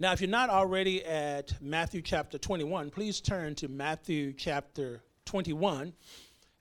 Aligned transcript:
Now, 0.00 0.12
if 0.12 0.20
you're 0.20 0.30
not 0.30 0.48
already 0.48 1.04
at 1.04 1.60
Matthew 1.60 2.02
chapter 2.02 2.38
21, 2.38 2.90
please 2.90 3.20
turn 3.20 3.56
to 3.56 3.66
Matthew 3.66 4.32
chapter 4.32 5.02
21. 5.24 5.92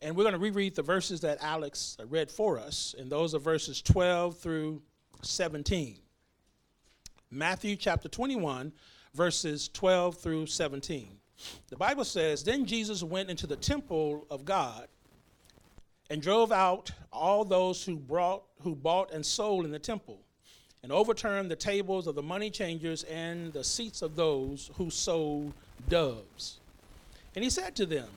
And 0.01 0.15
we're 0.15 0.23
going 0.23 0.33
to 0.33 0.39
reread 0.39 0.75
the 0.75 0.81
verses 0.81 1.21
that 1.21 1.37
Alex 1.43 1.97
read 2.09 2.31
for 2.31 2.57
us, 2.57 2.95
and 2.97 3.11
those 3.11 3.35
are 3.35 3.39
verses 3.39 3.79
12 3.83 4.39
through 4.39 4.81
17. 5.21 5.99
Matthew 7.29 7.75
chapter 7.75 8.09
21, 8.09 8.73
verses 9.13 9.69
12 9.69 10.17
through 10.17 10.47
17. 10.47 11.19
The 11.69 11.77
Bible 11.77 12.05
says, 12.05 12.43
Then 12.43 12.65
Jesus 12.65 13.03
went 13.03 13.29
into 13.29 13.45
the 13.45 13.55
temple 13.55 14.25
of 14.31 14.45
God 14.45 14.87
and 16.09 16.23
drove 16.23 16.51
out 16.51 16.89
all 17.13 17.45
those 17.45 17.83
who, 17.83 17.97
brought, 17.97 18.45
who 18.63 18.75
bought 18.75 19.13
and 19.13 19.23
sold 19.23 19.63
in 19.63 19.69
the 19.69 19.77
temple, 19.77 20.21
and 20.83 20.91
overturned 20.91 21.51
the 21.51 21.55
tables 21.55 22.07
of 22.07 22.15
the 22.15 22.23
money 22.23 22.49
changers 22.49 23.03
and 23.03 23.51
the 23.53 23.63
seats 23.63 24.01
of 24.01 24.15
those 24.15 24.71
who 24.77 24.89
sold 24.89 25.53
doves. 25.89 26.59
And 27.35 27.43
he 27.43 27.49
said 27.49 27.75
to 27.75 27.85
them, 27.85 28.07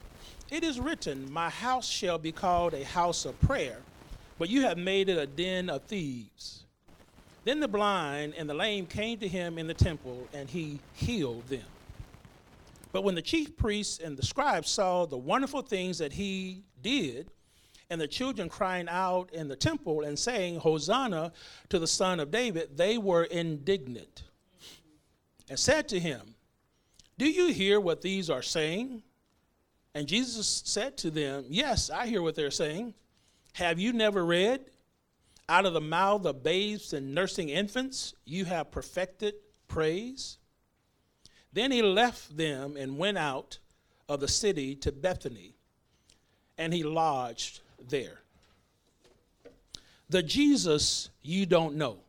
It 0.49 0.63
is 0.63 0.79
written, 0.79 1.31
My 1.31 1.49
house 1.49 1.87
shall 1.87 2.17
be 2.17 2.31
called 2.31 2.73
a 2.73 2.83
house 2.83 3.25
of 3.25 3.39
prayer, 3.41 3.77
but 4.39 4.49
you 4.49 4.61
have 4.61 4.77
made 4.77 5.09
it 5.09 5.17
a 5.17 5.27
den 5.27 5.69
of 5.69 5.83
thieves. 5.83 6.63
Then 7.43 7.59
the 7.59 7.67
blind 7.67 8.35
and 8.37 8.49
the 8.49 8.53
lame 8.53 8.85
came 8.85 9.17
to 9.19 9.27
him 9.27 9.57
in 9.57 9.67
the 9.67 9.73
temple, 9.73 10.27
and 10.33 10.49
he 10.49 10.79
healed 10.93 11.47
them. 11.47 11.65
But 12.91 13.03
when 13.03 13.15
the 13.15 13.21
chief 13.21 13.55
priests 13.57 13.99
and 13.99 14.17
the 14.17 14.25
scribes 14.25 14.69
saw 14.69 15.05
the 15.05 15.17
wonderful 15.17 15.61
things 15.61 15.97
that 15.99 16.13
he 16.13 16.63
did, 16.83 17.27
and 17.91 17.99
the 17.99 18.07
children 18.07 18.47
crying 18.47 18.87
out 18.89 19.29
in 19.33 19.49
the 19.49 19.55
temple 19.55 20.03
and 20.03 20.17
saying, 20.17 20.61
Hosanna 20.61 21.33
to 21.67 21.77
the 21.77 21.85
Son 21.85 22.21
of 22.21 22.31
David, 22.31 22.77
they 22.77 22.97
were 22.97 23.25
indignant 23.25 24.23
and 25.49 25.59
said 25.59 25.89
to 25.89 25.99
him, 25.99 26.21
Do 27.17 27.29
you 27.29 27.51
hear 27.51 27.81
what 27.81 28.01
these 28.01 28.29
are 28.29 28.41
saying? 28.41 29.03
And 29.93 30.07
Jesus 30.07 30.63
said 30.65 30.97
to 30.99 31.11
them, 31.11 31.43
Yes, 31.49 31.89
I 31.89 32.07
hear 32.07 32.21
what 32.21 32.33
they're 32.33 32.49
saying. 32.49 32.93
Have 33.55 33.77
you 33.77 33.91
never 33.91 34.25
read? 34.25 34.61
Out 35.49 35.65
of 35.65 35.73
the 35.73 35.81
mouth 35.81 36.25
of 36.25 36.43
babes 36.43 36.93
and 36.93 37.13
nursing 37.13 37.49
infants, 37.49 38.13
you 38.23 38.45
have 38.45 38.71
perfected 38.71 39.33
praise. 39.67 40.37
Then 41.51 41.73
he 41.73 41.81
left 41.81 42.37
them 42.37 42.77
and 42.77 42.97
went 42.97 43.17
out 43.17 43.59
of 44.07 44.21
the 44.21 44.29
city 44.29 44.75
to 44.77 44.93
Bethany, 44.93 45.55
and 46.57 46.73
he 46.73 46.83
lodged 46.83 47.59
there. 47.89 48.21
The 50.09 50.21
Jesus 50.23 51.09
you 51.21 51.45
don't 51.45 51.75
know. 51.75 51.99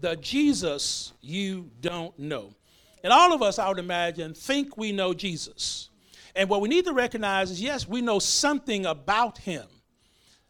The 0.00 0.16
Jesus 0.16 1.12
you 1.20 1.70
don't 1.80 2.18
know. 2.18 2.54
And 3.02 3.12
all 3.12 3.34
of 3.34 3.42
us, 3.42 3.58
I 3.58 3.68
would 3.68 3.78
imagine, 3.78 4.32
think 4.32 4.78
we 4.78 4.90
know 4.90 5.12
Jesus. 5.12 5.90
And 6.34 6.48
what 6.48 6.62
we 6.62 6.68
need 6.68 6.86
to 6.86 6.92
recognize 6.92 7.50
is 7.50 7.60
yes, 7.60 7.86
we 7.86 8.00
know 8.00 8.18
something 8.18 8.86
about 8.86 9.38
him. 9.38 9.66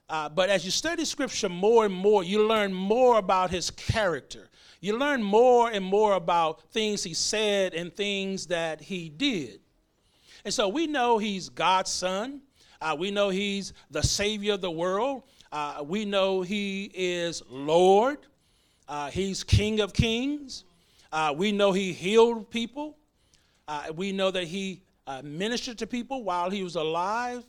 Uh, 0.08 0.28
but 0.28 0.50
as 0.50 0.64
you 0.64 0.70
study 0.70 1.04
scripture 1.04 1.48
more 1.48 1.86
and 1.86 1.94
more, 1.94 2.22
you 2.22 2.46
learn 2.46 2.72
more 2.72 3.18
about 3.18 3.50
his 3.50 3.70
character. 3.70 4.48
You 4.80 4.98
learn 4.98 5.22
more 5.22 5.70
and 5.70 5.84
more 5.84 6.12
about 6.12 6.60
things 6.70 7.02
he 7.02 7.14
said 7.14 7.74
and 7.74 7.92
things 7.92 8.46
that 8.48 8.82
he 8.82 9.08
did. 9.08 9.60
And 10.44 10.52
so 10.52 10.68
we 10.68 10.86
know 10.86 11.18
he's 11.18 11.48
God's 11.48 11.90
son. 11.90 12.42
Uh, 12.84 12.94
we 12.94 13.10
know 13.10 13.30
he's 13.30 13.72
the 13.90 14.02
savior 14.02 14.52
of 14.52 14.60
the 14.60 14.70
world. 14.70 15.22
Uh, 15.50 15.82
we 15.86 16.04
know 16.04 16.42
he 16.42 16.90
is 16.94 17.42
Lord. 17.48 18.18
Uh, 18.86 19.08
he's 19.08 19.42
King 19.42 19.80
of 19.80 19.94
kings. 19.94 20.64
Uh, 21.10 21.32
we 21.34 21.50
know 21.50 21.72
he 21.72 21.94
healed 21.94 22.50
people. 22.50 22.98
Uh, 23.66 23.84
we 23.96 24.12
know 24.12 24.30
that 24.30 24.44
he 24.44 24.82
uh, 25.06 25.22
ministered 25.24 25.78
to 25.78 25.86
people 25.86 26.24
while 26.24 26.50
he 26.50 26.62
was 26.62 26.76
alive. 26.76 27.42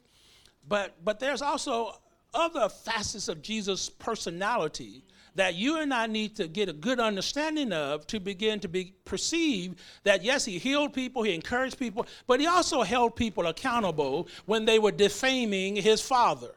But, 0.69 1.03
but 1.03 1.19
there's 1.19 1.41
also 1.41 1.99
other 2.33 2.69
facets 2.69 3.27
of 3.27 3.41
Jesus' 3.41 3.89
personality 3.89 5.03
that 5.35 5.55
you 5.55 5.77
and 5.79 5.93
I 5.93 6.07
need 6.07 6.35
to 6.37 6.47
get 6.47 6.69
a 6.69 6.73
good 6.73 6.99
understanding 6.99 7.71
of 7.71 8.07
to 8.07 8.19
begin 8.19 8.59
to 8.61 8.67
be 8.67 8.93
perceive 9.05 9.75
that 10.03 10.23
yes, 10.23 10.45
he 10.45 10.57
healed 10.57 10.93
people, 10.93 11.23
he 11.23 11.33
encouraged 11.33 11.77
people, 11.77 12.07
but 12.25 12.39
he 12.39 12.47
also 12.47 12.81
held 12.83 13.15
people 13.15 13.45
accountable 13.47 14.27
when 14.45 14.65
they 14.65 14.79
were 14.79 14.91
defaming 14.91 15.75
his 15.75 16.01
father. 16.01 16.51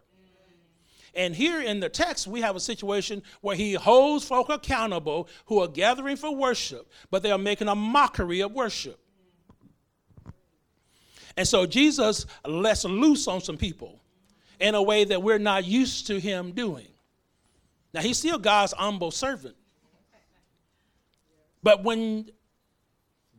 And 1.15 1.35
here 1.35 1.61
in 1.61 1.81
the 1.81 1.89
text, 1.89 2.27
we 2.27 2.41
have 2.43 2.55
a 2.55 2.61
situation 2.61 3.23
where 3.41 3.57
he 3.57 3.75
holds 3.75 4.25
folk 4.25 4.49
accountable 4.51 5.29
who 5.47 5.61
are 5.61 5.69
gathering 5.69 6.17
for 6.17 6.35
worship, 6.35 6.91
but 7.11 7.23
they 7.23 7.33
are 7.33 7.39
making 7.39 7.69
a 7.69 7.75
mockery 7.75 8.41
of 8.41 8.53
worship. 8.53 9.01
And 11.37 11.47
so 11.47 11.67
Jesus 11.67 12.27
lets 12.45 12.85
loose 12.85 13.29
on 13.29 13.41
some 13.41 13.57
people 13.57 14.01
in 14.61 14.75
a 14.75 14.83
way 14.83 15.05
that 15.05 15.23
we're 15.23 15.39
not 15.39 15.65
used 15.65 16.09
to 16.09 16.19
him 16.19 16.51
doing. 16.53 16.88
Now, 17.95 18.01
he's 18.01 18.19
still 18.19 18.39
God's 18.39 18.73
humble 18.73 19.11
servant. 19.11 19.57
But 21.63 21.83
when 21.85 22.31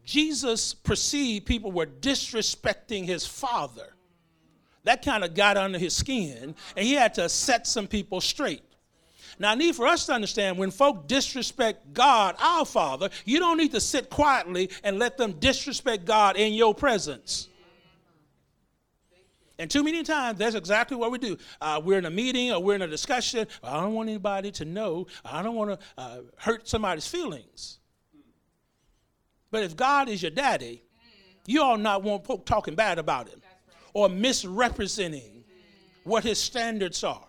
Jesus 0.03 0.73
perceived 0.73 1.45
people 1.45 1.71
were 1.71 1.85
disrespecting 1.85 3.05
his 3.05 3.25
father, 3.25 3.93
that 4.83 5.03
kind 5.03 5.23
of 5.23 5.35
got 5.35 5.57
under 5.57 5.77
his 5.77 5.95
skin, 5.95 6.55
and 6.75 6.85
he 6.85 6.93
had 6.93 7.13
to 7.15 7.29
set 7.29 7.67
some 7.67 7.87
people 7.87 8.21
straight. 8.21 8.63
Now, 9.37 9.51
I 9.51 9.55
need 9.55 9.75
for 9.75 9.85
us 9.85 10.07
to 10.07 10.13
understand 10.13 10.57
when 10.57 10.71
folk 10.71 11.07
disrespect 11.07 11.93
God, 11.93 12.35
our 12.39 12.65
Father, 12.65 13.09
you 13.25 13.39
don't 13.39 13.57
need 13.57 13.71
to 13.73 13.81
sit 13.81 14.09
quietly 14.09 14.69
and 14.83 14.97
let 14.97 15.17
them 15.17 15.33
disrespect 15.33 16.05
God 16.05 16.37
in 16.37 16.53
your 16.53 16.73
presence. 16.73 17.48
And 19.59 19.69
too 19.69 19.83
many 19.83 20.03
times, 20.03 20.39
that's 20.39 20.55
exactly 20.55 20.95
what 20.95 21.11
we 21.11 21.17
do. 21.17 21.37
Uh, 21.59 21.81
we're 21.83 21.97
in 21.97 22.05
a 22.05 22.09
meeting 22.09 22.53
or 22.53 22.63
we're 22.63 22.75
in 22.75 22.81
a 22.81 22.87
discussion. 22.87 23.45
I 23.61 23.81
don't 23.81 23.93
want 23.93 24.07
anybody 24.07 24.51
to 24.51 24.65
know. 24.65 25.07
I 25.25 25.43
don't 25.43 25.55
want 25.55 25.77
to 25.77 25.79
uh, 25.97 26.17
hurt 26.37 26.65
somebody's 26.65 27.05
feelings. 27.05 27.79
But 29.51 29.63
if 29.63 29.75
God 29.75 30.07
is 30.07 30.21
your 30.21 30.31
daddy, 30.31 30.81
you 31.45 31.61
all 31.61 31.77
not 31.77 32.03
want 32.03 32.25
folk 32.25 32.45
talking 32.45 32.73
bad 32.73 32.99
about 32.99 33.27
him 33.27 33.41
or 33.93 34.07
misrepresenting 34.07 35.43
what 36.05 36.23
his 36.23 36.39
standards 36.39 37.03
are 37.03 37.27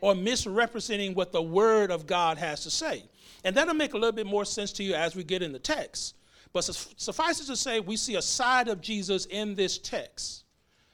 or 0.00 0.14
misrepresenting 0.14 1.14
what 1.14 1.32
the 1.32 1.42
word 1.42 1.90
of 1.90 2.06
God 2.06 2.38
has 2.38 2.62
to 2.62 2.70
say. 2.70 3.02
And 3.42 3.56
that'll 3.56 3.74
make 3.74 3.94
a 3.94 3.98
little 3.98 4.12
bit 4.12 4.26
more 4.26 4.44
sense 4.44 4.70
to 4.74 4.84
you 4.84 4.94
as 4.94 5.16
we 5.16 5.24
get 5.24 5.42
in 5.42 5.50
the 5.50 5.58
text. 5.58 6.14
But 6.52 6.62
suffice 6.62 7.40
it 7.40 7.46
to 7.46 7.56
say, 7.56 7.80
we 7.80 7.96
see 7.96 8.14
a 8.14 8.22
side 8.22 8.68
of 8.68 8.80
Jesus 8.80 9.24
in 9.26 9.56
this 9.56 9.78
text 9.78 10.44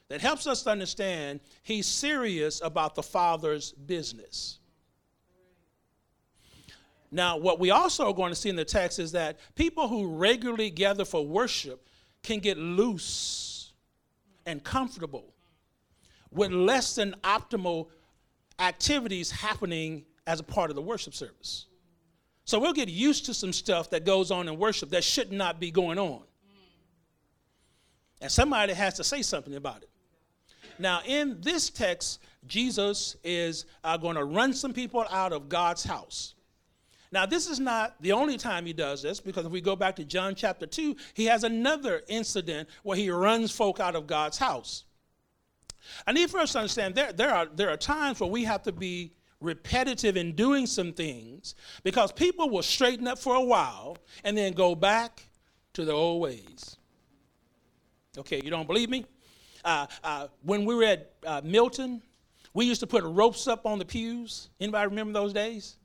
that 0.09 0.21
helps 0.21 0.47
us 0.47 0.63
to 0.63 0.71
understand 0.71 1.41
he's 1.63 1.87
serious 1.87 2.61
about 2.63 2.95
the 2.95 3.03
Father's 3.03 3.73
business. 3.73 4.59
Now, 7.11 7.37
what 7.39 7.59
we 7.59 7.71
also 7.71 8.07
are 8.09 8.15
going 8.15 8.31
to 8.31 8.37
see 8.37 8.51
in 8.51 8.57
the 8.57 8.65
text 8.65 8.99
is 8.99 9.13
that 9.13 9.39
people 9.55 9.89
who 9.89 10.17
regularly 10.17 10.71
gather 10.71 11.05
for 11.05 11.27
worship 11.27 11.89
can 12.23 12.39
get 12.39 12.59
loose 12.59 13.73
and 14.45 14.63
comfortable 14.63 15.33
with 16.31 16.51
less 16.51 16.95
than 16.95 17.15
optimal 17.25 17.89
activities 18.59 19.31
happening 19.31 20.05
as 20.27 20.41
a 20.41 20.43
part 20.43 20.71
of 20.71 20.77
the 20.77 20.83
worship 20.83 21.15
service. 21.15 21.67
So 22.45 22.59
we'll 22.59 22.73
get 22.73 22.89
used 22.89 23.27
to 23.27 23.35
some 23.35 23.53
stuff 23.53 23.91
that 23.91 24.05
goes 24.05 24.31
on 24.31 24.49
in 24.49 24.59
worship 24.59 24.91
that 24.91 25.05
should 25.05 25.33
not 25.33 25.61
be 25.61 25.71
going 25.71 25.99
on. 25.99 26.23
And 28.21 28.31
somebody 28.31 28.73
has 28.73 28.95
to 28.95 29.05
say 29.05 29.23
something 29.23 29.55
about 29.55 29.83
it. 29.83 29.91
Now, 30.79 31.01
in 31.07 31.41
this 31.41 31.71
text, 31.71 32.21
Jesus 32.47 33.17
is 33.25 33.67
uh, 33.85 33.97
going 33.97 34.17
to 34.17 34.25
run 34.25 34.53
some 34.53 34.73
people 34.73 35.05
out 35.11 35.33
of 35.33 35.49
God's 35.49 35.85
house. 35.85 36.35
Now, 37.11 37.27
this 37.27 37.49
is 37.49 37.59
not 37.59 38.01
the 38.01 38.13
only 38.13 38.37
time 38.37 38.67
he 38.67 38.73
does 38.73 39.03
this, 39.03 39.19
because 39.21 39.47
if 39.47 39.53
we 39.53 39.61
go 39.61 39.75
back 39.75 39.97
to 39.97 40.05
John 40.05 40.35
chapter 40.35 40.67
2, 40.67 40.97
he 41.15 41.25
has 41.25 41.43
another 41.45 42.03
incident 42.09 42.69
where 42.83 42.97
he 42.97 43.11
runs 43.11 43.51
folk 43.51 43.81
out 43.81 43.97
of 43.97 44.07
God's 44.07 44.37
house. 44.37 44.85
I 46.07 46.13
need 46.13 46.31
for 46.31 46.39
us 46.39 46.53
to 46.53 46.59
understand 46.59 46.95
there, 46.95 47.13
there, 47.13 47.31
are, 47.31 47.47
there 47.47 47.71
are 47.71 47.77
times 47.77 48.21
where 48.21 48.29
we 48.29 48.45
have 48.45 48.63
to 48.65 48.73
be 48.73 49.13
repetitive 49.41 50.17
in 50.17 50.33
doing 50.35 50.67
some 50.67 50.93
things 50.93 51.55
because 51.83 52.13
people 52.13 52.51
will 52.51 52.63
straighten 52.63 53.07
up 53.07 53.19
for 53.19 53.37
a 53.37 53.41
while 53.41 53.97
and 54.25 54.37
then 54.37 54.53
go 54.53 54.75
back 54.75 55.23
to 55.75 55.85
their 55.85 55.95
old 55.95 56.21
ways. 56.21 56.77
Okay, 58.19 58.41
you 58.43 58.51
don't 58.51 58.67
believe 58.67 58.91
me? 58.91 59.07
Uh, 59.65 59.87
uh, 60.05 60.29
when 60.43 60.65
we 60.65 60.75
were 60.75 60.85
at 60.85 61.13
uh, 61.27 61.41
Milton, 61.45 62.03
we 62.55 62.65
used 62.65 62.81
to 62.81 62.87
put 62.87 63.05
ropes 63.05 63.47
up 63.47 63.67
on 63.67 63.79
the 63.79 63.85
pews. 63.85 64.51
Anybody 64.61 64.89
remember 64.89 65.13
those 65.13 65.33
days? 65.33 65.77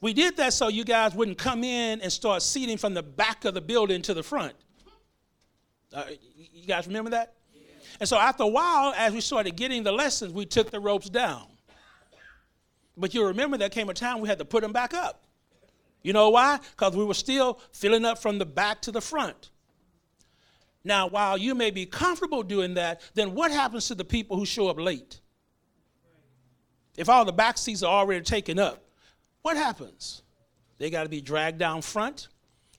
We 0.00 0.12
did 0.12 0.36
that 0.38 0.52
so 0.52 0.66
you 0.68 0.84
guys 0.84 1.14
wouldn't 1.14 1.38
come 1.38 1.62
in 1.62 2.00
and 2.00 2.12
start 2.12 2.42
seating 2.42 2.76
from 2.76 2.92
the 2.92 3.04
back 3.04 3.44
of 3.44 3.54
the 3.54 3.60
building 3.60 4.02
to 4.02 4.14
the 4.14 4.22
front. 4.22 4.54
Uh, 5.94 6.04
you 6.36 6.66
guys 6.66 6.88
remember 6.88 7.10
that? 7.10 7.34
And 8.00 8.08
so 8.08 8.18
after 8.18 8.42
a 8.42 8.48
while, 8.48 8.92
as 8.96 9.12
we 9.12 9.20
started 9.20 9.54
getting 9.54 9.84
the 9.84 9.92
lessons, 9.92 10.32
we 10.32 10.44
took 10.44 10.72
the 10.72 10.80
ropes 10.80 11.08
down. 11.08 11.46
But 12.96 13.14
you 13.14 13.24
remember 13.24 13.56
there 13.56 13.68
came 13.68 13.88
a 13.88 13.94
time 13.94 14.20
we 14.20 14.28
had 14.28 14.38
to 14.38 14.44
put 14.44 14.62
them 14.62 14.72
back 14.72 14.92
up. 14.92 15.22
You 16.02 16.12
know 16.12 16.30
why? 16.30 16.58
Because 16.72 16.96
we 16.96 17.04
were 17.04 17.14
still 17.14 17.60
filling 17.70 18.04
up 18.04 18.18
from 18.18 18.38
the 18.38 18.46
back 18.46 18.82
to 18.82 18.90
the 18.90 19.00
front. 19.00 19.50
Now, 20.84 21.06
while 21.06 21.38
you 21.38 21.54
may 21.54 21.70
be 21.70 21.86
comfortable 21.86 22.42
doing 22.42 22.74
that, 22.74 23.00
then 23.14 23.34
what 23.34 23.50
happens 23.50 23.88
to 23.88 23.94
the 23.94 24.04
people 24.04 24.36
who 24.36 24.44
show 24.44 24.68
up 24.68 24.80
late? 24.80 25.20
If 26.96 27.08
all 27.08 27.24
the 27.24 27.32
back 27.32 27.56
seats 27.56 27.82
are 27.82 27.92
already 27.92 28.24
taken 28.24 28.58
up, 28.58 28.84
what 29.42 29.56
happens? 29.56 30.22
They 30.78 30.90
got 30.90 31.04
to 31.04 31.08
be 31.08 31.20
dragged 31.20 31.58
down 31.58 31.82
front, 31.82 32.28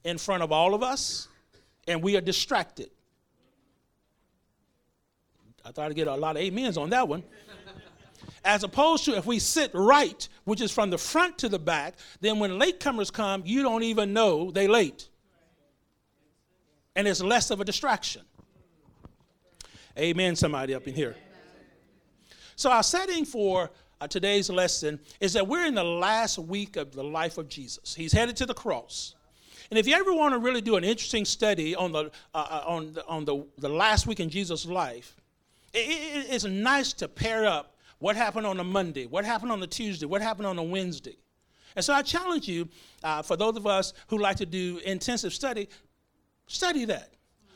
in 0.04 0.18
front 0.18 0.44
of 0.44 0.52
all 0.52 0.74
of 0.74 0.84
us, 0.84 1.28
and 1.88 2.02
we 2.04 2.18
are 2.18 2.22
distracted. 2.22 2.90
I 5.66 5.72
thought 5.72 5.90
I'd 5.90 5.96
get 5.96 6.08
a 6.08 6.16
lot 6.16 6.36
of 6.36 6.44
amens 6.44 6.78
on 6.78 6.90
that 6.90 7.08
one. 7.08 7.24
As 8.46 8.64
opposed 8.64 9.06
to 9.06 9.16
if 9.16 9.26
we 9.26 9.40
sit 9.40 9.72
right, 9.74 10.28
which 10.44 10.60
is 10.60 10.72
from 10.72 10.90
the 10.90 10.98
front 10.98 11.38
to 11.40 11.50
the 11.50 11.60
back, 11.60 11.96
then 12.20 12.40
when 12.40 12.52
latecomers 12.52 13.12
come, 13.12 13.44
you 13.46 13.62
don't 13.64 13.84
even 13.84 14.12
know 14.12 14.52
they 14.52 14.68
late. 14.68 15.08
And 16.96 17.08
it's 17.08 17.22
less 17.22 17.52
of 17.52 17.60
a 17.60 17.66
distraction. 17.66 18.22
Amen, 19.98 20.36
somebody 20.36 20.74
up 20.74 20.88
in 20.88 20.96
here. 20.96 21.16
So, 22.56 22.72
our 22.72 22.84
setting 22.84 23.26
for 23.26 23.72
uh, 24.00 24.08
today's 24.08 24.50
lesson 24.50 25.00
is 25.20 25.34
that 25.34 25.48
we're 25.48 25.66
in 25.66 25.76
the 25.76 25.84
last 25.84 26.38
week 26.38 26.76
of 26.76 26.94
the 26.94 27.04
life 27.04 27.38
of 27.38 27.48
Jesus. 27.48 27.96
He's 27.96 28.12
headed 28.12 28.36
to 28.38 28.46
the 28.46 28.54
cross. 28.54 29.16
And 29.70 29.80
if 29.80 29.88
you 29.88 29.96
ever 29.96 30.14
want 30.14 30.34
to 30.34 30.40
really 30.40 30.62
do 30.62 30.76
an 30.76 30.84
interesting 30.84 31.26
study 31.26 31.76
on 31.76 31.92
the, 31.92 32.12
uh, 32.34 32.38
uh 32.38 32.64
on 32.68 32.94
the, 32.94 33.06
on 33.08 33.26
the, 33.26 33.46
the 33.58 33.70
last 33.70 34.06
week 34.06 34.20
in 34.20 34.30
Jesus' 34.30 34.66
life, 34.66 35.16
it, 35.74 35.80
it, 35.80 36.28
it's 36.30 36.44
nice 36.44 36.94
to 36.94 37.08
pair 37.08 37.46
up 37.46 37.74
what 38.04 38.18
happened 38.18 38.46
on 38.46 38.60
a 38.60 38.64
Monday? 38.66 39.06
What 39.06 39.24
happened 39.24 39.52
on 39.54 39.64
a 39.64 39.68
Tuesday? 39.68 40.06
What 40.06 40.22
happened 40.22 40.46
on 40.46 40.60
a 40.60 40.64
Wednesday? 40.64 41.16
And 41.74 41.86
so 41.86 41.94
I 41.94 42.02
challenge 42.02 42.50
you, 42.50 42.68
uh, 43.02 43.22
for 43.22 43.38
those 43.38 43.56
of 43.56 43.66
us 43.66 43.94
who 44.08 44.18
like 44.18 44.36
to 44.38 44.46
do 44.46 44.82
intensive 44.86 45.34
study, 45.34 45.70
study 46.48 46.86
that. 46.86 47.10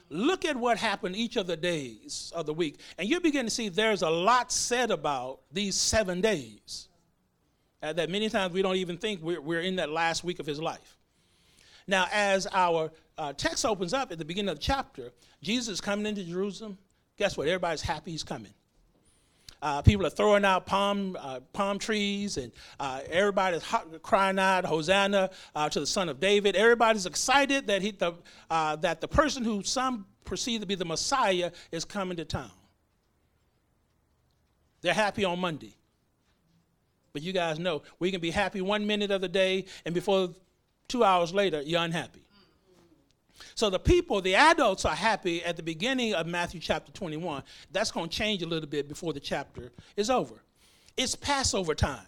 Look 0.10 0.46
at 0.46 0.56
what 0.56 0.78
happened 0.78 1.18
each 1.18 1.36
of 1.36 1.48
the 1.48 1.58
days 1.58 2.32
of 2.34 2.46
the 2.46 2.54
week, 2.54 2.80
and 2.98 3.10
you'll 3.10 3.20
begin 3.20 3.46
to 3.46 3.52
see 3.52 3.68
there's 3.68 4.04
a 4.04 4.10
lot 4.10 4.52
said 4.52 4.90
about 4.90 5.42
these 5.52 5.76
seven 5.76 6.22
days. 6.22 6.88
Uh, 7.84 7.94
that 7.94 8.10
many 8.10 8.28
times 8.28 8.54
we 8.54 8.62
don't 8.62 8.78
even 8.78 8.98
think 8.98 9.22
we're, 9.22 9.40
we're 9.40 9.62
in 9.62 9.76
that 9.76 9.90
last 9.90 10.24
week 10.24 10.40
of 10.40 10.46
his 10.46 10.60
life. 10.60 10.98
Now, 11.88 12.08
as 12.12 12.48
our 12.52 12.92
uh, 13.18 13.34
text 13.34 13.66
opens 13.66 13.94
up 13.94 14.12
at 14.12 14.18
the 14.18 14.26
beginning 14.26 14.50
of 14.50 14.56
the 14.56 14.64
chapter, 14.64 15.12
Jesus 15.42 15.76
is 15.76 15.82
coming 15.82 16.06
into 16.06 16.24
Jerusalem. 16.24 16.78
Guess 17.18 17.38
what? 17.38 17.48
Everybody's 17.48 17.82
happy 17.82 18.12
he's 18.12 18.24
coming. 18.24 18.54
Uh, 19.62 19.82
people 19.82 20.06
are 20.06 20.12
throwing 20.12 20.46
out 20.46 20.66
palm, 20.66 21.18
uh, 21.20 21.40
palm 21.52 21.80
trees, 21.80 22.38
and 22.38 22.52
uh, 22.80 23.02
everybody's 23.10 23.64
crying 24.04 24.38
out, 24.38 24.66
Hosanna 24.66 25.32
uh, 25.56 25.68
to 25.70 25.80
the 25.80 25.88
Son 25.88 26.10
of 26.10 26.20
David. 26.20 26.56
Everybody's 26.56 27.08
excited 27.08 27.68
that, 27.68 27.82
he, 27.82 27.92
the, 27.92 28.14
uh, 28.52 28.76
that 28.78 29.02
the 29.02 29.08
person 29.08 29.44
who 29.44 29.64
some 29.64 30.06
perceive 30.26 30.62
to 30.62 30.68
be 30.68 30.76
the 30.76 30.86
Messiah 30.86 31.52
is 31.72 31.86
coming 31.86 32.18
to 32.18 32.26
town. 32.26 32.52
They're 34.82 34.94
happy 34.94 35.26
on 35.26 35.40
Monday. 35.40 35.76
But 37.14 37.24
you 37.24 37.34
guys 37.34 37.58
know 37.58 37.82
we 37.98 38.12
can 38.12 38.22
be 38.22 38.30
happy 38.30 38.62
one 38.62 38.86
minute 38.86 39.10
of 39.10 39.22
the 39.22 39.28
day, 39.28 39.66
and 39.86 39.96
before 39.96 40.30
two 40.88 41.04
hours 41.04 41.34
later, 41.34 41.64
you're 41.64 41.82
unhappy. 41.82 42.27
So 43.56 43.70
the 43.70 43.80
people, 43.80 44.22
the 44.22 44.36
adults 44.36 44.86
are 44.86 44.96
happy 44.96 45.44
at 45.44 45.58
the 45.58 45.64
beginning 45.64 46.14
of 46.14 46.28
Matthew 46.28 46.60
chapter 46.60 46.92
21. 46.92 47.44
That's 47.72 47.92
going 47.92 48.10
to 48.10 48.16
change 48.16 48.42
a 48.42 48.48
little 48.48 48.70
bit 48.70 48.88
before 48.88 49.14
the 49.14 49.20
chapter 49.20 49.72
is 49.96 50.10
over. 50.10 50.36
It's 50.96 51.16
Passover 51.16 51.76
time. 51.76 52.06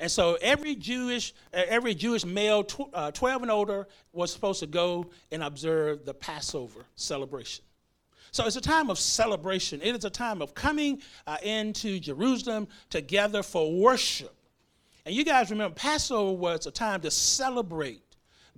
And 0.00 0.10
so 0.10 0.36
every 0.42 0.74
Jewish, 0.74 1.32
every 1.52 1.94
Jewish 1.94 2.24
male 2.24 2.64
tw- 2.64 2.92
uh, 2.92 3.12
12 3.12 3.42
and 3.42 3.50
older 3.50 3.86
was 4.12 4.32
supposed 4.32 4.58
to 4.60 4.66
go 4.66 5.10
and 5.30 5.44
observe 5.44 6.04
the 6.04 6.12
Passover 6.12 6.84
celebration. 6.96 7.64
So 8.32 8.46
it's 8.46 8.56
a 8.56 8.62
time 8.62 8.90
of 8.90 8.98
celebration. 8.98 9.80
It 9.82 9.94
is 9.94 10.04
a 10.04 10.10
time 10.10 10.42
of 10.42 10.54
coming 10.54 11.02
uh, 11.26 11.36
into 11.42 12.00
Jerusalem 12.00 12.66
together 12.90 13.42
for 13.42 13.70
worship. 13.72 14.34
And 15.04 15.14
you 15.14 15.24
guys 15.24 15.50
remember, 15.50 15.74
Passover 15.74 16.32
was 16.32 16.66
a 16.66 16.70
time 16.70 17.02
to 17.02 17.10
celebrate 17.10 18.02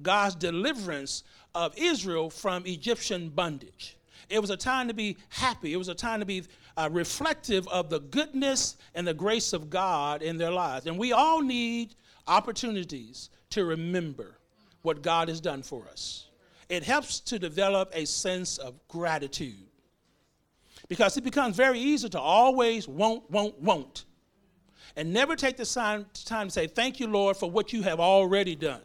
God's 0.00 0.36
deliverance 0.36 1.24
of 1.54 1.74
Israel 1.76 2.30
from 2.30 2.66
Egyptian 2.66 3.28
bondage. 3.28 3.96
It 4.28 4.40
was 4.40 4.50
a 4.50 4.56
time 4.56 4.88
to 4.88 4.94
be 4.94 5.16
happy. 5.28 5.72
It 5.72 5.76
was 5.76 5.88
a 5.88 5.94
time 5.94 6.20
to 6.20 6.26
be 6.26 6.44
uh, 6.76 6.88
reflective 6.90 7.68
of 7.68 7.90
the 7.90 8.00
goodness 8.00 8.76
and 8.94 9.06
the 9.06 9.14
grace 9.14 9.52
of 9.52 9.70
God 9.70 10.22
in 10.22 10.38
their 10.38 10.50
lives. 10.50 10.86
And 10.86 10.98
we 10.98 11.12
all 11.12 11.40
need 11.40 11.94
opportunities 12.26 13.30
to 13.50 13.64
remember 13.64 14.38
what 14.82 15.02
God 15.02 15.28
has 15.28 15.40
done 15.40 15.62
for 15.62 15.84
us. 15.90 16.26
It 16.68 16.82
helps 16.82 17.20
to 17.20 17.38
develop 17.38 17.90
a 17.92 18.06
sense 18.06 18.58
of 18.58 18.74
gratitude 18.88 19.68
because 20.88 21.16
it 21.16 21.24
becomes 21.24 21.56
very 21.56 21.78
easy 21.78 22.08
to 22.10 22.20
always 22.20 22.88
won't, 22.88 23.30
won't, 23.30 23.58
won't, 23.60 24.04
and 24.96 25.12
never 25.12 25.36
take 25.36 25.56
the 25.56 25.66
time, 25.66 26.06
time 26.24 26.48
to 26.48 26.52
say, 26.52 26.66
Thank 26.66 27.00
you, 27.00 27.06
Lord, 27.06 27.36
for 27.36 27.50
what 27.50 27.72
you 27.72 27.82
have 27.82 28.00
already 28.00 28.54
done. 28.54 28.82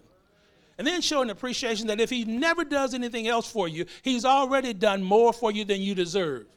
And 0.79 0.87
then 0.87 1.01
show 1.01 1.21
an 1.21 1.29
appreciation 1.29 1.87
that 1.87 1.99
if 1.99 2.09
he 2.09 2.23
never 2.23 2.63
does 2.63 2.93
anything 2.93 3.27
else 3.27 3.51
for 3.51 3.67
you, 3.67 3.85
he's 4.01 4.23
already 4.23 4.73
done 4.73 5.03
more 5.03 5.33
for 5.33 5.51
you 5.51 5.65
than 5.65 5.81
you 5.81 5.93
deserve. 5.93 6.47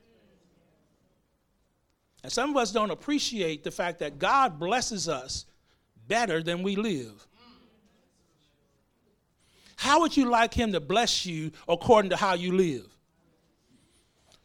And 2.23 2.31
some 2.31 2.51
of 2.51 2.57
us 2.57 2.71
don't 2.71 2.93
appreciate 2.93 3.65
the 3.65 3.73
fact 3.73 3.99
that 3.99 4.21
God 4.21 4.61
blesses 4.61 5.09
us 5.09 5.45
better 6.07 6.41
than 6.41 6.63
we 6.63 6.77
live. 6.77 7.27
How 9.75 10.03
would 10.03 10.17
you 10.17 10.31
like 10.31 10.55
him 10.55 10.71
to 10.71 10.79
bless 10.79 11.27
you 11.27 11.51
according 11.69 12.11
to 12.11 12.17
how 12.17 12.35
you 12.35 12.53
live? 12.53 12.87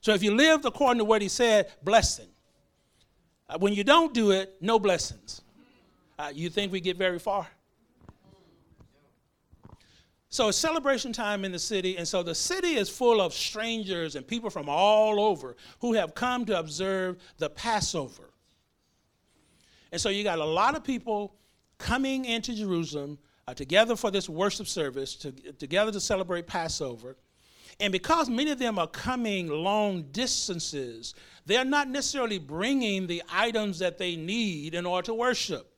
So 0.01 0.15
if 0.15 0.23
you 0.23 0.33
lived 0.33 0.65
according 0.65 0.97
to 0.97 1.05
what 1.05 1.21
he 1.21 1.29
said, 1.29 1.71
blessing. 1.83 2.29
Uh, 3.47 3.59
when 3.59 3.73
you 3.73 3.83
don't 3.83 4.11
do 4.11 4.31
it, 4.31 4.55
no 4.59 4.79
blessings. 4.79 5.43
Uh, 6.17 6.31
you 6.33 6.49
think 6.49 6.71
we 6.71 6.81
get 6.81 6.97
very 6.97 7.19
far? 7.19 7.47
So 10.29 10.49
it's 10.49 10.57
celebration 10.57 11.13
time 11.13 11.45
in 11.45 11.53
the 11.53 11.59
city, 11.59 11.97
and 11.97 12.05
so 12.05 12.21
the 12.21 12.35
city 12.35 12.75
is 12.75 12.89
full 12.89 13.21
of 13.21 13.33
strangers 13.33 14.15
and 14.15 14.27
people 14.27 14.49
from 14.49 14.67
all 14.67 15.21
over 15.21 15.55
who 15.79 15.93
have 15.93 16.15
come 16.15 16.43
to 16.45 16.59
observe 16.59 17.17
the 17.37 17.49
Passover. 17.49 18.29
And 19.91 20.01
so 20.01 20.09
you 20.09 20.23
got 20.23 20.39
a 20.39 20.45
lot 20.45 20.75
of 20.75 20.83
people 20.83 21.33
coming 21.77 22.25
into 22.25 22.53
Jerusalem 22.53 23.17
uh, 23.47 23.53
together 23.53 23.95
for 23.95 24.11
this 24.11 24.27
worship 24.27 24.67
service, 24.67 25.15
to, 25.15 25.31
together 25.31 25.91
to 25.93 26.01
celebrate 26.01 26.45
Passover. 26.45 27.15
And 27.79 27.93
because 27.93 28.29
many 28.29 28.51
of 28.51 28.59
them 28.59 28.79
are 28.79 28.87
coming 28.87 29.47
long 29.47 30.03
distances, 30.11 31.13
they're 31.45 31.63
not 31.63 31.87
necessarily 31.89 32.39
bringing 32.39 33.07
the 33.07 33.23
items 33.31 33.79
that 33.79 33.97
they 33.97 34.17
need 34.17 34.73
in 34.73 34.85
order 34.85 35.05
to 35.05 35.13
worship. 35.13 35.71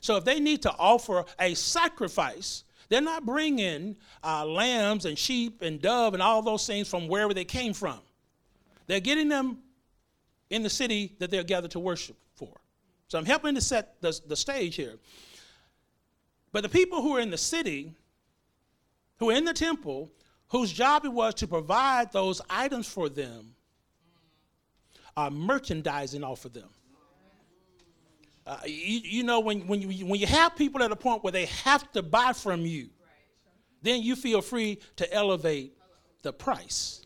So 0.00 0.16
if 0.16 0.24
they 0.24 0.40
need 0.40 0.60
to 0.62 0.72
offer 0.72 1.24
a 1.38 1.54
sacrifice, 1.54 2.64
they're 2.94 3.00
not 3.02 3.26
bringing 3.26 3.96
uh, 4.22 4.46
lambs 4.46 5.04
and 5.04 5.18
sheep 5.18 5.62
and 5.62 5.82
dove 5.82 6.14
and 6.14 6.22
all 6.22 6.42
those 6.42 6.64
things 6.64 6.86
from 6.86 7.08
wherever 7.08 7.34
they 7.34 7.44
came 7.44 7.72
from. 7.72 7.98
They're 8.86 9.00
getting 9.00 9.28
them 9.28 9.58
in 10.48 10.62
the 10.62 10.70
city 10.70 11.16
that 11.18 11.28
they're 11.28 11.42
gathered 11.42 11.72
to 11.72 11.80
worship 11.80 12.16
for. 12.36 12.52
So 13.08 13.18
I'm 13.18 13.24
helping 13.24 13.56
to 13.56 13.60
set 13.60 14.00
the, 14.00 14.16
the 14.28 14.36
stage 14.36 14.76
here. 14.76 14.94
But 16.52 16.62
the 16.62 16.68
people 16.68 17.02
who 17.02 17.16
are 17.16 17.20
in 17.20 17.30
the 17.30 17.36
city, 17.36 17.92
who 19.18 19.30
are 19.30 19.34
in 19.34 19.44
the 19.44 19.54
temple, 19.54 20.12
whose 20.50 20.72
job 20.72 21.04
it 21.04 21.12
was 21.12 21.34
to 21.34 21.48
provide 21.48 22.12
those 22.12 22.40
items 22.48 22.86
for 22.86 23.08
them, 23.08 23.56
are 25.16 25.32
merchandising 25.32 26.22
off 26.22 26.44
of 26.44 26.52
them. 26.52 26.68
Uh, 28.46 28.58
you, 28.66 29.00
you, 29.02 29.22
know, 29.22 29.40
when, 29.40 29.66
when, 29.66 29.80
you, 29.80 30.06
when 30.06 30.20
you 30.20 30.26
have 30.26 30.54
people 30.54 30.82
at 30.82 30.92
a 30.92 30.96
point 30.96 31.24
where 31.24 31.32
they 31.32 31.46
have 31.46 31.90
to 31.92 32.02
buy 32.02 32.32
from 32.32 32.60
you, 32.60 32.90
then 33.80 34.02
you 34.02 34.16
feel 34.16 34.42
free 34.42 34.78
to 34.96 35.12
elevate 35.12 35.72
the 36.22 36.32
price. 36.32 37.02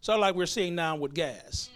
So, 0.00 0.16
like 0.18 0.34
we're 0.34 0.46
seeing 0.46 0.74
now 0.74 0.96
with 0.96 1.12
gas. 1.12 1.70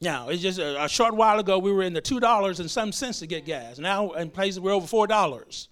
Now, 0.00 0.28
it's 0.28 0.42
just 0.42 0.58
a, 0.58 0.84
a, 0.84 0.88
short 0.88 1.14
while 1.14 1.38
ago, 1.38 1.58
we 1.58 1.72
were 1.72 1.82
in 1.82 1.94
the 1.94 2.02
$2 2.02 2.60
and 2.60 2.70
some 2.70 2.92
cents 2.92 3.20
to 3.20 3.26
get 3.26 3.46
gas. 3.46 3.78
Now, 3.78 4.12
in 4.12 4.30
places, 4.30 4.60
we're 4.60 4.72
over 4.72 4.86
$4. 4.86 5.68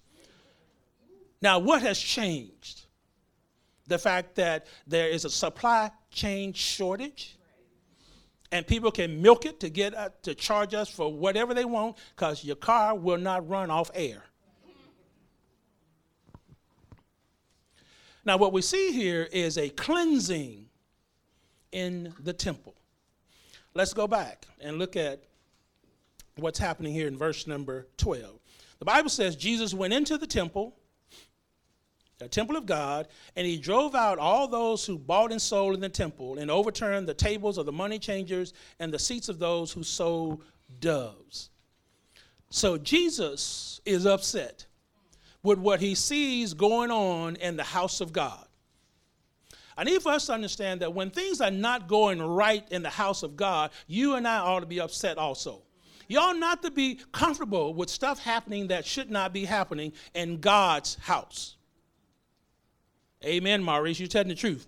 Now, 1.43 1.59
what 1.59 1.83
has 1.83 1.99
changed? 1.99 2.87
The 3.89 3.99
fact 3.99 4.37
that 4.37 4.67
there 4.87 5.09
is 5.09 5.25
a 5.25 5.31
supply 5.31 5.91
chain 6.11 6.53
shortage 6.53 7.37
and 8.52 8.66
people 8.66 8.92
can 8.92 9.21
milk 9.21 9.47
it 9.47 9.59
to 9.61 9.71
get 9.71 9.94
uh, 9.94 10.11
to 10.23 10.35
charge 10.35 10.75
us 10.75 10.88
for 10.88 11.12
whatever 11.12 11.54
they 11.54 11.64
want 11.64 11.97
because 12.14 12.44
your 12.44 12.54
car 12.54 12.94
will 12.94 13.18
not 13.18 13.49
run 13.49 13.71
off 13.71 13.90
air. 13.94 14.23
Now, 18.25 18.37
what 18.37 18.52
we 18.52 18.62
see 18.62 18.92
here 18.92 19.28
is 19.32 19.59
a 19.59 19.68
cleansing 19.71 20.66
in 21.73 22.14
the 22.21 22.32
temple. 22.32 22.76
Let's 23.75 23.94
go 23.94 24.06
back 24.06 24.47
and 24.61 24.78
look 24.78 24.94
at 24.94 25.25
what's 26.37 26.59
happening 26.59 26.92
here 26.92 27.09
in 27.09 27.16
verse 27.16 27.47
number 27.49 27.88
12. 27.97 28.38
The 28.78 28.85
Bible 28.85 29.11
says 29.11 29.35
Jesus 29.35 29.75
went 29.75 29.92
into 29.92 30.18
the 30.18 30.26
temple, 30.26 30.76
the 32.23 32.29
temple 32.29 32.57
of 32.57 32.67
God, 32.67 33.09
and 33.37 33.47
he 33.47 33.57
drove 33.57 33.95
out 33.95 34.19
all 34.19 34.47
those 34.49 34.87
who 34.87 34.99
bought 34.99 35.33
and 35.33 35.43
sold 35.43 35.75
in 35.75 35.81
the 35.81 35.88
temple 35.88 36.38
and 36.38 36.50
overturned 36.50 37.07
the 37.07 37.14
tables 37.14 37.59
of 37.59 37.67
the 37.67 37.73
money 37.73 37.99
changers 37.99 38.52
and 38.79 38.93
the 38.93 38.99
seats 38.99 39.29
of 39.29 39.38
those 39.38 39.73
who 39.73 39.83
sold 39.83 40.43
doves. 40.81 41.50
So 42.50 42.79
Jesus 42.79 43.81
is 43.85 44.07
upset 44.07 44.67
with 45.43 45.59
what 45.59 45.81
he 45.81 45.95
sees 45.95 46.55
going 46.55 46.91
on 46.91 47.37
in 47.37 47.57
the 47.57 47.64
house 47.64 48.00
of 48.00 48.12
God. 48.12 48.47
I 49.76 49.85
need 49.85 50.02
for 50.02 50.12
us 50.12 50.26
to 50.26 50.35
understand 50.35 50.81
that 50.81 50.93
when 50.93 51.11
things 51.11 51.41
are 51.41 51.50
not 51.50 51.88
going 51.88 52.21
right 52.21 52.64
in 52.71 52.83
the 52.83 52.91
house 52.91 53.23
of 53.23 53.37
God, 53.37 53.71
you 53.87 54.14
and 54.14 54.29
I 54.29 54.38
ought 54.38 54.61
to 54.61 54.67
be 54.67 54.81
upset 54.81 55.19
also. 55.19 55.62
Y'all 56.09 56.35
not 56.35 56.62
to 56.62 56.71
be 56.71 57.00
comfortable 57.11 57.73
with 57.73 57.88
stuff 57.88 58.19
happening 58.19 58.69
that 58.69 58.85
should 58.85 59.11
not 59.11 59.33
be 59.33 59.47
happening 59.47 59.93
in 60.14 60.41
God's 60.41 60.97
house. 60.97 61.57
Amen, 63.25 63.62
Maurice. 63.62 64.00
You're 64.00 64.09
telling 64.09 64.29
the 64.29 64.35
truth. 64.35 64.67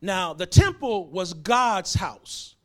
Now, 0.00 0.34
the 0.34 0.46
temple 0.46 1.08
was 1.08 1.32
God's 1.32 1.94
house. 1.94 2.56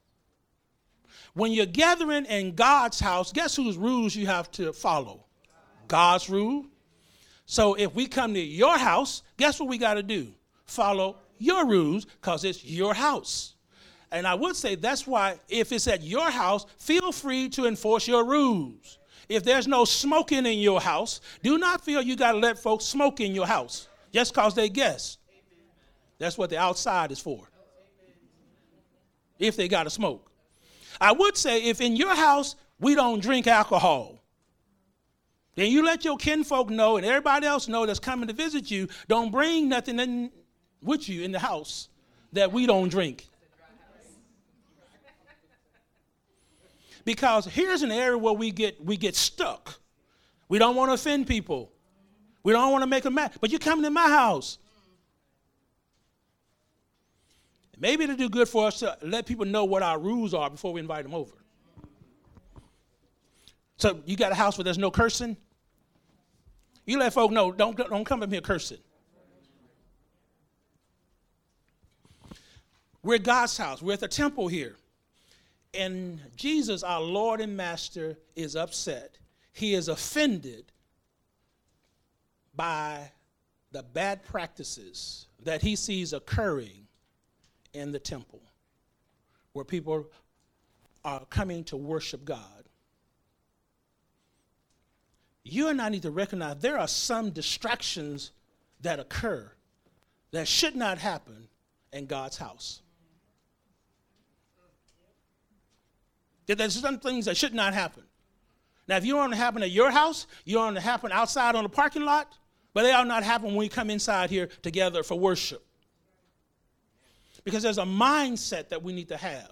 When 1.33 1.51
you're 1.51 1.67
gathering 1.67 2.25
in 2.25 2.55
God's 2.55 2.99
house, 2.99 3.31
guess 3.31 3.55
whose 3.55 3.77
rules 3.77 4.15
you 4.15 4.25
have 4.25 4.49
to 4.53 4.73
follow? 4.73 5.25
God's 5.87 6.29
rule. 6.29 6.65
So 7.45 7.75
if 7.75 7.93
we 7.93 8.07
come 8.07 8.33
to 8.33 8.39
your 8.39 8.77
house, 8.77 9.21
guess 9.37 9.59
what 9.59 9.69
we 9.69 9.77
got 9.77 9.93
to 9.93 10.03
do? 10.03 10.33
Follow 10.65 11.17
your 11.37 11.65
rules 11.67 12.05
because 12.05 12.43
it's 12.43 12.65
your 12.65 12.93
house. 12.93 13.53
And 14.11 14.25
I 14.25 14.33
would 14.35 14.55
say 14.55 14.75
that's 14.75 15.05
why, 15.05 15.39
if 15.47 15.71
it's 15.71 15.87
at 15.87 16.01
your 16.01 16.31
house, 16.31 16.65
feel 16.79 17.11
free 17.11 17.49
to 17.49 17.67
enforce 17.67 18.07
your 18.07 18.25
rules. 18.25 18.97
If 19.29 19.43
there's 19.43 19.67
no 19.67 19.83
smoking 19.85 20.45
in 20.45 20.59
your 20.59 20.79
house, 20.79 21.19
do 21.43 21.57
not 21.57 21.83
feel 21.83 22.01
you 22.01 22.15
got 22.15 22.31
to 22.33 22.37
let 22.37 22.57
folks 22.57 22.85
smoke 22.85 23.19
in 23.19 23.35
your 23.35 23.45
house 23.45 23.87
just 24.13 24.33
because 24.33 24.55
they 24.55 24.69
guess. 24.69 25.17
That's 26.17 26.37
what 26.37 26.49
the 26.49 26.57
outside 26.57 27.11
is 27.11 27.19
for. 27.19 27.47
If 29.37 29.55
they 29.55 29.67
got 29.67 29.83
to 29.83 29.89
smoke. 29.89 30.31
I 30.99 31.11
would 31.11 31.37
say 31.37 31.63
if 31.63 31.81
in 31.81 31.95
your 31.95 32.15
house 32.15 32.55
we 32.79 32.95
don't 32.95 33.21
drink 33.21 33.47
alcohol, 33.47 34.19
then 35.55 35.71
you 35.71 35.83
let 35.83 36.05
your 36.05 36.17
kinfolk 36.17 36.69
know 36.69 36.97
and 36.97 37.05
everybody 37.05 37.45
else 37.45 37.67
know 37.67 37.85
that's 37.85 37.99
coming 37.99 38.27
to 38.27 38.33
visit 38.33 38.71
you, 38.71 38.87
don't 39.07 39.31
bring 39.31 39.69
nothing 39.69 39.99
in 39.99 40.31
with 40.81 41.09
you 41.09 41.23
in 41.23 41.31
the 41.31 41.39
house 41.39 41.89
that 42.33 42.51
we 42.51 42.65
don't 42.65 42.89
drink. 42.89 43.27
Because 47.07 47.45
here's 47.45 47.83
an 47.83 47.91
area 47.93 48.17
where 48.17 48.33
we 48.33 48.51
get 48.51 48.83
we 48.83 48.97
get 48.97 49.15
stuck. 49.15 49.79
We 50.49 50.59
don't 50.59 50.75
want 50.75 50.89
to 50.89 50.95
offend 50.95 51.25
people. 51.25 51.71
We 52.43 52.51
don't 52.51 52.69
want 52.69 52.81
to 52.81 52.85
make 52.85 53.03
them 53.03 53.13
mad. 53.13 53.31
But 53.39 53.49
you're 53.49 53.61
coming 53.61 53.85
to 53.85 53.89
my 53.89 54.09
house. 54.09 54.57
Maybe 57.79 58.03
it'll 58.03 58.17
do 58.17 58.27
good 58.27 58.49
for 58.49 58.67
us 58.67 58.79
to 58.79 58.97
let 59.01 59.25
people 59.25 59.45
know 59.45 59.63
what 59.63 59.83
our 59.83 59.97
rules 59.97 60.33
are 60.33 60.49
before 60.49 60.73
we 60.73 60.81
invite 60.81 61.03
them 61.03 61.13
over. 61.13 61.31
So 63.77 64.01
you 64.05 64.17
got 64.17 64.33
a 64.33 64.35
house 64.35 64.57
where 64.57 64.65
there's 64.65 64.77
no 64.77 64.91
cursing? 64.91 65.37
You 66.85 66.99
let 66.99 67.13
folk 67.13 67.31
know, 67.31 67.53
don't, 67.53 67.77
don't 67.77 68.03
come 68.03 68.21
in 68.21 68.29
here 68.29 68.41
cursing. 68.41 68.79
We're 73.01 73.19
God's 73.19 73.57
house. 73.57 73.81
We're 73.81 73.93
at 73.93 74.01
the 74.01 74.09
temple 74.09 74.49
here. 74.49 74.75
And 75.77 76.19
Jesus, 76.35 76.81
our 76.81 77.01
Lord 77.01 77.39
and 77.39 77.55
Master, 77.55 78.17
is 78.35 78.55
upset. 78.55 79.19
He 79.53 79.75
is 79.75 79.87
offended 79.87 80.71
by 82.55 83.11
the 83.71 83.83
bad 83.83 84.23
practices 84.23 85.27
that 85.43 85.61
he 85.61 85.75
sees 85.75 86.13
occurring 86.13 86.87
in 87.73 87.91
the 87.91 87.99
temple 87.99 88.41
where 89.53 89.65
people 89.65 90.07
are 91.05 91.25
coming 91.25 91.63
to 91.65 91.77
worship 91.77 92.25
God. 92.25 92.69
You 95.43 95.69
and 95.69 95.81
I 95.81 95.89
need 95.89 96.01
to 96.01 96.11
recognize 96.11 96.57
there 96.57 96.77
are 96.77 96.87
some 96.87 97.29
distractions 97.29 98.31
that 98.81 98.99
occur 98.99 99.51
that 100.31 100.47
should 100.47 100.75
not 100.75 100.97
happen 100.97 101.47
in 101.93 102.05
God's 102.05 102.37
house. 102.37 102.81
That 106.47 106.57
there's 106.57 106.79
some 106.79 106.99
things 106.99 107.25
that 107.25 107.37
should 107.37 107.53
not 107.53 107.73
happen. 107.73 108.03
Now, 108.87 108.97
if 108.97 109.05
you 109.05 109.15
to 109.15 109.35
happen 109.35 109.61
at 109.63 109.71
your 109.71 109.91
house, 109.91 110.27
you 110.45 110.57
to 110.73 110.79
happen 110.79 111.11
outside 111.11 111.55
on 111.55 111.63
the 111.63 111.69
parking 111.69 112.03
lot, 112.03 112.31
but 112.73 112.83
they 112.83 112.93
ought 112.93 113.07
not 113.07 113.23
happen 113.23 113.47
when 113.47 113.57
we 113.57 113.69
come 113.69 113.89
inside 113.89 114.29
here 114.29 114.47
together 114.61 115.03
for 115.03 115.19
worship. 115.19 115.65
Because 117.43 117.63
there's 117.63 117.77
a 117.77 117.83
mindset 117.83 118.69
that 118.69 118.81
we 118.83 118.93
need 118.93 119.09
to 119.09 119.17
have 119.17 119.51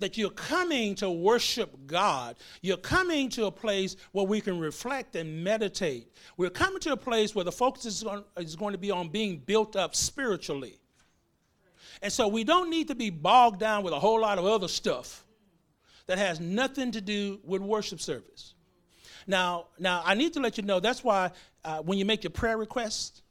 that 0.00 0.16
you're 0.16 0.30
coming 0.30 0.94
to 0.96 1.10
worship 1.10 1.76
God. 1.86 2.36
You're 2.62 2.76
coming 2.76 3.28
to 3.30 3.46
a 3.46 3.50
place 3.50 3.96
where 4.12 4.24
we 4.24 4.40
can 4.40 4.58
reflect 4.58 5.16
and 5.16 5.42
meditate. 5.42 6.12
We're 6.36 6.50
coming 6.50 6.80
to 6.80 6.92
a 6.92 6.96
place 6.96 7.34
where 7.34 7.44
the 7.44 7.52
focus 7.52 7.84
is 7.84 8.04
is 8.36 8.54
going 8.54 8.72
to 8.72 8.78
be 8.78 8.90
on 8.90 9.08
being 9.08 9.38
built 9.38 9.76
up 9.76 9.96
spiritually. 9.96 10.78
And 12.00 12.12
so 12.12 12.28
we 12.28 12.44
don't 12.44 12.70
need 12.70 12.88
to 12.88 12.94
be 12.94 13.10
bogged 13.10 13.58
down 13.58 13.82
with 13.82 13.92
a 13.92 13.98
whole 13.98 14.20
lot 14.20 14.38
of 14.38 14.44
other 14.44 14.68
stuff 14.68 15.24
that 16.08 16.18
has 16.18 16.40
nothing 16.40 16.90
to 16.92 17.00
do 17.00 17.38
with 17.44 17.62
worship 17.62 18.00
service. 18.00 18.54
Now, 19.26 19.66
now 19.78 20.02
I 20.04 20.14
need 20.14 20.32
to 20.32 20.40
let 20.40 20.56
you 20.56 20.64
know 20.64 20.80
that's 20.80 21.04
why 21.04 21.30
uh, 21.64 21.78
when 21.82 21.98
you 21.98 22.04
make 22.04 22.24
your 22.24 22.30
prayer 22.30 22.56
request, 22.56 23.22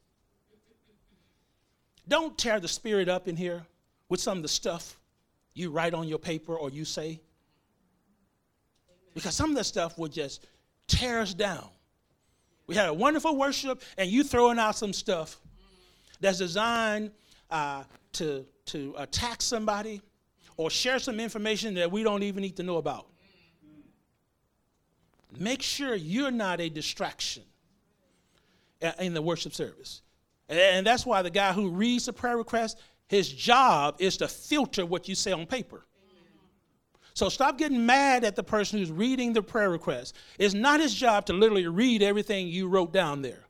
don't 2.08 2.38
tear 2.38 2.60
the 2.60 2.68
spirit 2.68 3.10
up 3.10 3.28
in 3.28 3.36
here 3.36 3.66
with 4.08 4.22
some 4.22 4.38
of 4.38 4.44
the 4.44 4.48
stuff 4.48 4.98
you 5.54 5.72
write 5.72 5.94
on 5.94 6.08
your 6.08 6.20
paper 6.20 6.56
or 6.56 6.70
you 6.70 6.86
say. 6.86 7.20
Because 9.16 9.36
some 9.36 9.50
of 9.50 9.56
that 9.58 9.66
stuff 9.66 9.98
will 9.98 10.08
just 10.08 10.46
tear 10.86 11.20
us 11.20 11.34
down. 11.34 11.68
We 12.68 12.76
had 12.76 12.88
a 12.88 12.94
wonderful 12.94 13.36
worship, 13.36 13.82
and 13.98 14.10
you 14.10 14.24
throwing 14.24 14.60
out 14.60 14.76
some 14.76 14.94
stuff 14.94 15.38
that's 16.20 16.38
designed 16.38 17.12
uh, 17.50 17.84
to, 18.14 18.46
to 18.66 18.94
attack 18.98 19.42
somebody 19.42 20.02
or 20.58 20.70
share 20.70 21.00
some 21.00 21.20
information 21.20 21.76
that 21.76 21.92
we 21.92 22.04
don't 22.04 22.24
even 22.24 22.42
need 22.42 22.58
to 22.58 22.64
know 22.64 22.78
about. 22.78 23.08
Make 25.40 25.62
sure 25.62 25.96
you're 25.96 26.32
not 26.32 26.60
a 26.60 26.70
distraction 26.70 27.44
in 29.00 29.14
the 29.14 29.22
worship 29.22 29.54
service. 29.54 30.02
And 30.50 30.86
that's 30.86 31.06
why 31.06 31.22
the 31.22 31.30
guy 31.30 31.54
who 31.54 31.70
reads 31.70 32.06
the 32.06 32.14
prayer 32.14 32.38
request, 32.38 32.80
his 33.08 33.32
job 33.32 33.96
is 34.00 34.18
to 34.18 34.28
filter 34.28 34.86
what 34.86 35.08
you 35.08 35.16
say 35.16 35.32
on 35.32 35.46
paper. 35.46 35.86
So 37.14 37.30
stop 37.30 37.58
getting 37.58 37.86
mad 37.86 38.24
at 38.24 38.36
the 38.36 38.44
person 38.44 38.78
who's 38.78 38.92
reading 38.92 39.34
the 39.34 39.42
prayer 39.42 39.70
request. 39.70 40.16
It's 40.38 40.54
not 40.54 40.80
his 40.80 40.94
job 40.94 41.26
to 41.26 41.34
literally 41.34 41.68
read 41.68 42.04
everything 42.04 42.48
you 42.48 42.68
wrote 42.68 42.94
down 42.94 43.22
there. 43.22 43.44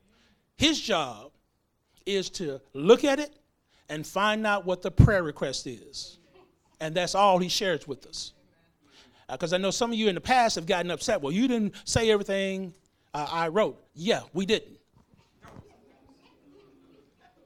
His 0.56 0.80
job 0.80 1.32
is 2.06 2.30
to 2.32 2.62
look 2.74 3.04
at 3.04 3.20
it 3.20 3.36
and 3.90 4.08
find 4.08 4.48
out 4.48 4.66
what 4.66 4.82
the 4.82 4.90
prayer 4.90 5.22
request 5.22 5.68
is. 5.68 6.18
And 6.80 6.96
that's 6.96 7.16
all 7.16 7.40
he 7.40 7.50
shares 7.50 7.88
with 7.88 8.06
us. 8.06 8.34
Because 9.30 9.52
uh, 9.52 9.58
I 9.58 9.60
know 9.60 9.72
some 9.72 9.92
of 9.92 9.98
you 9.98 10.08
in 10.08 10.16
the 10.16 10.22
past 10.22 10.56
have 10.56 10.66
gotten 10.66 10.92
upset. 10.92 11.22
Well, 11.22 11.32
you 11.32 11.48
didn't 11.48 11.74
say 11.86 12.12
everything 12.12 12.74
uh, 13.14 13.28
I 13.30 13.48
wrote. 13.50 13.82
Yeah, 13.94 14.22
we 14.34 14.46
didn't. 14.46 14.78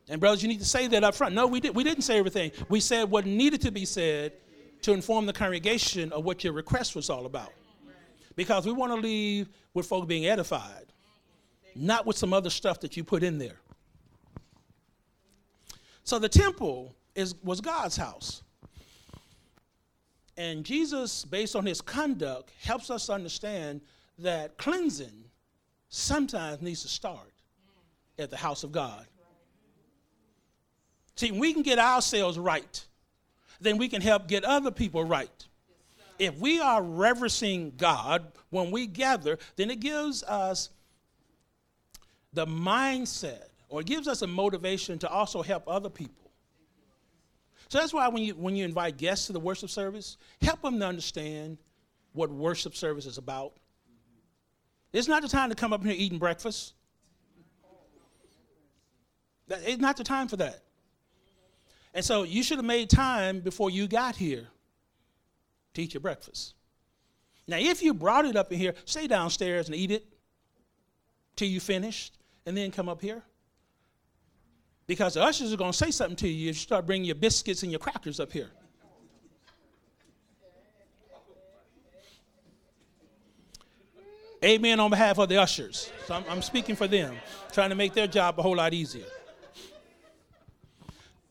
And 0.09 0.19
brothers, 0.19 0.43
you 0.43 0.49
need 0.49 0.59
to 0.59 0.65
say 0.65 0.87
that 0.87 1.03
up 1.03 1.15
front. 1.15 1.33
No, 1.33 1.47
we 1.47 1.61
did. 1.61 1.73
We 1.73 1.85
didn't 1.85 2.03
say 2.03 2.17
everything. 2.17 2.51
We 2.67 2.81
said 2.81 3.09
what 3.09 3.25
needed 3.25 3.61
to 3.61 3.71
be 3.71 3.85
said 3.85 4.33
to 4.81 4.91
inform 4.91 5.25
the 5.25 5.33
congregation 5.33 6.11
of 6.11 6.25
what 6.25 6.43
your 6.43 6.53
request 6.53 6.95
was 6.95 7.09
all 7.09 7.25
about. 7.25 7.53
Because 8.35 8.65
we 8.65 8.73
want 8.73 8.91
to 8.91 8.99
leave 8.99 9.47
with 9.73 9.85
folk 9.85 10.07
being 10.07 10.25
edified, 10.25 10.91
not 11.75 12.05
with 12.05 12.17
some 12.17 12.33
other 12.33 12.49
stuff 12.49 12.81
that 12.81 12.97
you 12.97 13.03
put 13.03 13.23
in 13.23 13.37
there. 13.37 13.59
So 16.03 16.19
the 16.19 16.29
temple 16.29 16.93
is, 17.15 17.35
was 17.43 17.61
God's 17.61 17.95
house. 17.95 18.43
And 20.41 20.65
Jesus, 20.65 21.23
based 21.23 21.55
on 21.55 21.67
his 21.67 21.81
conduct, 21.81 22.49
helps 22.63 22.89
us 22.89 23.11
understand 23.11 23.79
that 24.17 24.57
cleansing 24.57 25.25
sometimes 25.89 26.63
needs 26.63 26.81
to 26.81 26.87
start 26.87 27.31
at 28.17 28.31
the 28.31 28.37
house 28.37 28.63
of 28.63 28.71
God. 28.71 29.05
See, 31.15 31.31
we 31.31 31.53
can 31.53 31.61
get 31.61 31.77
ourselves 31.77 32.39
right, 32.39 32.83
then 33.59 33.77
we 33.77 33.87
can 33.87 34.01
help 34.01 34.27
get 34.27 34.43
other 34.43 34.71
people 34.71 35.03
right. 35.03 35.47
If 36.17 36.35
we 36.39 36.59
are 36.59 36.81
reverencing 36.81 37.73
God 37.77 38.31
when 38.49 38.71
we 38.71 38.87
gather, 38.87 39.37
then 39.57 39.69
it 39.69 39.79
gives 39.79 40.23
us 40.23 40.69
the 42.33 42.47
mindset 42.47 43.49
or 43.69 43.83
gives 43.83 44.07
us 44.07 44.23
a 44.23 44.27
motivation 44.27 44.97
to 44.99 45.07
also 45.07 45.43
help 45.43 45.65
other 45.67 45.89
people. 45.91 46.20
So 47.71 47.77
that's 47.77 47.93
why 47.93 48.05
when 48.09 48.21
you, 48.21 48.33
when 48.33 48.57
you 48.57 48.65
invite 48.65 48.97
guests 48.97 49.27
to 49.27 49.31
the 49.31 49.39
worship 49.39 49.69
service, 49.69 50.17
help 50.41 50.61
them 50.61 50.77
to 50.77 50.85
understand 50.85 51.57
what 52.11 52.29
worship 52.29 52.75
service 52.75 53.05
is 53.05 53.17
about. 53.17 53.53
It's 54.91 55.07
not 55.07 55.21
the 55.21 55.29
time 55.29 55.47
to 55.51 55.55
come 55.55 55.71
up 55.71 55.81
here 55.81 55.95
eating 55.97 56.19
breakfast. 56.19 56.73
It's 59.47 59.81
not 59.81 59.95
the 59.95 60.03
time 60.03 60.27
for 60.27 60.35
that. 60.35 60.63
And 61.93 62.03
so 62.03 62.23
you 62.23 62.43
should 62.43 62.57
have 62.57 62.65
made 62.65 62.89
time 62.89 63.39
before 63.39 63.69
you 63.69 63.87
got 63.87 64.17
here 64.17 64.49
to 65.73 65.81
eat 65.81 65.93
your 65.93 66.01
breakfast. 66.01 66.55
Now, 67.47 67.55
if 67.57 67.81
you 67.81 67.93
brought 67.93 68.25
it 68.25 68.35
up 68.35 68.51
in 68.51 68.59
here, 68.59 68.73
stay 68.83 69.07
downstairs 69.07 69.67
and 69.67 69.75
eat 69.77 69.91
it 69.91 70.05
till 71.37 71.47
you 71.47 71.61
finished, 71.61 72.17
and 72.45 72.57
then 72.57 72.71
come 72.71 72.89
up 72.89 72.99
here. 72.99 73.23
Because 74.87 75.13
the 75.13 75.23
ushers 75.23 75.53
are 75.53 75.57
going 75.57 75.71
to 75.71 75.77
say 75.77 75.91
something 75.91 76.15
to 76.17 76.27
you 76.27 76.49
if 76.49 76.55
you 76.55 76.61
start 76.61 76.85
bringing 76.85 77.05
your 77.05 77.15
biscuits 77.15 77.63
and 77.63 77.71
your 77.71 77.79
crackers 77.79 78.19
up 78.19 78.31
here. 78.31 78.49
Amen 84.43 84.79
on 84.79 84.89
behalf 84.89 85.19
of 85.19 85.29
the 85.29 85.37
ushers. 85.37 85.91
So 86.07 86.15
I'm, 86.15 86.23
I'm 86.27 86.41
speaking 86.41 86.75
for 86.75 86.87
them, 86.87 87.15
trying 87.51 87.69
to 87.69 87.75
make 87.75 87.93
their 87.93 88.07
job 88.07 88.39
a 88.39 88.41
whole 88.41 88.55
lot 88.55 88.73
easier. 88.73 89.05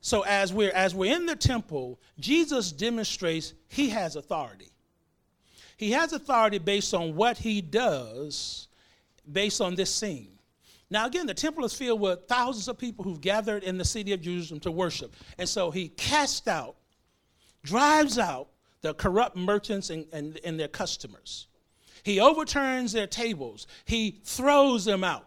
So 0.01 0.23
as 0.23 0.53
we're 0.53 0.71
as 0.71 0.95
we're 0.95 1.15
in 1.15 1.27
the 1.27 1.37
temple, 1.37 2.01
Jesus 2.19 2.73
demonstrates 2.73 3.53
he 3.69 3.91
has 3.91 4.17
authority. 4.17 4.71
He 5.77 5.91
has 5.93 6.13
authority 6.13 6.59
based 6.59 6.95
on 6.95 7.17
what 7.17 7.39
he 7.39 7.61
does 7.61 8.69
based 9.31 9.61
on 9.61 9.75
this 9.75 9.93
scene. 9.93 10.39
Now, 10.91 11.07
again, 11.07 11.27
the 11.27 11.35
temple 11.35 11.65
is 11.65 11.73
filled 11.73 12.01
with 12.01 12.27
thousands 12.27 12.67
of 12.67 12.77
people 12.77 13.05
who've 13.05 13.21
gathered 13.21 13.63
in 13.63 13.79
the 13.79 13.85
city 13.85 14.13
of 14.13 14.21
Jerusalem 14.21 14.61
to 14.61 14.73
worship. 14.73 15.15
And 15.39 15.49
so 15.49 15.71
he 15.71 15.89
casts 15.91 16.49
out, 16.49 16.77
drives 17.63 18.19
out 18.19 18.49
the 18.83 18.95
corrupt 18.95 19.37
merchants 19.37 19.91
and, 19.91 20.07
and, 20.13 20.41
and 20.45 20.59
their 20.59 20.69
customers. 20.69 21.47
He 22.03 22.19
overturns 22.19 22.93
their 22.93 23.07
tables, 23.07 23.67
he 23.85 24.21
throws 24.25 24.85
them 24.85 25.05
out. 25.05 25.27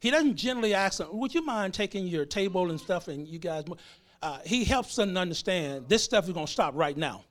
He 0.00 0.10
doesn't 0.10 0.36
generally 0.36 0.72
ask 0.72 0.98
them, 0.98 1.08
Would 1.12 1.34
you 1.34 1.44
mind 1.44 1.74
taking 1.74 2.06
your 2.06 2.24
table 2.24 2.70
and 2.70 2.80
stuff 2.80 3.08
and 3.08 3.28
you 3.28 3.38
guys? 3.38 3.64
Uh, 4.22 4.38
he 4.44 4.64
helps 4.64 4.96
them 4.96 5.16
understand 5.16 5.88
this 5.88 6.04
stuff 6.04 6.24
is 6.24 6.32
going 6.32 6.46
to 6.46 6.52
stop 6.52 6.74
right 6.74 6.96
now. 6.96 7.24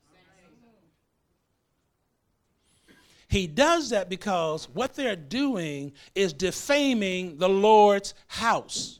He 3.30 3.46
does 3.46 3.90
that 3.90 4.08
because 4.08 4.68
what 4.70 4.94
they're 4.94 5.14
doing 5.14 5.92
is 6.16 6.32
defaming 6.32 7.38
the 7.38 7.48
Lord's 7.48 8.14
house. 8.26 8.98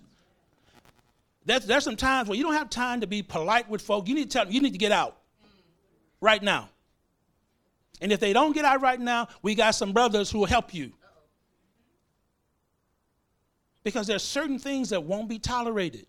There's, 1.44 1.66
there's 1.66 1.82
some 1.82 1.96
times 1.96 2.28
where 2.28 2.38
you 2.38 2.44
don't 2.44 2.54
have 2.54 2.70
time 2.70 3.00
to 3.00 3.08
be 3.08 3.25
polite 3.25 3.68
with 3.68 3.82
folk. 3.82 4.06
You 4.06 4.14
need 4.14 4.30
to 4.30 4.38
tell 4.38 4.44
them, 4.44 4.54
you 4.54 4.60
need 4.60 4.70
to 4.70 4.78
get 4.78 4.92
out 4.92 5.16
right 6.20 6.40
now. 6.40 6.68
And 8.00 8.12
if 8.12 8.20
they 8.20 8.32
don't 8.32 8.52
get 8.52 8.64
out 8.64 8.80
right 8.80 9.00
now, 9.00 9.26
we 9.42 9.56
got 9.56 9.75
some 9.75 9.92
brothers 9.92 10.30
who 10.30 10.38
will 10.38 10.46
help 10.46 10.72
you. 10.72 10.92
Because 13.82 14.06
there's 14.06 14.22
certain 14.22 14.60
things 14.60 14.90
that 14.90 15.02
won't 15.02 15.28
be 15.28 15.40
tolerated. 15.40 16.06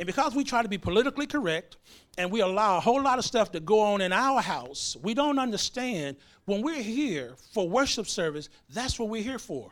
And 0.00 0.06
because 0.06 0.34
we 0.34 0.44
try 0.44 0.62
to 0.62 0.68
be 0.68 0.78
politically 0.78 1.26
correct 1.26 1.76
and 2.16 2.32
we 2.32 2.40
allow 2.40 2.78
a 2.78 2.80
whole 2.80 3.02
lot 3.02 3.18
of 3.18 3.24
stuff 3.26 3.52
to 3.52 3.60
go 3.60 3.80
on 3.80 4.00
in 4.00 4.14
our 4.14 4.40
house, 4.40 4.96
we 5.02 5.12
don't 5.12 5.38
understand 5.38 6.16
when 6.46 6.62
we're 6.62 6.82
here 6.82 7.34
for 7.52 7.68
worship 7.68 8.06
service, 8.06 8.48
that's 8.70 8.98
what 8.98 9.10
we're 9.10 9.22
here 9.22 9.38
for. 9.38 9.70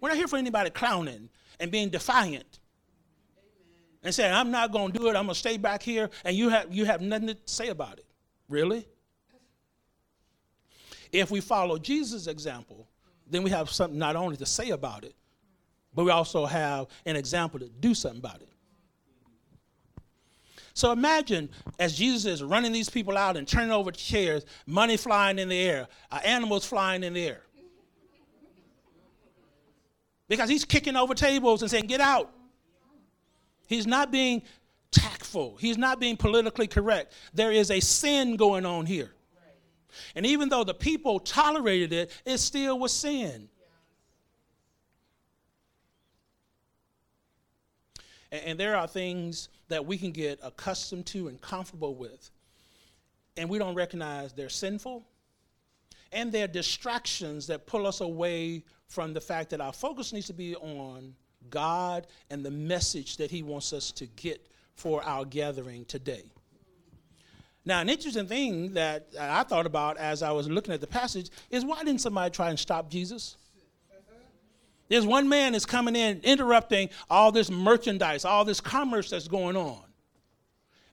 We're 0.00 0.08
not 0.08 0.16
here 0.16 0.26
for 0.26 0.38
anybody 0.38 0.70
clowning 0.70 1.28
and 1.60 1.70
being 1.70 1.90
defiant 1.90 2.60
and 4.02 4.14
saying, 4.14 4.32
I'm 4.32 4.50
not 4.50 4.72
going 4.72 4.90
to 4.90 4.98
do 4.98 5.08
it, 5.08 5.10
I'm 5.10 5.26
going 5.26 5.28
to 5.28 5.34
stay 5.34 5.58
back 5.58 5.82
here, 5.82 6.08
and 6.24 6.34
you 6.34 6.48
have, 6.48 6.72
you 6.72 6.86
have 6.86 7.02
nothing 7.02 7.28
to 7.28 7.36
say 7.44 7.68
about 7.68 7.98
it. 7.98 8.06
Really? 8.48 8.88
If 11.12 11.30
we 11.30 11.42
follow 11.42 11.76
Jesus' 11.76 12.26
example, 12.26 12.88
then 13.28 13.42
we 13.42 13.50
have 13.50 13.68
something 13.68 13.98
not 13.98 14.16
only 14.16 14.38
to 14.38 14.46
say 14.46 14.70
about 14.70 15.04
it, 15.04 15.14
but 15.94 16.04
we 16.04 16.10
also 16.10 16.46
have 16.46 16.86
an 17.04 17.16
example 17.16 17.60
to 17.60 17.68
do 17.68 17.92
something 17.92 18.20
about 18.20 18.40
it. 18.40 18.48
So 20.78 20.92
imagine 20.92 21.48
as 21.80 21.98
Jesus 21.98 22.24
is 22.24 22.40
running 22.40 22.70
these 22.70 22.88
people 22.88 23.18
out 23.18 23.36
and 23.36 23.48
turning 23.48 23.72
over 23.72 23.90
chairs, 23.90 24.46
money 24.64 24.96
flying 24.96 25.40
in 25.40 25.48
the 25.48 25.58
air, 25.58 25.88
uh, 26.08 26.20
animals 26.24 26.64
flying 26.64 27.02
in 27.02 27.14
the 27.14 27.26
air. 27.26 27.40
Because 30.28 30.48
he's 30.48 30.64
kicking 30.64 30.94
over 30.94 31.14
tables 31.14 31.62
and 31.62 31.70
saying, 31.70 31.86
Get 31.86 32.00
out. 32.00 32.30
He's 33.66 33.88
not 33.88 34.12
being 34.12 34.42
tactful, 34.92 35.56
he's 35.58 35.78
not 35.78 35.98
being 35.98 36.16
politically 36.16 36.68
correct. 36.68 37.12
There 37.34 37.50
is 37.50 37.72
a 37.72 37.80
sin 37.80 38.36
going 38.36 38.64
on 38.64 38.86
here. 38.86 39.10
And 40.14 40.24
even 40.24 40.48
though 40.48 40.62
the 40.62 40.74
people 40.74 41.18
tolerated 41.18 41.92
it, 41.92 42.12
it 42.24 42.38
still 42.38 42.78
was 42.78 42.92
sin. 42.92 43.48
And, 48.32 48.42
and 48.44 48.60
there 48.60 48.76
are 48.76 48.86
things 48.86 49.48
that 49.68 49.84
we 49.84 49.98
can 49.98 50.12
get 50.12 50.38
accustomed 50.42 51.06
to 51.06 51.28
and 51.28 51.40
comfortable 51.40 51.94
with. 51.94 52.30
And 53.36 53.48
we 53.48 53.58
don't 53.58 53.74
recognize 53.74 54.32
they're 54.32 54.48
sinful. 54.48 55.04
And 56.12 56.32
they're 56.32 56.48
distractions 56.48 57.46
that 57.48 57.66
pull 57.66 57.86
us 57.86 58.00
away 58.00 58.64
from 58.86 59.12
the 59.12 59.20
fact 59.20 59.50
that 59.50 59.60
our 59.60 59.72
focus 59.72 60.12
needs 60.12 60.26
to 60.26 60.32
be 60.32 60.56
on 60.56 61.14
God 61.50 62.06
and 62.30 62.44
the 62.44 62.50
message 62.50 63.18
that 63.18 63.30
He 63.30 63.42
wants 63.42 63.72
us 63.72 63.92
to 63.92 64.06
get 64.06 64.46
for 64.74 65.02
our 65.04 65.24
gathering 65.24 65.84
today. 65.84 66.24
Now, 67.64 67.80
an 67.80 67.90
interesting 67.90 68.26
thing 68.26 68.72
that 68.74 69.08
I 69.20 69.42
thought 69.42 69.66
about 69.66 69.98
as 69.98 70.22
I 70.22 70.30
was 70.30 70.48
looking 70.48 70.72
at 70.72 70.80
the 70.80 70.86
passage 70.86 71.28
is 71.50 71.64
why 71.64 71.84
didn't 71.84 72.00
somebody 72.00 72.30
try 72.30 72.48
and 72.48 72.58
stop 72.58 72.88
Jesus? 72.88 73.36
There's 74.88 75.06
one 75.06 75.28
man 75.28 75.52
that's 75.52 75.66
coming 75.66 75.94
in, 75.94 76.20
interrupting 76.22 76.88
all 77.10 77.30
this 77.30 77.50
merchandise, 77.50 78.24
all 78.24 78.44
this 78.44 78.60
commerce 78.60 79.10
that's 79.10 79.28
going 79.28 79.56
on. 79.56 79.82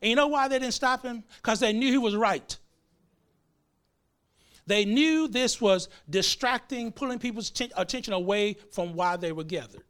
And 0.02 0.10
you 0.10 0.16
know 0.16 0.28
why 0.28 0.48
they 0.48 0.60
didn't 0.60 0.74
stop 0.74 1.04
him? 1.04 1.24
Because 1.38 1.60
they 1.60 1.74
knew 1.74 1.90
he 1.90 1.98
was 1.98 2.16
right. 2.16 2.58
They 4.68 4.84
knew 4.84 5.28
this 5.28 5.62
was 5.62 5.90
distracting, 6.10 6.92
pulling 6.92 7.20
people's 7.20 7.50
t- 7.52 7.72
attention 7.78 8.14
away 8.14 8.58
from 8.72 8.94
why 8.94 9.16
they 9.16 9.32
were 9.32 9.44
gathered. 9.44 9.84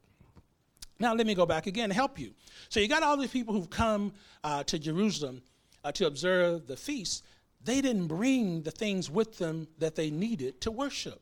Now, 0.98 1.14
let 1.14 1.26
me 1.26 1.34
go 1.34 1.46
back 1.46 1.66
again 1.66 1.88
to 1.88 1.94
help 1.94 2.18
you. 2.18 2.32
So, 2.68 2.80
you 2.80 2.88
got 2.88 3.02
all 3.02 3.16
these 3.16 3.30
people 3.30 3.54
who've 3.54 3.70
come 3.70 4.12
uh, 4.44 4.64
to 4.64 4.78
Jerusalem 4.78 5.42
uh, 5.84 5.92
to 5.92 6.06
observe 6.06 6.66
the 6.66 6.76
feast. 6.76 7.24
They 7.64 7.80
didn't 7.80 8.06
bring 8.06 8.62
the 8.62 8.70
things 8.70 9.10
with 9.10 9.38
them 9.38 9.66
that 9.78 9.94
they 9.94 10.10
needed 10.10 10.60
to 10.62 10.70
worship. 10.70 11.20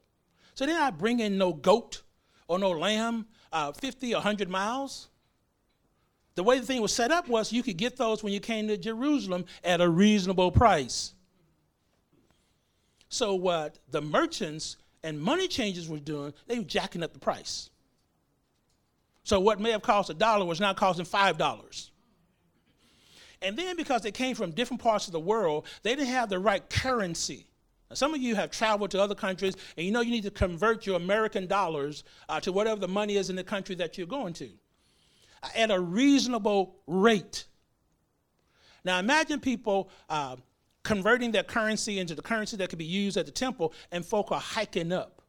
So, 0.54 0.66
they're 0.66 0.78
not 0.78 0.98
bringing 0.98 1.38
no 1.38 1.52
goat 1.52 2.02
or 2.48 2.58
no 2.58 2.70
lamb 2.70 3.26
uh, 3.52 3.72
50 3.72 4.12
or 4.12 4.16
100 4.16 4.48
miles. 4.48 5.08
The 6.34 6.42
way 6.42 6.58
the 6.58 6.66
thing 6.66 6.82
was 6.82 6.92
set 6.92 7.12
up 7.12 7.28
was 7.28 7.52
you 7.52 7.62
could 7.62 7.76
get 7.76 7.96
those 7.96 8.22
when 8.22 8.32
you 8.32 8.40
came 8.40 8.66
to 8.68 8.76
Jerusalem 8.76 9.44
at 9.62 9.80
a 9.80 9.88
reasonable 9.88 10.50
price. 10.50 11.14
So, 13.08 13.34
what 13.34 13.78
the 13.90 14.00
merchants 14.00 14.76
and 15.04 15.20
money 15.20 15.46
changers 15.46 15.88
were 15.88 16.00
doing, 16.00 16.34
they 16.48 16.58
were 16.58 16.64
jacking 16.64 17.04
up 17.04 17.12
the 17.12 17.20
price. 17.20 17.70
So, 19.22 19.38
what 19.38 19.60
may 19.60 19.70
have 19.70 19.82
cost 19.82 20.10
a 20.10 20.14
dollar 20.14 20.44
was 20.44 20.60
now 20.60 20.74
costing 20.74 21.06
$5. 21.06 21.90
And 23.40 23.56
then, 23.56 23.76
because 23.76 24.02
they 24.02 24.10
came 24.10 24.34
from 24.34 24.50
different 24.50 24.82
parts 24.82 25.06
of 25.06 25.12
the 25.12 25.20
world, 25.20 25.66
they 25.84 25.94
didn't 25.94 26.08
have 26.08 26.28
the 26.28 26.40
right 26.40 26.68
currency. 26.68 27.46
Some 27.92 28.14
of 28.14 28.20
you 28.20 28.34
have 28.34 28.50
traveled 28.50 28.90
to 28.92 29.00
other 29.00 29.14
countries 29.14 29.54
and 29.76 29.86
you 29.86 29.92
know 29.92 30.00
you 30.00 30.10
need 30.10 30.24
to 30.24 30.30
convert 30.30 30.86
your 30.86 30.96
American 30.96 31.46
dollars 31.46 32.02
uh, 32.28 32.40
to 32.40 32.50
whatever 32.50 32.80
the 32.80 32.88
money 32.88 33.16
is 33.16 33.30
in 33.30 33.36
the 33.36 33.44
country 33.44 33.74
that 33.76 33.96
you're 33.98 34.06
going 34.06 34.32
to 34.34 34.50
uh, 35.42 35.48
at 35.54 35.70
a 35.70 35.78
reasonable 35.78 36.76
rate. 36.86 37.44
Now 38.84 38.98
imagine 38.98 39.38
people 39.38 39.90
uh, 40.08 40.36
converting 40.82 41.32
their 41.32 41.42
currency 41.42 41.98
into 41.98 42.14
the 42.14 42.22
currency 42.22 42.56
that 42.58 42.68
could 42.68 42.78
be 42.78 42.84
used 42.84 43.16
at 43.16 43.26
the 43.26 43.32
temple, 43.32 43.72
and 43.90 44.04
folk 44.04 44.30
are 44.30 44.40
hiking 44.40 44.92
up 44.92 45.22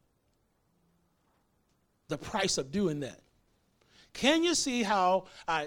the 2.08 2.18
price 2.18 2.58
of 2.58 2.70
doing 2.70 3.00
that. 3.00 3.20
Can 4.12 4.44
you 4.44 4.54
see 4.54 4.82
how 4.82 5.26
uh, 5.48 5.64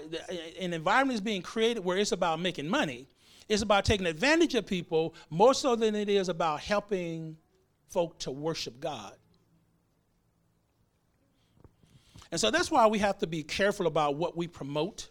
an 0.58 0.72
environment 0.72 1.14
is 1.14 1.20
being 1.20 1.42
created 1.42 1.84
where 1.84 1.98
it's 1.98 2.12
about 2.12 2.40
making 2.40 2.68
money? 2.68 3.06
It's 3.50 3.62
about 3.62 3.84
taking 3.84 4.06
advantage 4.06 4.54
of 4.54 4.64
people 4.64 5.12
more 5.28 5.54
so 5.54 5.74
than 5.74 5.96
it 5.96 6.08
is 6.08 6.28
about 6.28 6.60
helping 6.60 7.36
folk 7.88 8.16
to 8.20 8.30
worship 8.30 8.78
God. 8.78 9.12
And 12.30 12.40
so 12.40 12.52
that's 12.52 12.70
why 12.70 12.86
we 12.86 13.00
have 13.00 13.18
to 13.18 13.26
be 13.26 13.42
careful 13.42 13.88
about 13.88 14.14
what 14.14 14.36
we 14.36 14.46
promote 14.46 15.10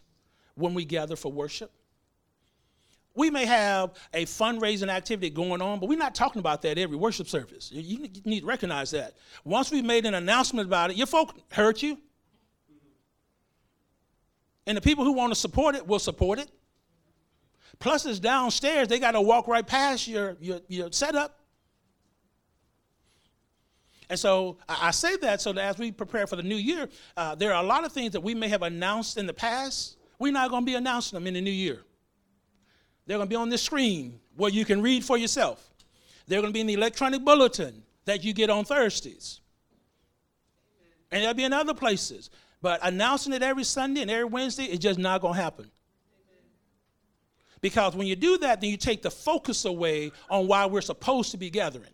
when 0.56 0.74
we 0.74 0.86
gather 0.86 1.18
for 1.18 1.30
worship. 1.30 1.70
We 3.14 3.30
may 3.30 3.46
have 3.46 3.92
a 4.14 4.24
fundraising 4.24 4.88
activity 4.88 5.30
going 5.30 5.62
on, 5.62 5.82
but 5.82 5.90
we're 5.90 5.98
not 5.98 6.16
talking 6.16 6.40
about 6.40 6.62
that 6.62 6.78
every 6.78 6.96
worship 6.96 7.28
service. 7.28 7.70
You 7.74 8.08
need 8.24 8.40
to 8.40 8.46
recognize 8.46 8.92
that. 8.92 9.16
Once 9.44 9.70
we've 9.70 9.84
made 9.84 10.06
an 10.06 10.14
announcement 10.14 10.66
about 10.66 10.92
it, 10.92 10.96
your 10.96 11.08
folk 11.08 11.38
heard 11.52 11.82
you. 11.82 11.98
And 14.66 14.78
the 14.78 14.82
people 14.82 15.04
who 15.04 15.12
want 15.12 15.34
to 15.34 15.36
support 15.36 15.76
it 15.76 15.86
will 15.86 16.00
support 16.00 16.40
it. 16.40 16.50
Plus, 17.80 18.06
it's 18.06 18.20
downstairs. 18.20 18.90
They 18.90 19.00
got 19.00 19.12
to 19.12 19.22
walk 19.22 19.48
right 19.48 19.66
past 19.66 20.08
your, 20.08 20.36
your, 20.42 20.60
your 20.68 20.92
setup. 20.92 21.40
And 24.10 24.20
so 24.20 24.58
I 24.68 24.92
say 24.92 25.16
that 25.18 25.40
so 25.40 25.54
that 25.54 25.62
as 25.62 25.78
we 25.78 25.92
prepare 25.92 26.26
for 26.28 26.36
the 26.36 26.44
new 26.44 26.56
year, 26.56 26.90
uh, 27.16 27.36
there 27.36 27.54
are 27.54 27.64
a 27.64 27.66
lot 27.66 27.86
of 27.86 27.92
things 27.92 28.14
that 28.14 28.22
we 28.22 28.34
may 28.34 28.48
have 28.50 28.64
announced 28.64 29.18
in 29.18 29.28
the 29.28 29.34
past. 29.34 29.98
We're 30.18 30.34
not 30.34 30.50
going 30.50 30.64
to 30.64 30.66
be 30.66 30.76
announcing 30.76 31.16
them 31.16 31.28
in 31.28 31.36
the 31.36 31.42
new 31.42 31.52
year. 31.52 31.84
They're 33.06 33.18
going 33.18 33.28
to 33.28 33.30
be 33.30 33.36
on 33.36 33.50
the 33.50 33.58
screen 33.58 34.20
where 34.36 34.52
you 34.52 34.66
can 34.66 34.82
read 34.82 35.06
for 35.06 35.18
yourself. 35.18 35.66
They're 36.28 36.42
going 36.42 36.52
to 36.52 36.54
be 36.54 36.62
in 36.62 36.68
the 36.68 36.74
electronic 36.74 37.24
bulletin 37.24 37.84
that 38.06 38.24
you 38.24 38.34
get 38.34 38.50
on 38.50 38.66
Thursdays. 38.66 39.42
And 41.12 41.24
they'll 41.24 41.34
be 41.34 41.44
in 41.44 41.54
other 41.54 41.74
places. 41.74 42.30
But 42.62 42.80
announcing 42.84 43.34
it 43.34 43.42
every 43.42 43.64
Sunday 43.64 44.02
and 44.02 44.12
every 44.12 44.26
Wednesday 44.26 44.66
is 44.66 44.80
just 44.80 45.00
not 45.00 45.22
going 45.22 45.36
to 45.36 45.42
happen. 45.42 45.72
Because 47.62 47.96
when 47.96 48.08
you 48.08 48.16
do 48.16 48.38
that, 48.40 48.62
then 48.62 48.70
you 48.70 48.78
take 48.78 49.02
the 49.02 49.12
focus 49.12 49.66
away 49.66 50.12
on 50.30 50.48
why 50.48 50.66
we're 50.66 50.82
supposed 50.82 51.32
to 51.32 51.38
be 51.38 51.50
gathering. 51.50 51.92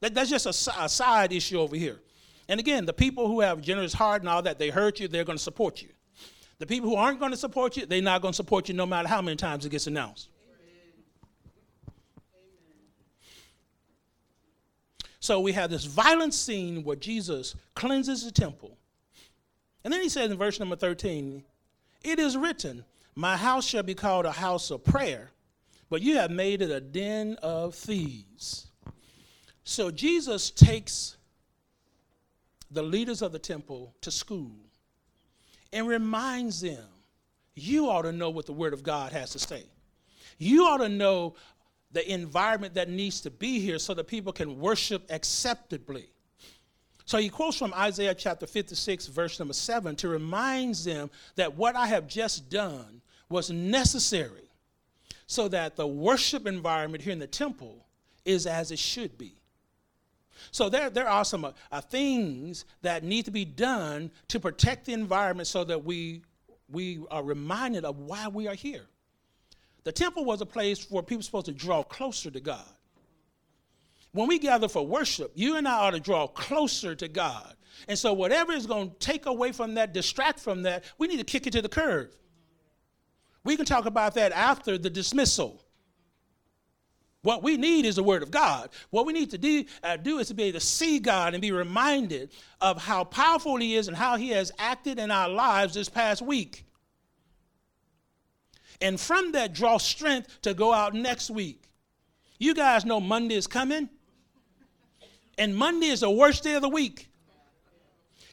That, 0.00 0.14
that's 0.14 0.30
just 0.30 0.46
a, 0.46 0.84
a 0.84 0.88
side 0.88 1.32
issue 1.32 1.60
over 1.60 1.76
here. 1.76 2.00
And 2.48 2.58
again, 2.58 2.86
the 2.86 2.92
people 2.92 3.28
who 3.28 3.40
have 3.40 3.60
generous 3.60 3.92
heart 3.92 4.22
and 4.22 4.28
all 4.28 4.42
that, 4.42 4.58
they 4.58 4.70
hurt 4.70 4.98
you, 4.98 5.08
they're 5.08 5.24
going 5.24 5.38
to 5.38 5.42
support 5.42 5.82
you. 5.82 5.88
The 6.58 6.66
people 6.66 6.90
who 6.90 6.96
aren't 6.96 7.20
going 7.20 7.30
to 7.30 7.36
support 7.36 7.76
you, 7.76 7.86
they're 7.86 8.02
not 8.02 8.22
going 8.22 8.32
to 8.32 8.36
support 8.36 8.68
you 8.68 8.74
no 8.74 8.86
matter 8.86 9.08
how 9.08 9.22
many 9.22 9.36
times 9.36 9.64
it 9.64 9.70
gets 9.70 9.86
announced. 9.86 10.28
So 15.20 15.40
we 15.40 15.52
have 15.52 15.70
this 15.70 15.84
violent 15.84 16.32
scene 16.32 16.82
where 16.82 16.96
Jesus 16.96 17.54
cleanses 17.74 18.24
the 18.24 18.30
temple. 18.30 18.76
And 19.84 19.92
then 19.92 20.02
he 20.02 20.08
says 20.08 20.30
in 20.30 20.38
verse 20.38 20.58
number 20.58 20.76
13, 20.76 21.44
It 22.02 22.18
is 22.18 22.36
written, 22.36 22.84
My 23.14 23.36
house 23.36 23.66
shall 23.66 23.82
be 23.82 23.94
called 23.94 24.24
a 24.24 24.32
house 24.32 24.70
of 24.70 24.84
prayer, 24.84 25.30
but 25.88 26.02
you 26.02 26.16
have 26.16 26.30
made 26.30 26.62
it 26.62 26.70
a 26.70 26.80
den 26.80 27.36
of 27.42 27.74
thieves. 27.74 28.68
So 29.64 29.90
Jesus 29.90 30.50
takes 30.50 31.16
the 32.70 32.82
leaders 32.82 33.22
of 33.22 33.32
the 33.32 33.38
temple 33.38 33.94
to 34.00 34.10
school 34.10 34.56
and 35.72 35.86
reminds 35.86 36.60
them 36.60 36.84
you 37.54 37.90
ought 37.90 38.02
to 38.02 38.12
know 38.12 38.30
what 38.30 38.46
the 38.46 38.52
Word 38.52 38.72
of 38.72 38.82
God 38.82 39.12
has 39.12 39.30
to 39.30 39.38
say. 39.38 39.64
You 40.38 40.66
ought 40.66 40.78
to 40.78 40.88
know 40.88 41.34
the 41.92 42.10
environment 42.10 42.74
that 42.74 42.88
needs 42.88 43.20
to 43.22 43.30
be 43.30 43.60
here 43.60 43.78
so 43.78 43.94
that 43.94 44.06
people 44.06 44.32
can 44.32 44.58
worship 44.58 45.04
acceptably. 45.10 46.10
So 47.04 47.18
he 47.18 47.28
quotes 47.28 47.58
from 47.58 47.74
Isaiah 47.74 48.14
chapter 48.14 48.46
56, 48.46 49.08
verse 49.08 49.38
number 49.38 49.52
7, 49.52 49.96
to 49.96 50.08
remind 50.08 50.76
them 50.76 51.10
that 51.34 51.56
what 51.56 51.74
I 51.74 51.88
have 51.88 52.06
just 52.06 52.48
done 52.48 52.99
was 53.30 53.50
necessary 53.50 54.50
so 55.26 55.48
that 55.48 55.76
the 55.76 55.86
worship 55.86 56.46
environment 56.46 57.02
here 57.02 57.12
in 57.12 57.18
the 57.18 57.26
temple 57.26 57.86
is 58.24 58.46
as 58.46 58.70
it 58.70 58.78
should 58.78 59.16
be. 59.16 59.36
So 60.50 60.68
there, 60.68 60.90
there 60.90 61.08
are 61.08 61.24
some 61.24 61.44
uh, 61.44 61.52
uh, 61.70 61.80
things 61.80 62.64
that 62.82 63.04
need 63.04 63.26
to 63.26 63.30
be 63.30 63.44
done 63.44 64.10
to 64.28 64.40
protect 64.40 64.86
the 64.86 64.92
environment 64.92 65.46
so 65.46 65.64
that 65.64 65.84
we, 65.84 66.22
we 66.70 67.00
are 67.10 67.22
reminded 67.22 67.84
of 67.84 67.98
why 67.98 68.28
we 68.28 68.48
are 68.48 68.54
here. 68.54 68.86
The 69.84 69.92
temple 69.92 70.24
was 70.24 70.40
a 70.40 70.46
place 70.46 70.90
where 70.90 71.02
people 71.02 71.18
were 71.18 71.22
supposed 71.22 71.46
to 71.46 71.52
draw 71.52 71.82
closer 71.82 72.30
to 72.30 72.40
God. 72.40 72.66
When 74.12 74.26
we 74.26 74.38
gather 74.38 74.68
for 74.68 74.84
worship, 74.84 75.32
you 75.34 75.56
and 75.56 75.68
I 75.68 75.72
ought 75.72 75.92
to 75.92 76.00
draw 76.00 76.26
closer 76.26 76.94
to 76.96 77.08
God. 77.08 77.54
And 77.86 77.96
so, 77.98 78.12
whatever 78.12 78.52
is 78.52 78.66
going 78.66 78.90
to 78.90 78.96
take 78.96 79.26
away 79.26 79.52
from 79.52 79.74
that, 79.74 79.94
distract 79.94 80.40
from 80.40 80.62
that, 80.62 80.84
we 80.98 81.06
need 81.06 81.18
to 81.18 81.24
kick 81.24 81.46
it 81.46 81.52
to 81.52 81.62
the 81.62 81.68
curb. 81.68 82.10
We 83.44 83.56
can 83.56 83.64
talk 83.64 83.86
about 83.86 84.14
that 84.14 84.32
after 84.32 84.76
the 84.76 84.90
dismissal. 84.90 85.62
What 87.22 87.42
we 87.42 87.56
need 87.56 87.84
is 87.84 87.96
the 87.96 88.02
Word 88.02 88.22
of 88.22 88.30
God. 88.30 88.70
What 88.90 89.04
we 89.04 89.12
need 89.12 89.30
to 89.30 89.38
do, 89.38 89.64
uh, 89.82 89.96
do 89.96 90.18
is 90.18 90.28
to 90.28 90.34
be 90.34 90.44
able 90.44 90.58
to 90.58 90.64
see 90.64 90.98
God 90.98 91.34
and 91.34 91.42
be 91.42 91.52
reminded 91.52 92.30
of 92.60 92.82
how 92.82 93.04
powerful 93.04 93.56
He 93.56 93.76
is 93.76 93.88
and 93.88 93.96
how 93.96 94.16
He 94.16 94.30
has 94.30 94.50
acted 94.58 94.98
in 94.98 95.10
our 95.10 95.28
lives 95.28 95.74
this 95.74 95.88
past 95.88 96.22
week. 96.22 96.64
And 98.80 98.98
from 98.98 99.32
that, 99.32 99.52
draw 99.52 99.76
strength 99.76 100.40
to 100.42 100.54
go 100.54 100.72
out 100.72 100.94
next 100.94 101.28
week. 101.30 101.64
You 102.38 102.54
guys 102.54 102.86
know 102.86 103.00
Monday 103.00 103.34
is 103.34 103.46
coming, 103.46 103.90
and 105.36 105.54
Monday 105.54 105.88
is 105.88 106.00
the 106.00 106.10
worst 106.10 106.42
day 106.42 106.54
of 106.54 106.62
the 106.62 106.70
week. 106.70 107.09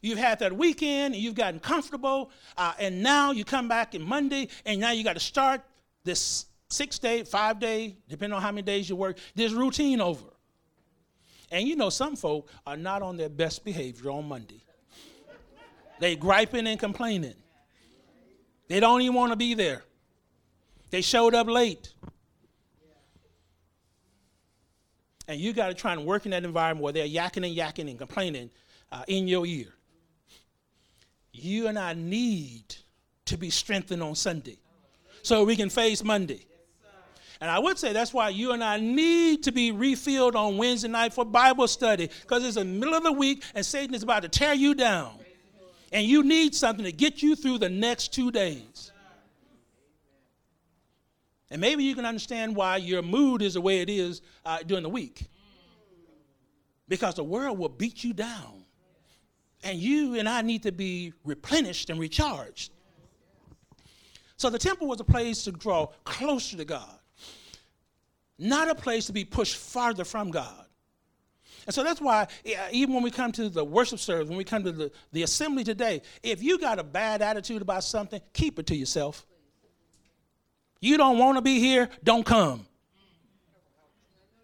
You've 0.02 0.20
had 0.20 0.40
that 0.40 0.56
weekend, 0.56 1.14
and 1.14 1.24
you've 1.24 1.36
gotten 1.36 1.60
comfortable, 1.60 2.32
uh, 2.58 2.74
and 2.80 3.02
now 3.02 3.32
you 3.32 3.44
come 3.44 3.68
back 3.68 3.96
in 3.96 4.02
Monday, 4.02 4.50
and 4.66 4.80
now 4.80 4.92
you 4.92 5.04
got 5.04 5.14
to 5.14 5.20
start 5.20 5.62
this 6.04 6.46
six 6.70 7.00
day, 7.00 7.24
five 7.24 7.60
day, 7.60 7.98
depending 8.08 8.36
on 8.36 8.42
how 8.42 8.52
many 8.52 8.62
days 8.62 8.90
you 8.90 8.96
work, 8.96 9.18
this 9.36 9.52
routine 9.52 10.02
over. 10.02 10.26
And 11.52 11.68
you 11.68 11.76
know, 11.76 11.90
some 11.90 12.16
folk 12.16 12.50
are 12.66 12.78
not 12.78 13.02
on 13.02 13.18
their 13.18 13.30
best 13.30 13.64
behavior 13.64 14.12
on 14.12 14.28
Monday. 14.28 14.62
they 16.00 16.16
griping 16.16 16.68
and 16.68 16.80
complaining. 16.80 17.36
They 18.68 18.80
don't 18.80 19.02
even 19.02 19.16
want 19.16 19.32
to 19.32 19.38
be 19.38 19.54
there. 19.54 19.84
They 20.90 21.02
showed 21.02 21.34
up 21.34 21.48
late. 21.48 21.94
And 25.30 25.40
you 25.40 25.54
got 25.54 25.68
to 25.68 25.74
try 25.74 25.94
and 25.94 26.06
work 26.06 26.26
in 26.26 26.32
that 26.32 26.46
environment 26.46 26.84
where 26.84 26.94
they're 26.94 27.08
yakking 27.08 27.46
and 27.46 27.56
yakking 27.56 27.90
and 27.90 27.98
complaining 27.98 28.50
uh, 28.92 29.04
in 29.08 29.28
your 29.28 29.46
ear. 29.46 29.74
You 31.38 31.68
and 31.68 31.78
I 31.78 31.94
need 31.94 32.76
to 33.26 33.38
be 33.38 33.50
strengthened 33.50 34.02
on 34.02 34.16
Sunday 34.16 34.58
so 35.22 35.44
we 35.44 35.56
can 35.56 35.70
face 35.70 36.04
Monday. 36.04 36.46
And 37.40 37.52
I 37.52 37.60
would 37.60 37.78
say 37.78 37.94
that's 37.94 38.14
why 38.14 38.30
you 38.30 38.54
and 38.54 38.64
I 38.64 38.80
need 38.80 39.44
to 39.44 39.52
be 39.52 39.72
refilled 39.72 40.36
on 40.36 40.58
Wednesday 40.58 40.88
night 40.88 41.14
for 41.14 41.24
Bible 41.24 41.68
study 41.68 42.10
because 42.22 42.44
it's 42.44 42.56
the 42.56 42.66
middle 42.66 42.96
of 42.96 43.04
the 43.04 43.12
week 43.12 43.44
and 43.54 43.66
Satan 43.66 43.94
is 43.94 44.04
about 44.04 44.24
to 44.24 44.30
tear 44.30 44.54
you 44.54 44.74
down. 44.74 45.20
And 45.92 46.06
you 46.06 46.24
need 46.24 46.56
something 46.56 46.84
to 46.84 46.92
get 46.92 47.22
you 47.22 47.36
through 47.36 47.60
the 47.60 47.70
next 47.70 48.12
two 48.12 48.32
days. 48.32 48.92
And 51.50 51.62
maybe 51.62 51.84
you 51.84 51.96
can 51.96 52.06
understand 52.06 52.56
why 52.56 52.78
your 52.78 53.02
mood 53.02 53.42
is 53.42 53.54
the 53.54 53.62
way 53.62 53.80
it 53.80 53.90
is 53.90 54.22
uh, 54.46 54.60
during 54.66 54.84
the 54.84 54.90
week. 54.90 55.26
Because 56.90 57.16
the 57.16 57.24
world 57.24 57.58
will 57.58 57.70
beat 57.70 58.04
you 58.04 58.14
down. 58.14 58.57
And 59.64 59.80
you 59.80 60.16
and 60.16 60.30
I 60.30 60.42
need 60.42 60.64
to 60.64 60.72
be 60.72 61.14
replenished 61.26 61.90
and 61.90 62.00
recharged. 62.00 62.72
So 64.38 64.50
the 64.50 64.60
temple 64.60 64.88
was 64.88 65.00
a 65.00 65.04
place 65.04 65.44
to 65.46 65.52
draw 65.52 65.88
closer 66.04 66.58
to 66.58 66.66
God 66.66 66.98
not 68.40 68.70
a 68.70 68.76
place 68.76 69.06
to 69.08 69.14
be 69.14 69.26
pushed 69.26 69.56
farther 69.56 70.06
from 70.06 70.32
God. 70.32 70.66
And 71.66 71.74
so 71.74 71.84
that's 71.84 72.00
why, 72.00 72.28
even 72.72 72.94
when 72.94 73.04
we 73.04 73.12
come 73.12 73.32
to 73.34 73.50
the 73.50 73.64
worship 73.64 74.00
service, 74.00 74.30
when 74.30 74.38
we 74.38 74.46
come 74.46 74.64
to 74.64 74.72
the, 74.72 74.92
the 75.12 75.24
assembly 75.24 75.66
today, 75.66 76.02
if 76.24 76.42
you 76.42 76.58
got 76.60 76.80
a 76.80 76.84
bad 76.84 77.22
attitude 77.22 77.62
about 77.62 77.84
something, 77.84 78.22
keep 78.32 78.58
it 78.58 78.68
to 78.68 78.76
yourself. 78.76 79.26
You 80.80 80.98
don't 80.98 81.18
want 81.18 81.38
to 81.38 81.42
be 81.42 81.60
here, 81.60 81.90
don't 82.04 82.26
come. 82.26 82.66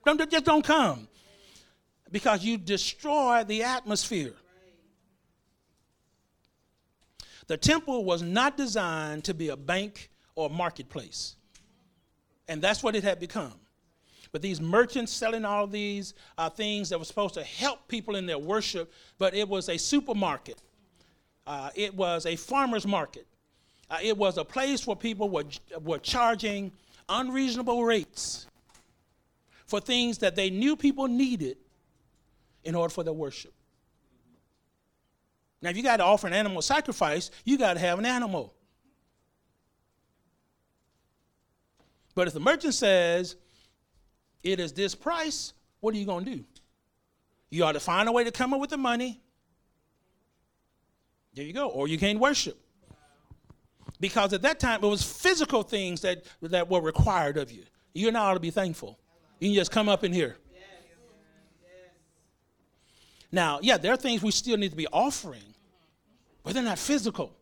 Don't, 0.05 0.29
just 0.29 0.43
don't 0.43 0.65
come. 0.65 1.07
Because 2.11 2.43
you 2.43 2.57
destroy 2.57 3.45
the 3.45 3.63
atmosphere. 3.63 4.33
The 7.53 7.57
temple 7.57 8.03
was 8.03 8.23
not 8.23 8.57
designed 8.57 9.25
to 9.25 9.33
be 9.35 9.49
a 9.49 9.55
bank 9.55 10.09
or 10.33 10.47
a 10.47 10.51
marketplace. 10.51 11.35
And 12.47 12.59
that's 12.59 12.81
what 12.81 12.95
it 12.95 13.03
had 13.03 13.19
become. 13.19 13.53
But 14.31 14.41
these 14.41 14.59
merchants 14.59 15.11
selling 15.11 15.45
all 15.45 15.67
these 15.67 16.15
uh, 16.35 16.49
things 16.49 16.89
that 16.89 16.97
were 16.97 17.05
supposed 17.05 17.35
to 17.35 17.43
help 17.43 17.87
people 17.87 18.15
in 18.15 18.25
their 18.25 18.39
worship, 18.39 18.91
but 19.19 19.35
it 19.35 19.47
was 19.47 19.69
a 19.69 19.77
supermarket. 19.77 20.63
Uh, 21.45 21.69
it 21.75 21.93
was 21.93 22.25
a 22.25 22.35
farmer's 22.35 22.87
market. 22.87 23.27
Uh, 23.87 23.99
it 24.01 24.17
was 24.17 24.39
a 24.39 24.43
place 24.43 24.87
where 24.87 24.95
people 24.95 25.29
were, 25.29 25.45
were 25.83 25.99
charging 25.99 26.71
unreasonable 27.07 27.83
rates 27.83 28.47
for 29.67 29.79
things 29.79 30.17
that 30.17 30.35
they 30.35 30.49
knew 30.49 30.75
people 30.75 31.07
needed 31.07 31.57
in 32.63 32.73
order 32.73 32.91
for 32.91 33.03
their 33.03 33.13
worship. 33.13 33.53
Now, 35.63 35.69
if 35.69 35.77
you 35.77 35.81
got 35.81 35.97
to 35.97 36.03
offer 36.03 36.27
an 36.27 36.33
animal 36.33 36.61
sacrifice, 36.61 37.31
you 37.45 37.57
got 37.57 37.75
to 37.75 37.79
have 37.79 37.97
an 37.97 38.05
animal. 38.05 38.53
But 42.13 42.27
if 42.27 42.33
the 42.33 42.41
merchant 42.41 42.73
says, 42.73 43.37
it 44.43 44.59
is 44.59 44.73
this 44.73 44.93
price, 44.93 45.53
what 45.79 45.95
are 45.95 45.97
you 45.97 46.05
going 46.05 46.25
to 46.25 46.35
do? 46.35 46.43
You 47.49 47.63
ought 47.63 47.71
to 47.71 47.79
find 47.79 48.09
a 48.09 48.11
way 48.11 48.25
to 48.25 48.31
come 48.31 48.53
up 48.53 48.59
with 48.59 48.71
the 48.71 48.77
money. 48.77 49.21
There 51.33 51.45
you 51.45 51.53
go. 51.53 51.69
Or 51.69 51.87
you 51.87 51.97
can't 51.97 52.19
worship. 52.19 52.59
Because 54.01 54.33
at 54.33 54.41
that 54.41 54.59
time, 54.59 54.83
it 54.83 54.87
was 54.87 55.01
physical 55.01 55.63
things 55.63 56.01
that, 56.01 56.25
that 56.41 56.69
were 56.69 56.81
required 56.81 57.37
of 57.37 57.51
you. 57.51 57.63
You 57.93 58.11
now 58.11 58.25
ought 58.25 58.33
to 58.33 58.41
be 58.41 58.51
thankful. 58.51 58.99
You 59.39 59.47
can 59.47 59.55
just 59.55 59.71
come 59.71 59.87
up 59.87 60.03
in 60.03 60.11
here. 60.11 60.35
Now, 63.31 63.59
yeah, 63.61 63.77
there 63.77 63.93
are 63.93 63.97
things 63.97 64.21
we 64.21 64.31
still 64.31 64.57
need 64.57 64.71
to 64.71 64.75
be 64.75 64.87
offering, 64.87 65.52
but 66.43 66.53
they're 66.53 66.63
not 66.63 66.79
physical. 66.79 67.35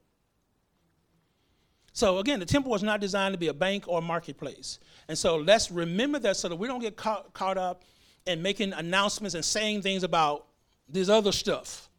So 1.94 2.20
again, 2.20 2.40
the 2.40 2.46
temple 2.46 2.72
was 2.72 2.84
not 2.84 3.02
designed 3.02 3.34
to 3.34 3.38
be 3.38 3.50
a 3.50 3.54
bank 3.54 3.88
or 3.88 4.00
a 4.00 4.02
marketplace. 4.02 4.80
And 5.08 5.18
so 5.18 5.36
let's 5.36 5.72
remember 5.72 6.20
that 6.20 6.38
so 6.38 6.48
that 6.48 6.56
we 6.56 6.68
don't 6.68 6.80
get 6.80 6.96
caught, 6.96 7.34
caught 7.34 7.58
up 7.58 7.84
in 8.26 8.42
making 8.42 8.74
announcements 8.74 9.36
and 9.36 9.44
saying 9.44 9.82
things 9.82 10.04
about 10.04 10.48
this 10.88 11.10
other 11.10 11.32
stuff 11.32 11.90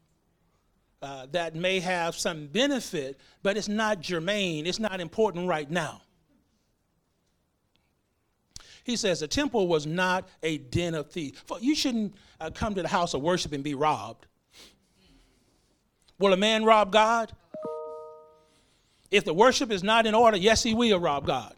uh, 1.02 1.26
that 1.32 1.54
may 1.54 1.80
have 1.80 2.14
some 2.14 2.46
benefit, 2.46 3.18
but 3.42 3.56
it's 3.56 3.68
not 3.68 4.00
germane, 4.00 4.66
it's 4.66 4.78
not 4.78 5.00
important 5.00 5.48
right 5.48 5.70
now. 5.70 6.00
He 8.84 8.96
says 8.96 9.20
the 9.20 9.28
temple 9.28 9.68
was 9.68 9.86
not 9.86 10.28
a 10.42 10.58
den 10.58 10.94
of 10.94 11.10
thieves. 11.10 11.42
You 11.60 11.74
shouldn't 11.74 12.14
uh, 12.40 12.50
come 12.50 12.74
to 12.74 12.82
the 12.82 12.88
house 12.88 13.14
of 13.14 13.22
worship 13.22 13.52
and 13.52 13.62
be 13.62 13.74
robbed. 13.74 14.26
Will 16.18 16.32
a 16.32 16.36
man 16.36 16.64
rob 16.64 16.92
God? 16.92 17.32
If 19.10 19.24
the 19.24 19.34
worship 19.34 19.70
is 19.70 19.82
not 19.82 20.06
in 20.06 20.14
order, 20.14 20.36
yes, 20.36 20.62
he 20.62 20.74
will 20.74 20.98
rob 20.98 21.26
God. 21.26 21.54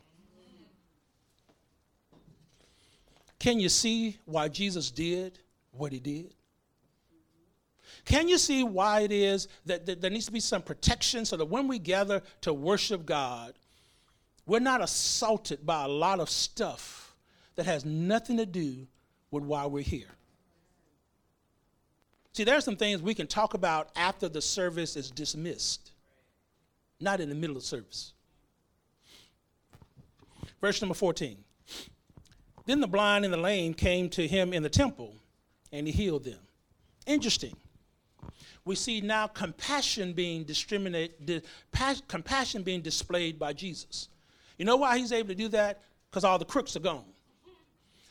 Can 3.38 3.61
you 3.61 3.69
see 3.69 4.19
why 4.25 4.49
Jesus 4.49 4.90
did 4.90 5.38
what 5.71 5.93
he 5.93 6.01
did? 6.01 6.35
Can 8.05 8.29
you 8.29 8.38
see 8.38 8.64
why 8.64 9.01
it 9.01 9.12
is 9.12 9.49
that, 9.67 9.87
that 9.87 10.01
there 10.01 10.11
needs 10.11 10.27
to 10.27 10.33
be 10.33 10.40
some 10.40 10.62
protection 10.62 11.25
so 11.25 11.37
that 11.37 11.47
when 11.47 11.69
we 11.69 11.79
gather 11.79 12.23
to 12.43 12.53
worship 12.53 13.07
God, 13.07 13.55
we're 14.47 14.61
not 14.61 14.83
assaulted 14.83 15.64
by 15.64 15.85
a 15.85 15.88
lot 15.88 16.21
of 16.21 16.29
stuff 16.29 17.14
that 17.57 17.67
has 17.67 17.85
nothing 17.85 18.37
to 18.37 18.47
do 18.47 18.87
with 19.31 19.45
why 19.45 19.67
we're 19.67 19.83
here? 19.83 20.13
See, 22.35 22.44
there 22.44 22.57
are 22.57 22.61
some 22.61 22.77
things 22.77 23.01
we 23.01 23.14
can 23.14 23.29
talk 23.29 23.55
about 23.55 23.90
after 23.97 24.29
the 24.29 24.42
service 24.42 24.97
is 24.97 25.11
dismissed 25.11 25.92
not 27.01 27.20
in 27.20 27.29
the 27.29 27.35
middle 27.35 27.57
of 27.57 27.62
service. 27.62 28.12
Verse 30.61 30.81
number 30.81 30.94
14. 30.94 31.37
Then 32.66 32.81
the 32.81 32.88
blind 32.88 33.25
and 33.25 33.33
the 33.33 33.38
lame 33.38 33.75
came 33.75 34.09
to 34.11 34.27
him 34.27 34.53
in 34.53 34.62
the 34.62 34.68
temple, 34.68 35.14
and 35.70 35.87
he 35.87 35.92
healed 35.92 36.25
them. 36.25 36.38
Interesting. 37.07 37.55
We 38.64 38.75
see 38.75 39.03
now 39.03 39.27
compassion 39.27 40.14
being 40.14 40.44
discriminated, 40.44 41.44
compassion 42.09 42.62
being 42.62 42.81
displayed 42.81 43.38
by 43.38 43.53
Jesus. 43.53 44.09
You 44.57 44.64
know 44.64 44.77
why 44.77 44.99
he's 44.99 45.12
able 45.12 45.29
to 45.29 45.35
do 45.35 45.49
that? 45.49 45.83
Because 46.11 46.25
all 46.25 46.38
the 46.38 46.47
crooks 46.47 46.75
are 46.75 46.81
gone. 46.81 47.05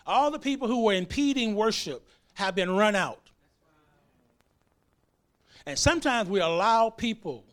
All 0.06 0.30
the 0.30 0.40
people 0.40 0.68
who 0.68 0.84
were 0.84 0.94
impeding 0.94 1.56
worship 1.56 2.08
have 2.36 2.54
been 2.54 2.70
run 2.76 2.96
out. 2.96 3.23
And 5.66 5.78
sometimes 5.78 6.30
we 6.30 6.42
allow 6.42 6.90
people 6.90 7.46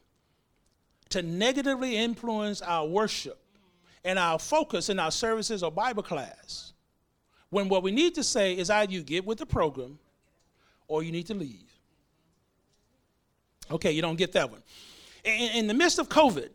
to 1.10 1.22
negatively 1.22 1.96
influence 1.96 2.62
our 2.62 2.86
worship 2.86 3.38
and 4.04 4.18
our 4.18 4.38
focus 4.38 4.88
in 4.88 4.98
our 4.98 5.10
services 5.10 5.62
or 5.62 5.70
Bible 5.70 6.02
class. 6.02 6.72
When 7.50 7.68
what 7.68 7.82
we 7.82 7.90
need 7.90 8.14
to 8.14 8.24
say 8.24 8.54
is 8.56 8.70
either 8.70 8.92
you 8.92 9.02
get 9.02 9.24
with 9.24 9.38
the 9.38 9.46
program 9.46 9.98
or 10.88 11.02
you 11.02 11.12
need 11.12 11.26
to 11.26 11.34
leave. 11.34 11.70
Okay, 13.70 13.92
you 13.92 14.02
don't 14.02 14.16
get 14.16 14.32
that 14.32 14.50
one. 14.50 14.62
In, 15.24 15.50
in 15.52 15.66
the 15.66 15.74
midst 15.74 15.98
of 15.98 16.08
COVID, 16.08 16.48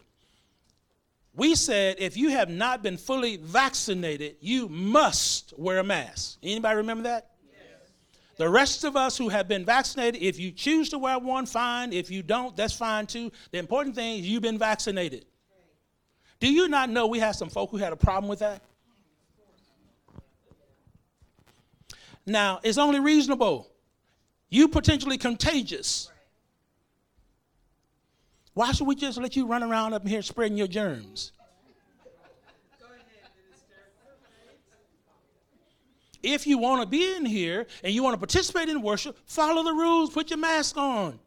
we 1.33 1.55
said 1.55 1.97
if 1.99 2.17
you 2.17 2.29
have 2.29 2.49
not 2.49 2.81
been 2.81 2.97
fully 2.97 3.37
vaccinated, 3.37 4.37
you 4.39 4.67
must 4.69 5.53
wear 5.57 5.79
a 5.79 5.83
mask. 5.83 6.37
Anybody 6.41 6.77
remember 6.77 7.03
that? 7.03 7.31
The 8.37 8.49
rest 8.49 8.83
of 8.83 8.97
us 8.97 9.17
who 9.17 9.29
have 9.29 9.47
been 9.47 9.63
vaccinated, 9.63 10.21
if 10.21 10.37
you 10.39 10.51
choose 10.51 10.89
to 10.89 10.97
wear 10.97 11.17
one, 11.17 11.45
fine. 11.45 11.93
If 11.93 12.11
you 12.11 12.21
don't, 12.21 12.55
that's 12.55 12.73
fine 12.73 13.05
too. 13.05 13.31
The 13.51 13.59
important 13.59 13.95
thing 13.95 14.19
is 14.19 14.27
you've 14.27 14.41
been 14.41 14.59
vaccinated. 14.59 15.25
Do 16.39 16.51
you 16.51 16.67
not 16.67 16.89
know 16.89 17.07
we 17.07 17.19
had 17.19 17.31
some 17.31 17.49
folk 17.49 17.71
who 17.71 17.77
had 17.77 17.93
a 17.93 17.95
problem 17.95 18.29
with 18.29 18.39
that? 18.39 18.61
Now, 22.25 22.59
it's 22.63 22.77
only 22.77 22.99
reasonable. 22.99 23.71
You 24.49 24.67
potentially 24.67 25.17
contagious. 25.17 26.11
Why 28.53 28.71
should 28.71 28.87
we 28.87 28.95
just 28.95 29.17
let 29.17 29.35
you 29.35 29.47
run 29.47 29.63
around 29.63 29.93
up 29.93 30.07
here 30.07 30.21
spreading 30.21 30.57
your 30.57 30.67
germs? 30.67 31.31
If 36.25 36.47
you 36.47 36.57
want 36.57 36.81
to 36.81 36.87
be 36.87 37.15
in 37.15 37.25
here 37.25 37.67
and 37.83 37.93
you 37.93 38.03
want 38.03 38.15
to 38.15 38.17
participate 38.17 38.67
in 38.67 38.81
worship, 38.81 39.17
follow 39.25 39.63
the 39.63 39.73
rules, 39.73 40.09
put 40.09 40.29
your 40.29 40.39
mask 40.39 40.75
on. 40.77 41.07
Amen. 41.07 41.19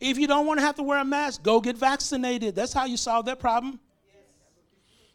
If 0.00 0.18
you 0.18 0.26
don't 0.26 0.46
want 0.46 0.60
to 0.60 0.64
have 0.64 0.76
to 0.76 0.82
wear 0.82 1.00
a 1.00 1.04
mask, 1.04 1.42
go 1.42 1.60
get 1.60 1.76
vaccinated. 1.76 2.54
That's 2.54 2.72
how 2.72 2.84
you 2.84 2.96
solve 2.96 3.26
that 3.26 3.40
problem. 3.40 3.80
Yes. 4.06 4.22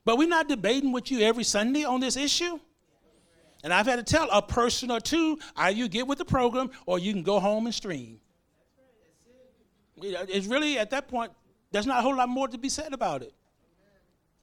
But 0.04 0.18
we're 0.18 0.28
not 0.28 0.50
debating 0.50 0.92
with 0.92 1.10
you 1.10 1.22
every 1.22 1.44
Sunday 1.46 1.86
on 1.86 2.00
this 2.00 2.18
issue. 2.18 2.60
And 3.64 3.74
I've 3.74 3.86
had 3.86 3.98
to 3.98 4.04
tell 4.04 4.28
a 4.32 4.42
person 4.42 4.92
or 4.92 5.00
two, 5.00 5.38
either 5.56 5.78
you 5.78 5.88
get 5.88 6.08
with 6.08 6.18
the 6.18 6.26
program 6.26 6.72
or 6.86 7.00
you 7.00 7.14
can 7.14 7.24
go 7.24 7.40
home 7.40 7.68
and 7.68 7.76
stream. 7.76 8.20
It's 10.04 10.48
really, 10.48 10.80
at 10.80 10.90
that 10.90 11.08
point, 11.08 11.32
there's 11.72 11.86
not 11.86 12.00
a 12.00 12.02
whole 12.02 12.16
lot 12.16 12.28
more 12.28 12.48
to 12.48 12.58
be 12.58 12.70
said 12.70 12.92
about 12.92 13.22
it. 13.22 13.34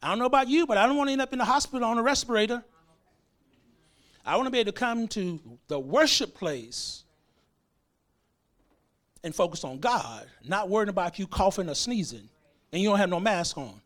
I 0.01 0.09
don't 0.09 0.21
know 0.21 0.27
about 0.27 0.49
you, 0.49 0.67
but 0.67 0.79
I 0.79 0.87
don't 0.87 0.97
want 0.97 1.09
to 1.09 1.13
end 1.13 1.21
up 1.21 1.33
in 1.33 1.41
the 1.41 1.45
hospital 1.45 1.87
on 1.89 1.99
a 1.99 2.03
respirator. 2.03 2.65
I 4.29 4.37
want 4.37 4.47
to 4.47 4.51
be 4.51 4.59
able 4.59 4.73
to 4.73 4.79
come 4.79 5.09
to 5.09 5.41
the 5.69 5.81
worship 5.81 6.35
place 6.35 7.05
and 9.25 9.35
focus 9.35 9.64
on 9.64 9.79
God, 9.79 10.27
not 10.45 10.69
worrying 10.69 10.91
about 10.91 11.19
you 11.19 11.27
coughing 11.27 11.69
or 11.69 11.75
sneezing 11.75 12.29
and 12.73 12.83
you 12.83 12.91
don't 12.91 12.99
have 12.99 13.09
no 13.09 13.21
mask 13.21 13.57
on. 13.57 13.81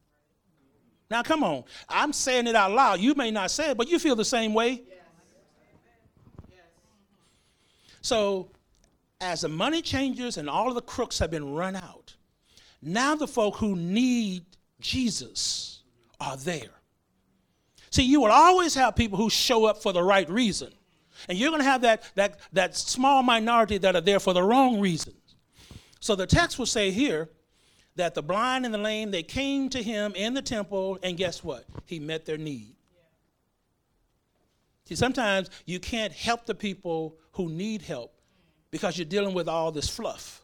Now, 1.11 1.23
come 1.23 1.45
on. 1.45 1.63
I'm 1.89 2.13
saying 2.13 2.49
it 2.49 2.57
out 2.57 2.73
loud. 2.73 2.99
You 2.99 3.15
may 3.15 3.31
not 3.31 3.53
say 3.53 3.71
it, 3.71 3.77
but 3.77 3.89
you 3.89 4.01
feel 4.01 4.17
the 4.17 4.25
same 4.25 4.53
way. 4.53 4.83
So, 8.01 8.49
as 9.21 9.43
the 9.43 9.49
money 9.49 9.81
changers 9.81 10.39
and 10.39 10.51
all 10.51 10.69
of 10.69 10.75
the 10.75 10.83
crooks 10.83 11.21
have 11.21 11.31
been 11.31 11.55
run 11.55 11.77
out, 11.77 12.17
now 12.83 13.15
the 13.15 13.29
folk 13.29 13.57
who 13.57 13.77
need 13.77 14.45
Jesus 14.81 15.83
are 16.21 16.37
there. 16.37 16.82
See, 17.93 18.05
you 18.05 18.23
will 18.23 18.33
always 18.33 18.75
have 18.75 18.97
people 18.97 19.19
who 19.19 19.29
show 19.29 19.67
up 19.67 19.83
for 19.83 19.93
the 19.93 20.03
right 20.03 20.29
reason. 20.29 20.73
And 21.29 21.37
you're 21.37 21.51
going 21.51 21.61
to 21.61 21.69
have 21.69 21.83
that, 21.83 22.11
that, 22.15 22.41
that 22.55 22.75
small 22.75 23.23
minority 23.23 23.77
that 23.79 23.95
are 23.95 24.01
there 24.01 24.19
for 24.19 24.33
the 24.33 24.43
wrong 24.43 24.81
reasons. 24.81 25.37
So 26.01 26.17
the 26.17 26.27
text 26.27 26.59
will 26.59 26.67
say 26.67 26.91
here 26.91 27.29
that 27.97 28.15
the 28.15 28.23
blind 28.23 28.65
and 28.65 28.73
the 28.73 28.79
lame, 28.79 29.11
they 29.11 29.23
came 29.23 29.69
to 29.69 29.83
him 29.83 30.15
in 30.17 30.33
the 30.33 30.41
temple, 30.41 30.99
and 31.03 31.19
guess 31.19 31.45
what? 31.45 31.67
He 31.85 32.01
met 32.01 32.25
their 32.25 32.39
need. 32.39 32.75
See, 34.87 34.95
sometimes 34.95 35.51
you 35.67 35.79
can't 35.79 36.15
help 36.15 36.47
the 36.47 36.55
people 36.55 37.19
who 37.33 37.51
need 37.51 37.83
help 37.83 38.15
because 38.71 38.97
you're 38.97 39.05
dealing 39.05 39.35
with 39.35 39.49
all 39.49 39.71
this 39.71 39.89
fluff 39.89 40.41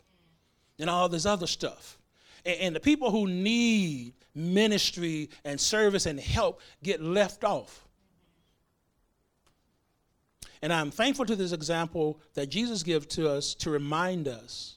and 0.79 0.91
all 0.91 1.09
this 1.09 1.25
other 1.25 1.47
stuff. 1.47 1.99
And, 2.45 2.61
and 2.61 2.77
the 2.77 2.81
people 2.81 3.11
who 3.11 3.27
need 3.27 4.13
ministry 4.38 5.31
and 5.44 5.61
service 5.61 6.07
and 6.07 6.18
help 6.18 6.61
get 6.83 7.03
left 7.03 7.44
off. 7.44 7.87
And 10.62 10.72
I'm 10.72 10.90
thankful 10.90 11.24
to 11.27 11.37
this 11.37 11.53
example 11.53 12.20
that 12.35 12.48
Jesus 12.48 12.83
gives 12.83 13.07
to 13.16 13.31
us 13.31 13.55
to 13.57 13.70
remind 13.70 14.27
us 14.27 14.77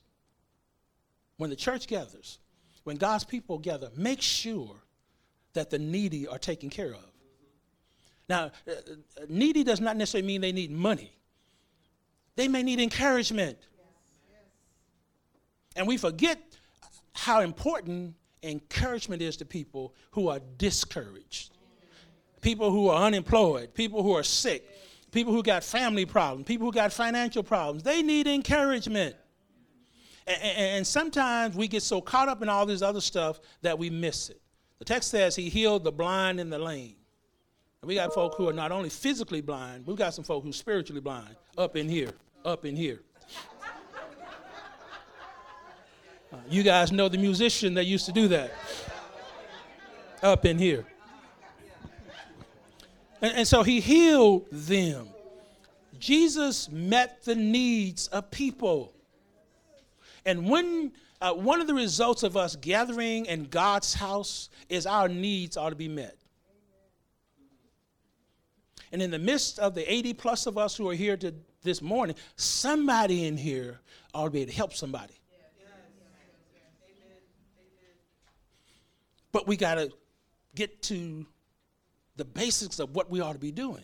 when 1.38 1.50
the 1.50 1.56
church 1.56 1.88
gathers, 1.88 2.40
when 2.84 2.98
God's 2.98 3.24
people 3.24 3.58
gather, 3.58 3.90
make 3.96 4.22
sure 4.22 4.76
that 5.54 5.70
the 5.70 5.80
needy 5.80 6.28
are 6.28 6.38
taken 6.38 6.70
care 6.70 6.94
of. 6.94 7.12
Now, 8.30 8.52
uh, 8.68 8.72
uh, 8.72 9.26
needy 9.28 9.64
does 9.64 9.82
not 9.82 9.98
necessarily 9.98 10.28
mean 10.28 10.42
they 10.42 10.52
need 10.52 10.72
money, 10.72 11.12
they 12.36 12.48
may 12.48 12.64
need 12.64 12.80
encouragement. 12.80 13.58
And 15.76 15.88
we 15.88 15.98
forget 15.98 16.38
how 17.14 17.42
important 17.42 18.16
encouragement 18.44 19.22
is 19.22 19.38
to 19.38 19.46
people 19.46 19.94
who 20.12 20.30
are 20.30 20.40
discouraged, 20.58 21.58
people 22.42 22.72
who 22.72 22.90
are 22.90 23.06
unemployed, 23.06 23.74
people 23.74 24.04
who 24.04 24.16
are 24.16 24.24
sick, 24.24 24.68
people 25.12 25.34
who 25.34 25.44
got 25.44 25.64
family 25.64 26.06
problems, 26.06 26.46
people 26.46 26.66
who 26.66 26.74
got 26.74 26.92
financial 26.92 27.44
problems. 27.44 27.84
They 27.84 28.02
need 28.02 28.28
encouragement. 28.28 29.16
And, 30.28 30.58
and, 30.58 30.88
sometimes 30.88 31.56
we 31.56 31.68
get 31.68 31.82
so 31.82 32.00
caught 32.00 32.30
up 32.30 32.44
in 32.44 32.50
all 32.50 32.66
this 32.66 32.82
other 32.84 33.02
stuff 33.02 33.40
that 33.64 33.78
we 33.78 33.90
miss 33.90 34.30
it. 34.30 34.40
The 34.78 34.86
text 34.86 35.10
says 35.10 35.36
he 35.36 35.50
healed 35.50 35.84
the 35.84 35.92
blind 35.92 36.40
and 36.40 36.54
the 36.54 36.60
lame. 36.60 36.96
And 37.82 37.88
we 37.88 37.96
got 37.96 38.14
folk 38.14 38.36
who 38.36 38.48
are 38.48 38.54
not 38.54 38.72
only 38.72 38.90
physically 38.90 39.42
blind, 39.42 39.88
we've 39.88 39.98
got 39.98 40.14
some 40.14 40.24
folk 40.24 40.44
who 40.44 40.52
are 40.52 40.54
spiritually 40.54 41.02
blind 41.02 41.36
up 41.58 41.76
in 41.76 41.90
here, 41.90 42.12
up 42.46 42.66
in 42.66 42.76
here. 42.76 43.02
You 46.50 46.64
guys 46.64 46.92
know 46.92 47.10
the 47.10 47.18
musician 47.18 47.74
that 47.76 47.86
used 47.86 48.06
to 48.06 48.12
do 48.12 48.28
that 48.30 48.54
up 50.24 50.46
in 50.46 50.58
here. 50.58 50.86
And, 53.22 53.34
and, 53.38 53.48
so 53.48 53.64
he 53.64 53.80
healed 53.80 54.48
them. 54.52 55.08
Jesus 56.00 56.70
met 56.70 57.24
the 57.24 57.36
needs 57.36 58.08
of 58.08 58.32
people. 58.32 58.94
And 60.26 60.50
when 60.50 60.92
uh, 61.22 61.34
one 61.34 61.62
of 61.62 61.68
the 61.68 61.74
results 61.74 62.24
of 62.24 62.36
us 62.36 62.56
gathering 62.56 63.28
in 63.28 63.46
God's 63.46 63.94
house 63.94 64.50
is 64.70 64.88
our 64.88 65.08
needs 65.08 65.56
ought 65.56 65.70
to 65.70 65.76
be 65.76 65.88
met. 65.88 66.18
And 68.92 69.02
in 69.02 69.12
the 69.12 69.20
midst 69.20 69.60
of 69.60 69.76
the 69.76 69.92
80 69.92 70.14
plus 70.16 70.48
of 70.48 70.58
us 70.58 70.76
who 70.76 70.90
are 70.90 70.96
here 70.96 71.16
to, 71.18 71.34
this 71.64 71.82
morning, 71.82 72.16
somebody 72.36 73.26
in 73.28 73.38
here 73.38 73.80
ought 74.14 74.26
to 74.26 74.32
be 74.32 74.42
able 74.42 74.52
to 74.52 74.58
help 74.58 74.74
somebody. 74.74 75.21
But 79.32 79.48
we 79.48 79.58
got 79.58 79.76
to 79.76 79.92
get 80.56 80.82
to 80.84 81.26
the 82.18 82.26
basics 82.26 82.80
of 82.80 82.96
what 82.96 83.10
we 83.10 83.22
ought 83.22 83.34
to 83.34 83.40
be 83.40 83.52
doing. 83.52 83.84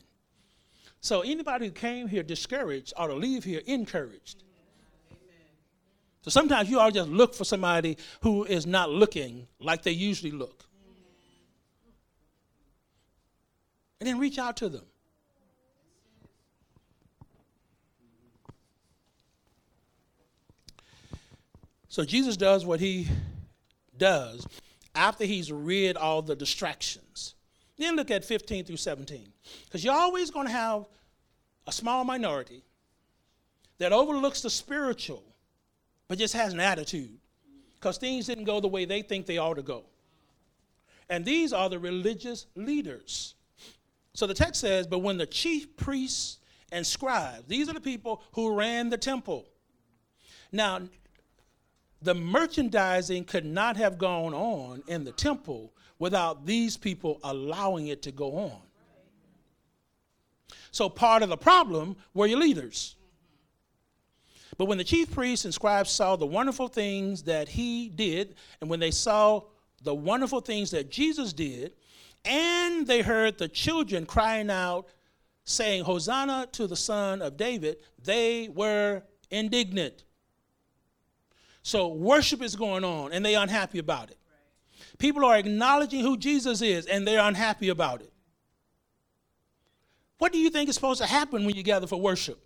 So 1.00 1.22
anybody 1.22 1.68
who 1.68 1.72
came 1.72 2.08
here 2.08 2.24
discouraged 2.24 2.94
ought 2.98 3.08
to 3.08 3.14
leave 3.14 3.44
here 3.44 3.62
encouraged. 3.66 4.44
So 6.22 6.32
sometimes 6.32 6.70
you 6.70 6.80
ought 6.80 6.88
to 6.88 7.00
just 7.00 7.10
look 7.10 7.34
for 7.34 7.46
somebody 7.46 7.98
who 8.22 8.44
is 8.44 8.66
not 8.66 8.90
looking 8.90 9.48
like 9.60 9.84
they 9.84 9.92
usually 9.92 10.32
look. 10.32 10.66
And 14.00 14.08
then 14.08 14.20
reach 14.20 14.38
out 14.38 14.58
to 14.58 14.70
them. 14.70 14.86
So 21.88 22.04
Jesus 22.04 22.38
does 22.38 22.66
what 22.66 22.80
he 22.80 23.08
does 23.98 24.46
after 24.98 25.24
he's 25.24 25.52
rid 25.52 25.96
all 25.96 26.22
the 26.22 26.36
distractions. 26.36 27.36
Then 27.78 27.96
look 27.96 28.10
at 28.10 28.26
15 28.26 28.66
through 28.66 28.78
17. 28.78 29.32
Because 29.66 29.84
you're 29.84 29.94
always 29.94 30.32
going 30.32 30.48
to 30.48 30.52
have 30.52 30.86
a 31.68 31.72
small 31.72 32.04
minority 32.04 32.64
that 33.78 33.94
overlooks 33.94 34.42
the 34.42 34.50
spiritual, 34.50 35.24
but 36.08 36.18
just 36.18 36.34
has 36.34 36.54
an 36.54 36.60
attitude 36.60 37.20
because 37.76 37.98
things 37.98 38.26
didn't 38.26 38.46
go 38.46 38.60
the 38.60 38.68
way 38.68 38.86
they 38.86 39.04
think 39.04 39.28
they 39.28 39.38
ought 39.38 39.54
to 39.54 39.62
go. 39.62 39.86
And 41.10 41.24
these 41.24 41.54
are 41.54 41.70
the 41.70 41.80
religious 41.80 42.48
leaders. 42.56 43.36
So 44.14 44.26
the 44.26 44.34
text 44.34 44.60
says, 44.62 44.88
But 44.88 45.00
when 45.00 45.18
the 45.18 45.28
chief 45.28 45.78
priests 45.78 46.40
and 46.72 46.86
scribes, 46.86 47.44
these 47.48 47.70
are 47.70 47.74
the 47.74 47.80
people 47.80 48.24
who 48.34 48.56
ran 48.56 48.90
the 48.90 48.98
temple. 48.98 49.46
Now, 50.52 50.82
the 52.02 52.14
merchandising 52.14 53.26
could 53.26 53.46
not 53.46 53.78
have 53.78 53.98
gone 53.98 54.34
on 54.34 54.84
in 54.88 55.04
the 55.04 55.12
temple 55.12 55.74
without 56.00 56.46
these 56.46 56.78
people 56.78 57.20
allowing 57.24 57.88
it 57.88 58.02
to 58.04 58.12
go 58.12 58.38
on. 58.38 58.62
So 60.72 60.90
part 60.90 61.24
of 61.24 61.30
the 61.30 61.38
problem 61.38 61.96
were 62.14 62.28
your 62.28 62.40
leaders. 62.40 62.96
But 64.58 64.66
when 64.66 64.78
the 64.78 64.84
chief 64.84 65.12
priests 65.12 65.46
and 65.46 65.54
scribes 65.54 65.90
saw 65.92 66.16
the 66.16 66.26
wonderful 66.26 66.68
things 66.68 67.24
that 67.24 67.48
he 67.48 67.90
did, 67.90 68.36
and 68.62 68.70
when 68.70 68.80
they 68.80 68.92
saw 68.92 69.42
the 69.84 69.94
wonderful 69.94 70.42
things 70.42 70.72
that 70.72 70.90
Jesus 70.90 71.34
did, 71.34 71.74
and 72.26 72.86
they 72.86 73.02
heard 73.02 73.38
the 73.38 73.48
children 73.48 74.06
crying 74.06 74.50
out, 74.50 74.88
saying, 75.44 75.84
Hosanna 75.84 76.48
to 76.54 76.68
the 76.68 76.76
Son 76.76 77.22
of 77.22 77.38
David, 77.38 77.78
they 78.04 78.50
were 78.50 79.04
indignant. 79.32 80.04
So 81.68 81.90
worship 81.90 82.42
is 82.42 82.56
going 82.56 82.86
on 82.86 83.12
and 83.12 83.26
they're 83.26 83.42
unhappy 83.42 83.80
about 83.80 84.10
it. 84.10 84.18
People 85.00 85.26
are 85.26 85.36
acknowledging 85.36 86.00
who 86.00 86.16
Jesus 86.16 86.62
is 86.62 86.86
and 86.86 87.06
they're 87.06 87.20
unhappy 87.20 87.68
about 87.68 88.00
it. 88.00 88.14
What 90.18 90.32
do 90.32 90.40
you 90.40 90.50
think 90.50 90.70
is 90.70 90.76
supposed 90.76 91.02
to 91.02 91.06
happen 91.06 91.46
when 91.46 91.58
you 91.58 91.64
gather 91.64 91.86
for 91.86 92.00
worship? 92.00 92.42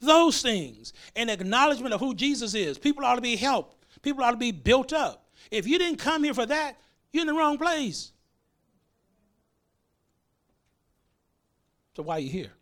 Those 0.00 0.42
things. 0.42 0.94
An 1.14 1.30
acknowledgement 1.30 1.94
of 1.94 2.00
who 2.00 2.12
Jesus 2.12 2.54
is. 2.54 2.76
People 2.76 3.04
ought 3.04 3.14
to 3.14 3.20
be 3.20 3.36
helped. 3.36 3.86
People 4.02 4.24
ought 4.24 4.32
to 4.32 4.36
be 4.36 4.50
built 4.50 4.92
up. 4.92 5.28
If 5.52 5.68
you 5.68 5.78
didn't 5.78 6.00
come 6.00 6.24
here 6.24 6.34
for 6.34 6.46
that, 6.46 6.76
you're 7.12 7.20
in 7.20 7.28
the 7.28 7.34
wrong 7.34 7.58
place. 7.58 8.10
So 11.94 12.02
why 12.02 12.16
are 12.16 12.18
you 12.18 12.30
here? 12.30 12.52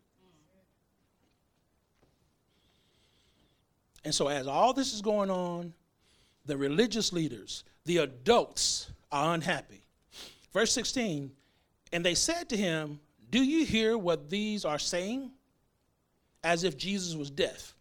And 4.03 4.13
so 4.13 4.27
as 4.27 4.45
all 4.45 4.71
this 4.71 4.93
is 4.93 5.01
going 5.01 5.31
on, 5.31 5.73
the 6.45 6.57
religious 6.57 7.11
leaders, 7.11 7.63
the 7.85 7.97
adults 7.97 8.91
are 9.11 9.33
unhappy. 9.33 9.85
Verse 10.53 10.71
16, 10.71 11.31
and 11.91 12.05
they 12.05 12.15
said 12.15 12.49
to 12.49 12.57
him, 12.57 12.99
Do 13.29 13.43
you 13.43 13.65
hear 13.65 13.97
what 13.97 14.29
these 14.29 14.65
are 14.65 14.79
saying? 14.79 15.31
As 16.43 16.63
if 16.63 16.77
Jesus 16.77 17.15
was 17.15 17.29
deaf. 17.29 17.75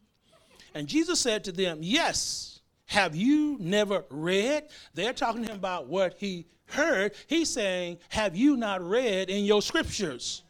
And 0.75 0.89
Jesus 0.89 1.21
said 1.21 1.45
to 1.45 1.53
them, 1.53 1.79
Yes, 1.83 2.61
have 2.87 3.15
you 3.15 3.57
never 3.61 4.05
read? 4.11 4.65
They're 4.95 5.13
talking 5.13 5.45
to 5.45 5.51
him 5.51 5.57
about 5.57 5.87
what 5.87 6.15
he 6.19 6.47
heard. 6.67 7.15
He's 7.27 7.51
saying, 7.51 7.99
Have 8.09 8.37
you 8.37 8.57
not 8.57 8.83
read 8.83 9.31
in 9.31 9.45
your 9.45 9.63
scriptures? 9.63 10.43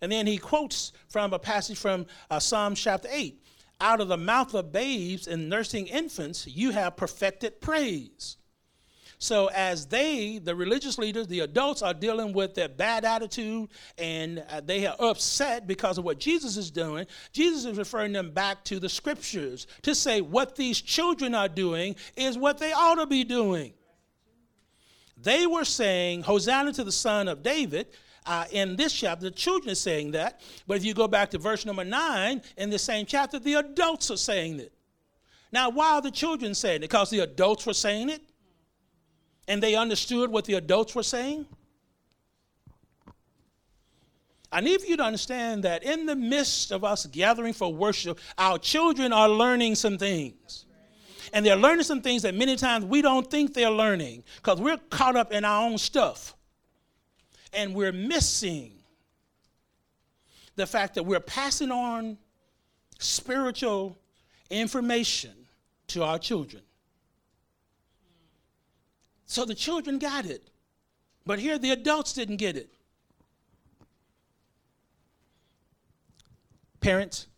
And 0.00 0.10
then 0.10 0.26
he 0.26 0.38
quotes 0.38 0.92
from 1.08 1.32
a 1.32 1.38
passage 1.38 1.78
from 1.78 2.06
uh, 2.30 2.40
Psalm 2.40 2.74
chapter 2.74 3.08
8 3.10 3.41
out 3.82 4.00
of 4.00 4.08
the 4.08 4.16
mouth 4.16 4.54
of 4.54 4.72
babes 4.72 5.26
and 5.26 5.48
nursing 5.48 5.88
infants, 5.88 6.46
you 6.46 6.70
have 6.70 6.96
perfected 6.96 7.60
praise. 7.60 8.38
So, 9.18 9.46
as 9.54 9.86
they, 9.86 10.38
the 10.38 10.56
religious 10.56 10.98
leaders, 10.98 11.28
the 11.28 11.40
adults, 11.40 11.80
are 11.80 11.94
dealing 11.94 12.32
with 12.32 12.54
their 12.54 12.68
bad 12.68 13.04
attitude 13.04 13.68
and 13.96 14.44
uh, 14.50 14.60
they 14.62 14.84
are 14.84 14.96
upset 14.98 15.68
because 15.68 15.96
of 15.96 16.04
what 16.04 16.18
Jesus 16.18 16.56
is 16.56 16.72
doing, 16.72 17.06
Jesus 17.32 17.64
is 17.64 17.78
referring 17.78 18.12
them 18.12 18.32
back 18.32 18.64
to 18.64 18.80
the 18.80 18.88
scriptures 18.88 19.68
to 19.82 19.94
say 19.94 20.22
what 20.22 20.56
these 20.56 20.80
children 20.80 21.36
are 21.36 21.48
doing 21.48 21.94
is 22.16 22.36
what 22.36 22.58
they 22.58 22.72
ought 22.72 22.96
to 22.96 23.06
be 23.06 23.22
doing. 23.22 23.74
They 25.16 25.46
were 25.46 25.64
saying, 25.64 26.22
Hosanna 26.22 26.72
to 26.72 26.82
the 26.82 26.90
Son 26.90 27.28
of 27.28 27.44
David. 27.44 27.86
Uh, 28.24 28.44
in 28.52 28.76
this 28.76 28.92
chapter, 28.92 29.24
the 29.24 29.30
children 29.30 29.72
are 29.72 29.76
saying 29.76 30.12
that. 30.12 30.40
But 30.66 30.76
if 30.76 30.84
you 30.84 30.94
go 30.94 31.08
back 31.08 31.30
to 31.30 31.38
verse 31.38 31.66
number 31.66 31.84
nine 31.84 32.42
in 32.56 32.70
the 32.70 32.78
same 32.78 33.04
chapter, 33.04 33.38
the 33.38 33.54
adults 33.54 34.10
are 34.10 34.16
saying 34.16 34.60
it. 34.60 34.72
Now, 35.50 35.70
why 35.70 35.94
are 35.94 36.02
the 36.02 36.10
children 36.10 36.54
saying 36.54 36.76
it? 36.76 36.80
Because 36.82 37.10
the 37.10 37.20
adults 37.20 37.66
were 37.66 37.74
saying 37.74 38.10
it? 38.10 38.22
And 39.48 39.62
they 39.62 39.74
understood 39.74 40.30
what 40.30 40.44
the 40.44 40.54
adults 40.54 40.94
were 40.94 41.02
saying? 41.02 41.46
I 44.52 44.60
need 44.60 44.80
for 44.80 44.86
you 44.86 44.96
to 44.98 45.02
understand 45.02 45.64
that 45.64 45.82
in 45.82 46.06
the 46.06 46.14
midst 46.14 46.72
of 46.72 46.84
us 46.84 47.06
gathering 47.06 47.54
for 47.54 47.72
worship, 47.72 48.20
our 48.38 48.58
children 48.58 49.12
are 49.12 49.28
learning 49.28 49.74
some 49.74 49.98
things. 49.98 50.66
And 51.32 51.44
they're 51.44 51.56
learning 51.56 51.84
some 51.84 52.02
things 52.02 52.22
that 52.22 52.34
many 52.34 52.56
times 52.56 52.84
we 52.84 53.00
don't 53.02 53.28
think 53.30 53.54
they're 53.54 53.70
learning 53.70 54.22
because 54.36 54.60
we're 54.60 54.76
caught 54.90 55.16
up 55.16 55.32
in 55.32 55.44
our 55.44 55.66
own 55.66 55.78
stuff 55.78 56.36
and 57.52 57.74
we're 57.74 57.92
missing 57.92 58.72
the 60.56 60.66
fact 60.66 60.94
that 60.94 61.04
we're 61.04 61.20
passing 61.20 61.70
on 61.70 62.18
spiritual 62.98 63.98
information 64.50 65.32
to 65.88 66.02
our 66.04 66.18
children. 66.18 66.62
So 69.26 69.44
the 69.44 69.54
children 69.54 69.98
got 69.98 70.26
it, 70.26 70.50
but 71.24 71.38
here 71.38 71.58
the 71.58 71.70
adults 71.70 72.12
didn't 72.12 72.36
get 72.36 72.56
it. 72.56 72.70
Parents, 76.80 77.28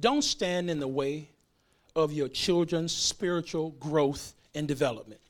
don't 0.00 0.22
stand 0.22 0.68
in 0.70 0.80
the 0.80 0.88
way 0.88 1.30
of 1.96 2.12
your 2.12 2.28
children's 2.28 2.92
spiritual 2.92 3.70
growth 3.72 4.34
and 4.54 4.66
development. 4.66 5.20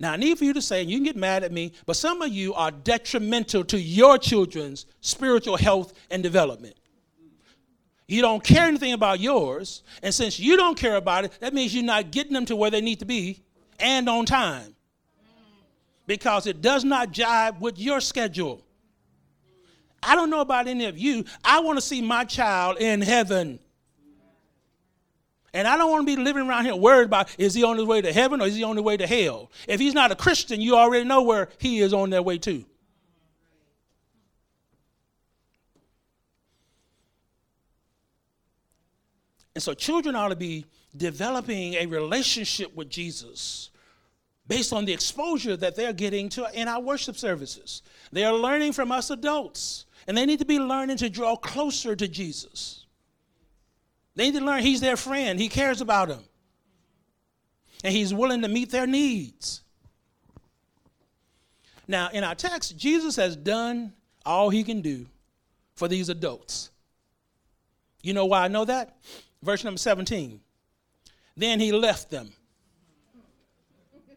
Now, 0.00 0.12
I 0.12 0.16
need 0.16 0.38
for 0.38 0.44
you 0.44 0.52
to 0.52 0.62
say, 0.62 0.82
and 0.82 0.90
you 0.90 0.98
can 0.98 1.04
get 1.04 1.16
mad 1.16 1.42
at 1.42 1.50
me, 1.50 1.72
but 1.84 1.96
some 1.96 2.22
of 2.22 2.28
you 2.28 2.54
are 2.54 2.70
detrimental 2.70 3.64
to 3.64 3.80
your 3.80 4.16
children's 4.16 4.86
spiritual 5.00 5.56
health 5.56 5.92
and 6.10 6.22
development. 6.22 6.76
You 8.06 8.22
don't 8.22 8.42
care 8.42 8.66
anything 8.66 8.92
about 8.92 9.20
yours, 9.20 9.82
and 10.02 10.14
since 10.14 10.38
you 10.38 10.56
don't 10.56 10.78
care 10.78 10.96
about 10.96 11.24
it, 11.24 11.32
that 11.40 11.52
means 11.52 11.74
you're 11.74 11.84
not 11.84 12.10
getting 12.10 12.32
them 12.32 12.46
to 12.46 12.56
where 12.56 12.70
they 12.70 12.80
need 12.80 13.00
to 13.00 13.04
be 13.04 13.42
and 13.80 14.08
on 14.08 14.24
time 14.24 14.74
because 16.06 16.46
it 16.46 16.62
does 16.62 16.84
not 16.84 17.12
jive 17.12 17.60
with 17.60 17.78
your 17.78 18.00
schedule. 18.00 18.64
I 20.02 20.14
don't 20.14 20.30
know 20.30 20.40
about 20.40 20.68
any 20.68 20.86
of 20.86 20.96
you. 20.96 21.24
I 21.44 21.60
want 21.60 21.76
to 21.76 21.82
see 21.82 22.00
my 22.00 22.24
child 22.24 22.78
in 22.80 23.02
heaven. 23.02 23.58
And 25.58 25.66
I 25.66 25.76
don't 25.76 25.90
want 25.90 26.06
to 26.06 26.16
be 26.16 26.22
living 26.22 26.48
around 26.48 26.66
here 26.66 26.76
worried 26.76 27.06
about 27.06 27.34
is 27.36 27.52
he 27.52 27.64
on 27.64 27.78
his 27.78 27.84
way 27.84 28.00
to 28.00 28.12
heaven 28.12 28.40
or 28.40 28.46
is 28.46 28.54
he 28.54 28.62
on 28.62 28.76
his 28.76 28.84
way 28.84 28.96
to 28.96 29.08
hell? 29.08 29.50
If 29.66 29.80
he's 29.80 29.92
not 29.92 30.12
a 30.12 30.14
Christian, 30.14 30.60
you 30.60 30.76
already 30.76 31.04
know 31.04 31.22
where 31.22 31.48
he 31.58 31.80
is 31.80 31.92
on 31.92 32.10
their 32.10 32.22
way 32.22 32.38
to. 32.38 32.64
And 39.56 39.60
so 39.60 39.74
children 39.74 40.14
ought 40.14 40.28
to 40.28 40.36
be 40.36 40.64
developing 40.96 41.74
a 41.74 41.86
relationship 41.86 42.72
with 42.76 42.88
Jesus 42.88 43.70
based 44.46 44.72
on 44.72 44.84
the 44.84 44.92
exposure 44.92 45.56
that 45.56 45.74
they're 45.74 45.92
getting 45.92 46.28
to 46.28 46.48
in 46.54 46.68
our 46.68 46.80
worship 46.80 47.16
services. 47.16 47.82
They 48.12 48.22
are 48.22 48.32
learning 48.32 48.74
from 48.74 48.92
us 48.92 49.10
adults, 49.10 49.86
and 50.06 50.16
they 50.16 50.24
need 50.24 50.38
to 50.38 50.44
be 50.44 50.60
learning 50.60 50.98
to 50.98 51.10
draw 51.10 51.34
closer 51.34 51.96
to 51.96 52.06
Jesus. 52.06 52.84
They 54.18 54.32
need 54.32 54.40
to 54.40 54.44
learn 54.44 54.64
he's 54.64 54.80
their 54.80 54.96
friend, 54.96 55.38
he 55.38 55.48
cares 55.48 55.80
about 55.80 56.08
them, 56.08 56.24
and 57.84 57.94
he's 57.94 58.12
willing 58.12 58.42
to 58.42 58.48
meet 58.48 58.68
their 58.68 58.84
needs. 58.84 59.62
Now, 61.86 62.08
in 62.12 62.24
our 62.24 62.34
text, 62.34 62.76
Jesus 62.76 63.14
has 63.14 63.36
done 63.36 63.92
all 64.26 64.50
he 64.50 64.64
can 64.64 64.80
do 64.80 65.06
for 65.76 65.86
these 65.86 66.08
adults. 66.08 66.70
You 68.02 68.12
know 68.12 68.26
why 68.26 68.42
I 68.42 68.48
know 68.48 68.64
that? 68.64 68.96
Verse 69.40 69.62
number 69.62 69.78
17. 69.78 70.40
Then 71.36 71.60
he 71.60 71.70
left 71.70 72.10
them. 72.10 72.32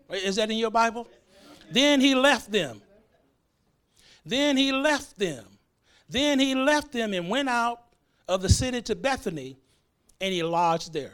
Is 0.09 0.37
that 0.37 0.49
in 0.49 0.57
your 0.57 0.71
Bible? 0.71 1.07
Then 1.69 2.01
he 2.01 2.15
left 2.15 2.51
them. 2.51 2.81
Then 4.25 4.57
he 4.57 4.71
left 4.71 5.19
them. 5.19 5.45
Then 6.09 6.39
he 6.39 6.55
left 6.55 6.91
them 6.91 7.13
and 7.13 7.29
went 7.29 7.49
out 7.49 7.83
of 8.27 8.41
the 8.41 8.49
city 8.49 8.81
to 8.81 8.95
Bethany 8.95 9.57
and 10.21 10.31
he 10.31 10.43
lodged 10.43 10.93
there. 10.93 11.13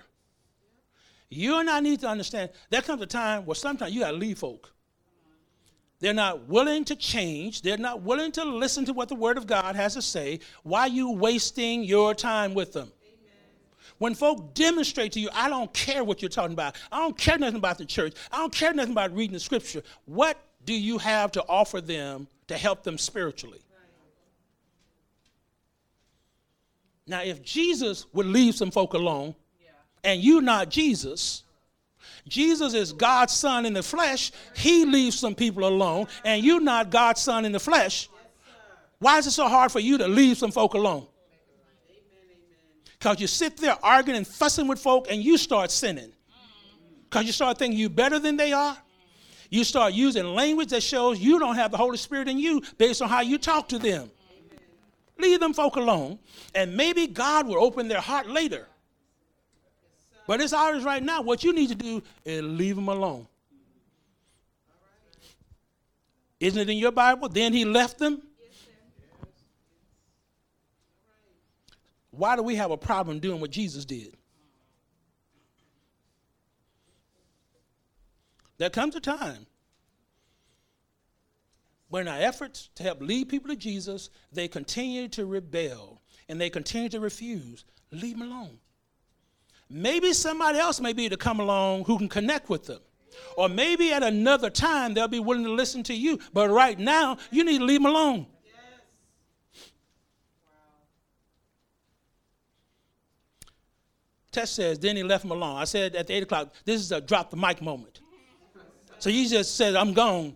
You 1.30 1.60
and 1.60 1.70
I 1.70 1.80
need 1.80 2.01
to 2.01 2.08
understand 2.08 2.51
there 2.70 2.82
comes 2.82 3.01
a 3.01 3.08
time 3.08 3.45
where 3.45 3.55
sometimes 3.55 3.93
you 3.93 4.01
got 4.01 4.12
to 4.12 4.18
leave 4.18 4.38
folk. 4.38 4.72
They're 5.99 6.14
not 6.14 6.47
willing 6.47 6.86
to 6.86 6.95
change. 6.95 7.64
They're 7.64 7.78
not 7.78 8.03
willing 8.03 8.32
to 8.34 8.45
listen 8.45 8.86
to 8.86 8.93
what 8.93 9.10
the 9.10 9.16
Word 9.16 9.38
of 9.38 9.47
God 9.47 9.76
has 9.76 9.95
to 9.95 10.01
say. 10.01 10.41
Why 10.62 10.82
are 10.82 10.88
you 10.88 11.12
wasting 11.12 11.84
your 11.84 12.14
time 12.14 12.53
with 12.53 12.72
them? 12.74 12.91
When 13.97 14.14
folk 14.14 14.53
demonstrate 14.53 15.14
to 15.14 15.20
you, 15.20 15.30
I 15.34 15.49
don't 15.49 15.74
care 15.74 16.03
what 16.03 16.22
you're 16.22 16.30
talking 16.30 16.53
about. 16.53 16.76
I 16.91 16.99
don't 16.99 17.18
care 17.18 17.39
nothing 17.39 17.58
about 17.58 17.80
the 17.80 17.86
church. 17.86 18.14
I 18.32 18.38
don't 18.38 18.53
care 18.53 18.72
nothing 18.74 18.91
about 18.91 19.16
reading 19.16 19.34
the 19.34 19.39
scripture. 19.39 19.82
What 20.05 20.39
do 20.66 20.74
you 20.74 20.99
have 20.99 21.32
to 21.32 21.43
offer 21.49 21.82
them 21.82 22.28
to 22.47 22.55
help 22.55 22.84
them 22.84 22.99
spiritually? 22.99 23.60
Now, 27.08 27.24
if 27.24 27.41
Jesus 27.41 28.05
would 28.14 28.26
leave 28.26 28.55
some 28.55 28.70
folk 28.70 28.93
alone, 28.93 29.34
and 30.03 30.22
you 30.22 30.41
not 30.41 30.70
Jesus, 30.70 31.43
Jesus 32.28 32.74
is 32.74 32.91
God's 32.91 33.34
son 33.34 33.66
in 33.66 33.74
the 33.74 33.84
flesh. 33.84 34.32
He 34.55 34.86
leaves 34.86 35.18
some 35.18 35.34
people 35.34 35.66
alone, 35.66 36.08
and 36.26 36.43
you're 36.43 36.62
not 36.62 36.89
God's 36.89 37.22
son 37.22 37.45
in 37.45 37.51
the 37.53 37.60
flesh. 37.60 38.10
Why 38.99 39.18
is 39.20 39.28
it 39.28 39.32
so 39.32 39.47
hard 39.47 39.72
for 39.72 39.80
you 39.80 39.97
to 39.97 40.08
leave 40.08 40.38
some 40.38 40.51
folk 40.51 40.74
alone? 40.74 41.08
Because 42.97 43.22
you 43.22 43.28
sit 43.28 43.58
there 43.58 43.78
arguing 43.84 44.18
and 44.18 44.28
fussing 44.28 44.68
with 44.68 44.80
folk 44.80 45.08
and 45.10 45.24
you 45.24 45.38
start 45.38 45.70
sinning. 45.72 46.12
Because 47.03 47.26
you 47.26 47.32
start 47.32 47.60
thinking 47.60 47.80
you're 47.80 47.89
better 47.89 48.18
than 48.18 48.38
they 48.38 48.53
are. 48.53 48.76
You 49.49 49.64
start 49.64 49.93
using 49.93 50.26
language 50.26 50.70
that 50.70 50.82
shows 50.82 51.20
you 51.20 51.39
don't 51.39 51.55
have 51.55 51.72
the 51.72 51.78
Holy 51.78 51.97
Spirit 51.97 52.28
in 52.28 52.39
you 52.39 52.62
based 52.78 53.01
on 53.01 53.08
how 53.08 53.22
you 53.22 53.38
talk 53.38 53.70
to 53.70 53.80
them. 53.80 54.10
Leave 55.20 55.39
them 55.39 55.53
folk 55.53 55.76
alone, 55.78 56.20
and 56.53 56.76
maybe 56.78 57.07
God 57.07 57.47
will 57.47 57.63
open 57.63 57.88
their 57.88 58.01
heart 58.01 58.28
later. 58.30 58.68
But 60.28 60.41
it's 60.41 60.53
ours 60.53 60.84
right 60.84 61.01
now. 61.01 61.22
What 61.22 61.43
you 61.43 61.53
need 61.53 61.70
to 61.70 61.76
do 61.76 62.03
is 62.24 62.43
leave 62.43 62.76
them 62.76 62.88
alone. 62.88 63.28
Isn't 66.39 66.61
it 66.61 66.70
in 66.70 66.78
your 66.78 66.91
Bible? 66.91 67.30
Then 67.30 67.51
he 67.51 67.65
left 67.65 67.97
them. 67.97 68.22
Why 72.11 72.36
do 72.36 72.43
we 72.43 72.55
have 72.55 72.70
a 72.72 72.78
problem 72.78 73.20
doing 73.20 73.39
what 73.39 73.49
Jesus 73.49 73.86
did? 73.86 74.15
There 78.59 78.70
comes 78.70 78.95
a 78.95 78.99
time 78.99 79.47
when 81.90 82.08
our 82.08 82.20
efforts 82.20 82.70
to 82.76 82.84
help 82.84 83.02
lead 83.02 83.30
people 83.30 83.50
to 83.50 83.56
Jesus, 83.56 84.10
they 84.32 84.48
continue 84.48 85.08
to 85.10 85.26
rebel 85.26 86.02
and 86.30 86.40
they 86.40 86.50
continue 86.50 86.90
to 86.90 87.00
refuse. 87.00 87.64
Leave 87.92 88.20
them 88.20 88.30
alone. 88.30 88.60
Maybe 89.70 90.14
somebody 90.14 90.60
else 90.60 90.80
may 90.80 90.94
be 90.94 91.10
to 91.10 91.18
come 91.18 91.40
along 91.40 91.86
who 91.86 91.98
can 91.98 92.10
connect 92.10 92.50
with 92.50 92.66
them. 92.66 92.80
Or 93.36 93.50
maybe 93.50 93.92
at 93.92 94.04
another 94.04 94.50
time 94.50 94.94
they'll 94.94 95.08
be 95.08 95.20
willing 95.20 95.44
to 95.44 95.52
listen 95.52 95.84
to 95.84 95.94
you. 95.94 96.20
But 96.34 96.50
right 96.50 96.78
now, 96.78 97.18
you 97.32 97.44
need 97.44 97.60
to 97.60 97.66
leave 97.66 97.82
them 97.82 97.88
alone. 97.88 98.28
Tess 104.32 104.52
says, 104.52 104.78
then 104.78 104.96
he 104.96 105.04
left 105.04 105.26
him 105.26 105.32
alone. 105.32 105.58
I 105.58 105.64
said 105.64 105.96
at 105.96 106.08
the 106.08 106.14
8 106.14 106.24
o'clock, 106.24 106.54
this 106.64 106.80
is 106.80 106.92
a 106.92 107.02
drop 107.02 107.32
the 107.32 107.38
mic 107.38 107.62
moment. 107.62 108.02
So 109.00 109.10
he 109.10 109.28
just 109.28 109.56
said, 109.56 109.76
I'm 109.76 109.94
gone. 109.94 110.36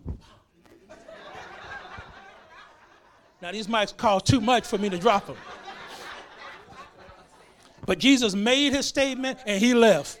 Now 3.42 3.50
these 3.50 3.66
mics 3.66 3.94
cost 3.94 4.26
too 4.26 4.40
much 4.40 4.66
for 4.66 4.78
me 4.78 4.88
to 4.88 4.96
drop 4.96 5.26
them. 5.26 5.36
But 7.84 7.98
Jesus 7.98 8.36
made 8.36 8.72
his 8.72 8.86
statement 8.86 9.40
and 9.44 9.60
he 9.60 9.74
left. 9.74 10.20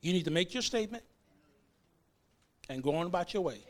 You 0.00 0.14
need 0.14 0.24
to 0.24 0.30
make 0.30 0.54
your 0.54 0.62
statement 0.62 1.04
and 2.70 2.82
go 2.82 2.94
on 2.94 3.06
about 3.06 3.34
your 3.34 3.42
way. 3.42 3.60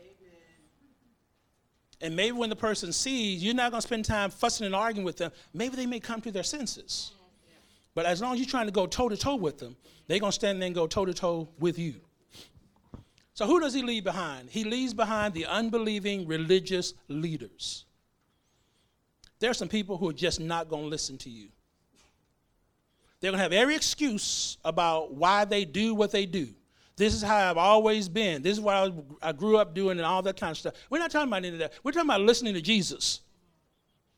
And 1.99 2.15
maybe 2.15 2.37
when 2.37 2.49
the 2.49 2.55
person 2.55 2.93
sees 2.93 3.43
you're 3.43 3.55
not 3.55 3.71
going 3.71 3.81
to 3.81 3.87
spend 3.87 4.05
time 4.05 4.29
fussing 4.29 4.65
and 4.65 4.75
arguing 4.75 5.03
with 5.03 5.17
them, 5.17 5.31
maybe 5.53 5.75
they 5.75 5.87
may 5.87 5.99
come 5.99 6.21
to 6.21 6.31
their 6.31 6.43
senses. 6.43 7.11
But 7.95 8.05
as 8.05 8.21
long 8.21 8.33
as 8.33 8.39
you're 8.39 8.47
trying 8.47 8.67
to 8.67 8.71
go 8.71 8.85
toe 8.85 9.09
to 9.09 9.17
toe 9.17 9.35
with 9.35 9.57
them, 9.57 9.75
they're 10.07 10.19
going 10.19 10.31
to 10.31 10.35
stand 10.35 10.61
there 10.61 10.67
and 10.67 10.75
go 10.75 10.87
toe 10.87 11.05
to 11.05 11.13
toe 11.13 11.49
with 11.59 11.77
you. 11.77 11.95
So, 13.37 13.45
who 13.45 13.59
does 13.59 13.71
he 13.71 13.83
leave 13.83 14.03
behind? 14.03 14.49
He 14.49 14.63
leaves 14.63 14.95
behind 14.95 15.35
the 15.35 15.45
unbelieving 15.45 16.25
religious 16.25 16.95
leaders. 17.07 17.85
There 19.37 19.51
are 19.51 19.53
some 19.53 19.67
people 19.67 19.95
who 19.95 20.09
are 20.09 20.13
just 20.13 20.39
not 20.39 20.69
going 20.69 20.85
to 20.85 20.89
listen 20.89 21.19
to 21.19 21.29
you. 21.29 21.49
They're 23.19 23.29
going 23.29 23.37
to 23.37 23.43
have 23.43 23.53
every 23.53 23.75
excuse 23.75 24.57
about 24.65 25.13
why 25.13 25.45
they 25.45 25.65
do 25.65 25.93
what 25.93 26.09
they 26.09 26.25
do. 26.25 26.47
This 26.95 27.13
is 27.13 27.21
how 27.21 27.51
I've 27.51 27.57
always 27.57 28.09
been. 28.09 28.41
This 28.41 28.53
is 28.53 28.59
what 28.59 28.91
I, 29.21 29.33
grew 29.33 29.57
up 29.57 29.75
doing 29.75 29.99
and 29.99 30.05
all 30.07 30.23
that 30.23 30.39
kind 30.39 30.49
of 30.49 30.57
stuff. 30.57 30.73
We're 30.89 30.97
not 30.97 31.11
talking 31.11 31.27
about 31.27 31.45
any 31.45 31.49
of 31.49 31.59
that. 31.59 31.73
We're 31.83 31.91
talking 31.91 32.09
about 32.09 32.21
listening 32.21 32.55
to 32.55 32.61
Jesus. 32.61 33.21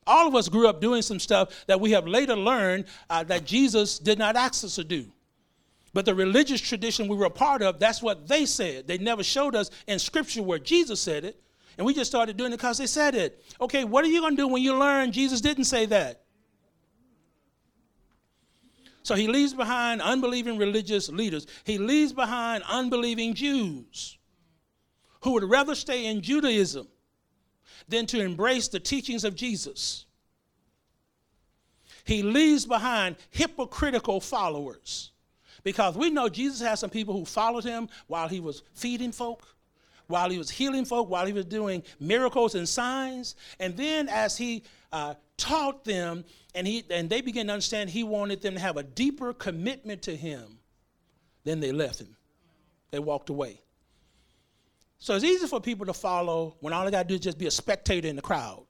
All 0.07 0.30
of 0.30 0.36
us 0.36 0.47
grew 0.47 0.70
up 0.70 0.80
doing 0.80 1.01
some 1.01 1.20
stuff 1.20 1.65
that 1.67 1.82
we 1.82 1.91
have 1.91 2.07
later 2.07 2.38
learned 2.38 2.86
uh, 3.09 3.26
that 3.26 3.43
Jesus 3.43 3.99
did 3.99 4.17
not 4.17 4.38
ask 4.38 4.63
us 4.63 4.76
to 4.76 4.86
do. 4.86 5.11
But 5.94 6.06
the 6.06 6.14
religious 6.14 6.62
tradition 6.62 7.08
we 7.08 7.16
were 7.16 7.26
a 7.26 7.32
part 7.32 7.62
of, 7.62 7.80
that's 7.80 8.02
what 8.02 8.28
they 8.28 8.46
said. 8.46 8.88
They 8.88 8.98
never 8.98 9.24
showed 9.24 9.56
us 9.56 9.70
in 9.88 10.00
Scripture 10.00 10.44
where 10.44 10.60
Jesus 10.60 11.02
said 11.02 11.26
it. 11.26 11.42
And 11.78 11.86
we 11.86 11.94
just 11.94 12.12
started 12.12 12.38
doing 12.38 12.52
it 12.52 12.58
because 12.58 12.78
they 12.78 12.88
said 12.88 13.16
it. 13.16 13.44
Okay, 13.60 13.86
what 13.86 14.04
are 14.04 14.10
you 14.10 14.22
going 14.22 14.36
to 14.36 14.42
do 14.42 14.48
when 14.48 14.62
you 14.62 14.76
learn 14.76 15.12
Jesus 15.12 15.42
didn't 15.42 15.64
say 15.64 15.86
that? 15.88 16.24
So 19.02 19.16
he 19.16 19.28
leaves 19.28 19.54
behind 19.54 20.02
unbelieving 20.02 20.58
religious 20.58 21.10
leaders. 21.10 21.48
He 21.64 21.78
leaves 21.78 22.14
behind 22.14 22.64
unbelieving 22.68 23.34
Jews 23.34 24.18
who 25.22 25.32
would 25.32 25.44
rather 25.44 25.74
stay 25.74 26.06
in 26.06 26.22
Judaism 26.22 26.88
than 27.88 28.06
to 28.08 28.22
embrace 28.22 28.68
the 28.68 28.80
teachings 28.80 29.24
of 29.24 29.36
Jesus. 29.36 30.06
He 32.04 32.24
leaves 32.24 32.66
behind 32.66 33.18
hypocritical 33.32 34.22
followers 34.22 35.12
because 35.64 35.95
we 35.95 36.10
know 36.10 36.30
Jesus 36.30 36.62
had 36.62 36.76
some 36.76 36.89
people 36.89 37.14
who 37.14 37.26
followed 37.26 37.64
him 37.64 37.89
while 38.07 38.28
he 38.28 38.39
was 38.39 38.64
feeding 38.74 39.12
folk, 39.12 39.55
while 40.07 40.30
he 40.30 40.38
was 40.38 40.49
healing 40.49 40.86
folk, 40.86 41.10
while 41.10 41.26
he 41.26 41.34
was 41.34 41.45
doing 41.45 41.84
miracles 41.99 42.55
and 42.55 42.68
signs. 42.68 43.36
And 43.60 43.78
then 43.78 44.10
as 44.10 44.38
he 44.38 44.64
uh, 44.91 45.16
taught 45.38 45.84
them 45.84 46.26
and, 46.55 46.66
he, 46.66 46.84
and 46.89 47.10
they 47.10 47.22
began 47.22 47.47
to 47.47 47.53
understand 47.53 47.89
he 47.89 48.03
wanted 48.03 48.41
them 48.41 48.55
to 48.55 48.60
have 48.60 48.78
a 48.78 48.84
deeper 48.84 49.34
commitment 49.34 50.01
to 50.03 50.16
him, 50.16 50.60
then 51.43 51.60
they 51.60 51.72
left 51.72 51.99
him. 51.99 52.16
They 52.91 52.99
walked 52.99 53.30
away. 53.30 53.62
So 54.97 55.16
it's 55.16 55.24
easy 55.24 55.47
for 55.47 55.62
people 55.62 55.86
to 55.86 55.93
follow 55.93 56.57
when 56.60 56.74
all 56.74 56.84
they 56.84 56.91
got 56.91 57.03
to 57.03 57.07
do 57.07 57.14
is 57.16 57.22
just 57.22 57.38
be 57.38 57.47
a 57.47 57.51
spectator 57.51 58.07
in 58.07 58.16
the 58.16 58.22
crowd. 58.22 58.66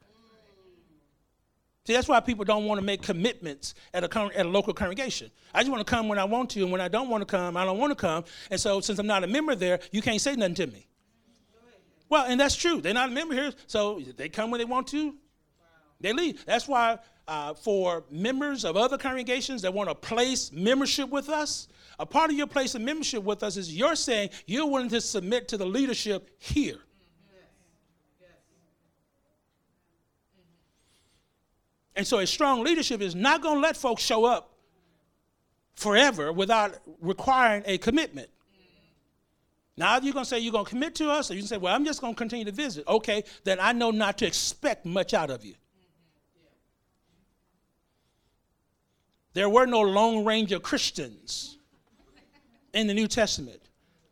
See, 1.90 1.96
that's 1.96 2.08
why 2.08 2.20
people 2.20 2.46
don't 2.46 2.66
want 2.66 2.80
to 2.80 2.86
make 2.86 3.02
commitments 3.02 3.74
at 3.96 4.04
a, 4.04 4.20
at 4.38 4.46
a 4.46 4.48
local 4.48 4.76
congregation. 4.76 5.32
I 5.56 5.62
just 5.62 5.72
want 5.72 5.84
to 5.84 5.92
come 5.92 6.08
when 6.08 6.20
I 6.20 6.24
want 6.24 6.52
to, 6.52 6.62
and 6.62 6.72
when 6.72 6.82
I 6.82 6.88
don't 6.88 7.10
want 7.10 7.22
to 7.22 7.26
come, 7.26 7.58
I 7.58 7.66
don't 7.66 7.80
want 7.80 7.90
to 7.90 7.96
come. 7.96 8.26
And 8.52 8.60
so, 8.62 8.80
since 8.80 9.00
I'm 9.00 9.08
not 9.08 9.24
a 9.24 9.28
member 9.28 9.56
there, 9.56 9.80
you 9.92 10.04
can't 10.04 10.22
say 10.22 10.36
nothing 10.36 10.54
to 10.54 10.68
me. 10.68 10.86
Well, 12.08 12.26
and 12.28 12.40
that's 12.40 12.56
true. 12.56 12.80
They're 12.80 12.94
not 12.94 13.10
a 13.10 13.12
member 13.12 13.34
here, 13.34 13.54
so 13.66 14.02
they 14.18 14.30
come 14.30 14.52
when 14.52 14.60
they 14.60 14.66
want 14.66 14.86
to, 14.90 15.16
they 16.00 16.14
leave. 16.14 16.46
That's 16.46 16.68
why 16.68 17.00
uh, 17.28 17.56
for 17.56 18.04
members 18.12 18.66
of 18.66 18.78
other 18.78 19.00
congregations 19.00 19.64
that 19.64 19.74
want 19.74 19.90
to 19.90 19.96
place 19.96 20.52
membership 20.52 21.10
with 21.10 21.28
us, 21.28 21.70
a 21.98 22.06
part 22.06 22.30
of 22.30 22.38
your 22.38 22.46
place 22.46 22.76
of 22.76 22.84
membership 22.84 23.24
with 23.24 23.42
us 23.42 23.58
is 23.58 23.76
you're 23.76 23.96
saying 23.96 24.30
you're 24.46 24.68
willing 24.68 24.90
to 24.90 25.02
submit 25.02 25.48
to 25.48 25.58
the 25.58 25.66
leadership 25.66 26.30
here. 26.38 26.78
And 32.00 32.08
so 32.08 32.20
a 32.20 32.26
strong 32.26 32.64
leadership 32.64 33.02
is 33.02 33.14
not 33.14 33.41
going 33.41 33.56
to 33.56 33.60
let 33.60 33.76
folks 33.76 34.02
show 34.02 34.24
up 34.24 34.54
forever 35.74 36.32
without 36.32 36.78
requiring 37.02 37.62
a 37.66 37.78
commitment. 37.78 38.30
Now, 39.76 40.00
you're 40.00 40.14
going 40.14 40.24
to 40.24 40.30
say 40.30 40.39
you're 40.39 40.54
going 40.54 40.64
to 40.64 40.70
commit 40.70 40.95
to 40.95 41.10
us, 41.10 41.30
or 41.30 41.34
you 41.34 41.41
can 41.41 41.50
say, 41.50 41.58
well, 41.58 41.76
I'm 41.76 41.84
just 41.84 42.00
going 42.00 42.14
to 42.14 42.18
continue 42.18 42.45
to 42.45 42.54
visit. 42.54 42.88
Okay, 42.88 43.26
then 43.43 43.60
I 43.60 43.74
know 43.74 43.91
not 43.91 44.18
to 44.20 44.26
expect 44.26 44.86
much 44.86 45.14
out 45.14 45.30
of 45.30 45.43
you. 45.43 45.56
There 49.34 49.50
were 49.50 49.66
no 49.66 49.82
Lone 49.82 50.24
Ranger 50.24 50.62
Christians 50.62 51.58
in 52.74 52.88
the 52.88 52.93
New 52.93 53.10
Testament. 53.10 53.60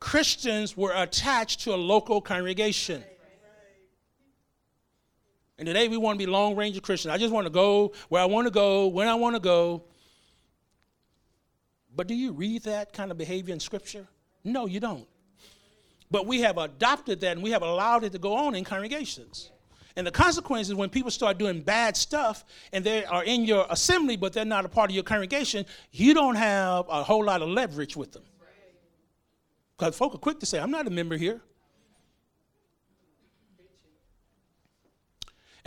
Christians 0.01 0.75
were 0.75 0.91
attached 0.93 1.61
to 1.61 1.73
a 1.73 1.77
local 1.77 2.19
congregation. 2.19 3.01
And 5.59 5.65
today 5.65 5.87
we 5.87 5.97
want 5.97 6.19
to 6.19 6.25
be 6.25 6.31
Lone 6.31 6.55
Ranger 6.55 6.81
Christians. 6.81 7.13
I 7.13 7.17
just 7.17 7.33
want 7.33 7.47
to 7.47 7.51
go 7.51 7.93
where 8.09 8.21
I 8.21 8.25
want 8.25 8.45
to 8.45 8.51
go, 8.51 8.87
when 8.87 9.07
I 9.07 9.15
want 9.15 9.35
to 9.35 9.39
go. 9.39 9.83
But 11.95 12.07
do 12.07 12.13
you 12.13 12.31
read 12.31 12.63
that 12.63 12.93
kind 12.93 13.09
of 13.09 13.17
behavior 13.17 13.53
in 13.53 13.59
Scripture? 13.59 14.07
No, 14.43 14.67
you 14.67 14.79
don't. 14.79 15.07
But 16.11 16.27
we 16.27 16.41
have 16.41 16.57
adopted 16.57 17.21
that 17.21 17.31
and 17.31 17.43
we 17.43 17.51
have 17.51 17.63
allowed 17.63 18.03
it 18.03 18.11
to 18.11 18.19
go 18.19 18.35
on 18.35 18.53
in 18.53 18.63
congregations. 18.63 19.49
And 19.95 20.05
the 20.05 20.11
consequence 20.11 20.69
is 20.69 20.75
when 20.75 20.91
people 20.91 21.09
start 21.09 21.39
doing 21.39 21.61
bad 21.61 21.97
stuff 21.97 22.45
and 22.71 22.83
they 22.83 23.03
are 23.05 23.23
in 23.23 23.45
your 23.45 23.65
assembly, 23.71 24.15
but 24.15 24.31
they're 24.31 24.45
not 24.45 24.63
a 24.63 24.69
part 24.69 24.91
of 24.91 24.95
your 24.95 25.03
congregation, 25.03 25.65
you 25.91 26.13
don't 26.13 26.35
have 26.35 26.85
a 26.87 27.01
whole 27.01 27.25
lot 27.25 27.41
of 27.41 27.49
leverage 27.49 27.97
with 27.97 28.11
them. 28.11 28.23
Because 29.75 29.97
folk 29.97 30.13
are 30.13 30.19
quick 30.19 30.39
to 30.39 30.45
say, 30.45 30.59
I'm 30.59 30.69
not 30.69 30.85
a 30.85 30.91
member 30.91 31.17
here. 31.17 31.41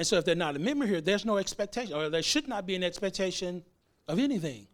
And 0.00 0.06
so 0.06 0.16
if 0.16 0.24
they're 0.24 0.34
not 0.34 0.56
a 0.56 0.58
member 0.58 0.86
here, 0.86 1.02
there's 1.02 1.26
no 1.26 1.36
expectation, 1.36 1.92
or 1.92 2.08
there 2.08 2.22
should 2.22 2.48
not 2.48 2.64
be 2.64 2.74
an 2.74 2.82
expectation 2.82 3.62
of 4.08 4.18
anything. 4.18 4.66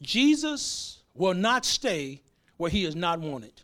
Jesus 0.00 1.00
will 1.12 1.34
not 1.34 1.64
stay 1.64 2.22
where 2.58 2.70
he 2.70 2.84
is 2.84 2.94
not 2.94 3.18
wanted. 3.18 3.60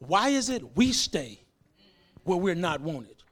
Why 0.00 0.30
is 0.30 0.50
it 0.50 0.76
we 0.76 0.90
stay 0.90 1.38
where 2.24 2.38
we're 2.38 2.56
not 2.56 2.80
wanted? 2.80 3.22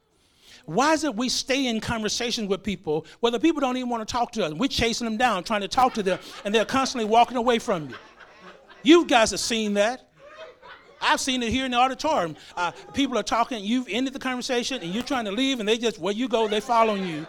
Why 0.64 0.92
is 0.92 1.02
it 1.02 1.16
we 1.16 1.28
stay 1.28 1.66
in 1.66 1.80
conversations 1.80 2.48
with 2.48 2.62
people 2.62 3.06
where 3.18 3.32
the 3.32 3.40
people 3.40 3.60
don't 3.60 3.76
even 3.76 3.88
want 3.88 4.06
to 4.06 4.12
talk 4.12 4.30
to 4.34 4.46
us? 4.46 4.52
We're 4.52 4.68
chasing 4.68 5.04
them 5.04 5.16
down, 5.16 5.42
trying 5.42 5.62
to 5.62 5.68
talk 5.68 5.94
to 5.94 6.02
them, 6.04 6.20
and 6.44 6.54
they're 6.54 6.64
constantly 6.64 7.10
walking 7.10 7.38
away 7.38 7.58
from 7.58 7.88
you. 7.88 7.96
You 8.84 9.04
guys 9.04 9.32
have 9.32 9.40
seen 9.40 9.74
that. 9.74 10.10
I've 11.04 11.20
seen 11.20 11.42
it 11.42 11.50
here 11.50 11.64
in 11.64 11.72
the 11.72 11.76
auditorium. 11.76 12.36
Uh, 12.56 12.72
people 12.92 13.18
are 13.18 13.22
talking, 13.22 13.62
you've 13.62 13.88
ended 13.88 14.14
the 14.14 14.18
conversation, 14.18 14.82
and 14.82 14.92
you're 14.92 15.02
trying 15.02 15.26
to 15.26 15.32
leave, 15.32 15.60
and 15.60 15.68
they 15.68 15.78
just, 15.78 15.98
where 15.98 16.14
you 16.14 16.28
go, 16.28 16.48
they're 16.48 16.60
following 16.60 17.06
you. 17.06 17.26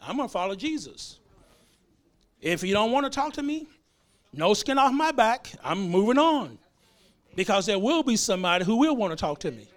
I'm 0.00 0.16
going 0.16 0.28
to 0.28 0.32
follow 0.32 0.54
Jesus. 0.54 1.18
If 2.40 2.62
you 2.62 2.72
don't 2.72 2.90
want 2.90 3.04
to 3.04 3.10
talk 3.10 3.34
to 3.34 3.42
me, 3.42 3.66
no 4.32 4.54
skin 4.54 4.78
off 4.78 4.92
my 4.92 5.12
back. 5.12 5.52
I'm 5.62 5.90
moving 5.90 6.18
on. 6.18 6.58
Because 7.36 7.66
there 7.66 7.78
will 7.78 8.02
be 8.02 8.16
somebody 8.16 8.64
who 8.64 8.76
will 8.76 8.96
want 8.96 9.12
to 9.12 9.16
talk 9.16 9.40
to 9.40 9.50
me. 9.50 9.68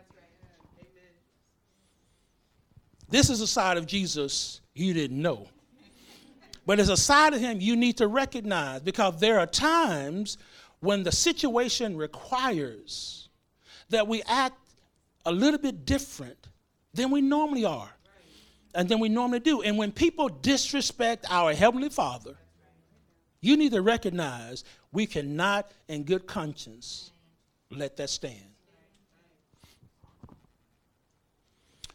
This 3.10 3.30
is 3.30 3.41
a 3.41 3.47
side 3.47 3.78
of 3.78 3.86
Jesus 3.86 4.62
you 4.74 4.93
didn't 4.93 5.22
know. 5.22 5.47
But 6.66 6.80
it's 6.80 6.89
a 6.89 6.97
side 6.97 7.34
of 7.34 7.41
him 7.41 7.59
you 7.59 7.76
need 7.76 7.97
to 7.97 8.07
recognize 8.07 8.82
because 8.82 9.20
there 9.20 9.39
are 9.39 9.45
times 9.45 10.38
when 10.80 11.03
the 11.03 11.11
situation 11.11 11.97
requires 11.97 13.30
that 13.89 14.07
we 14.07 14.22
act 14.24 14.57
a 15.26 15.32
little 15.32 15.59
bit 15.59 15.86
different 15.86 16.47
than 16.93 17.11
we 17.11 17.22
normally 17.22 17.66
are 17.66 17.89
and 18.76 18.88
than 18.89 18.99
we 18.99 19.09
normally 19.09 19.39
do. 19.39 19.61
And 19.61 19.78
when 19.78 19.91
people 19.91 20.30
disrespect 20.30 21.26
our 21.30 21.53
Heavenly 21.53 21.89
Father, 21.89 22.36
you 23.41 23.57
need 23.57 23.74
to 23.74 23.82
recognize 23.82 24.64
we 24.91 25.05
cannot, 25.05 25.70
in 25.88 26.03
good 26.03 26.28
conscience, 26.28 27.11
let 27.70 27.97
that 27.97 28.09
stand. 28.09 28.38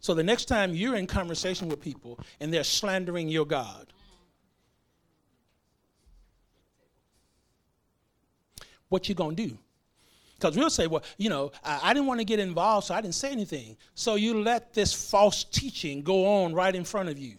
So 0.01 0.15
the 0.15 0.23
next 0.23 0.47
time 0.47 0.75
you're 0.75 0.97
in 0.97 1.07
conversation 1.07 1.69
with 1.69 1.81
people 1.81 2.19
and 2.41 2.53
they're 2.53 2.65
slandering 2.65 3.29
your 3.29 3.47
God, 3.47 3.93
what 8.89 9.09
you 9.09 9.15
gonna 9.15 9.35
do? 9.35 9.57
Because 10.39 10.57
we'll 10.57 10.71
say, 10.71 10.87
well, 10.87 11.03
you 11.17 11.29
know, 11.29 11.51
I, 11.65 11.81
I, 11.85 11.95
didn't 11.95 12.07
want 12.07 12.21
to 12.21 12.25
get 12.25 12.39
involved, 12.39 12.87
so 12.87 12.95
I 12.95 13.01
didn't 13.01 13.17
say 13.17 13.33
anything. 13.33 13.77
So 13.95 14.15
you 14.15 14.41
let 14.41 14.73
this 14.73 14.93
false 14.93 15.43
teaching 15.43 16.03
go 16.03 16.45
on 16.45 16.55
right 16.55 16.75
in 16.75 16.85
front 16.85 17.09
of 17.09 17.19
you. 17.19 17.35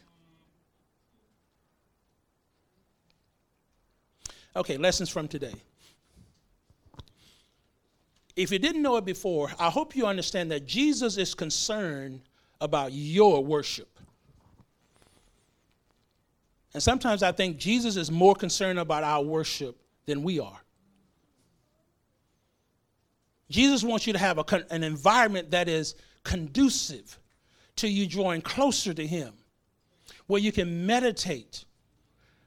Okay, 4.56 4.76
lessons 4.76 5.10
from 5.10 5.30
today. 5.30 5.54
If 8.36 8.52
you 8.52 8.60
didn't 8.60 8.82
know 8.82 8.97
it 8.97 9.06
before, 9.06 9.50
I 9.58 9.70
hope 9.70 9.95
you 9.95 10.06
understand 10.06 10.52
that 10.52 10.66
Jesus 10.66 11.18
is 11.18 11.34
concerned 11.34 12.22
about 12.60 12.91
your 12.91 13.43
worship. 13.43 13.88
And 16.74 16.84
sometimes 16.84 17.24
I 17.24 17.32
think 17.32 17.58
Jesus 17.58 17.95
is 17.95 18.12
more 18.12 18.36
concerned 18.36 18.80
about 18.80 19.04
our 19.04 19.24
worship 19.24 19.78
than 20.06 20.24
we 20.24 20.39
are. 20.39 20.60
Jesus 23.50 23.84
wants 23.84 24.06
you 24.06 24.14
to 24.14 24.20
have 24.20 24.38
a, 24.38 24.66
an 24.70 24.84
environment 24.84 25.52
that 25.52 25.68
is 25.68 25.95
conducive 26.24 27.20
to 27.78 27.88
you 27.88 28.06
drawing 28.08 28.41
closer 28.41 28.93
to 28.93 29.06
Him, 29.06 29.34
where 30.28 30.41
you 30.41 30.52
can 30.52 30.86
meditate, 30.86 31.66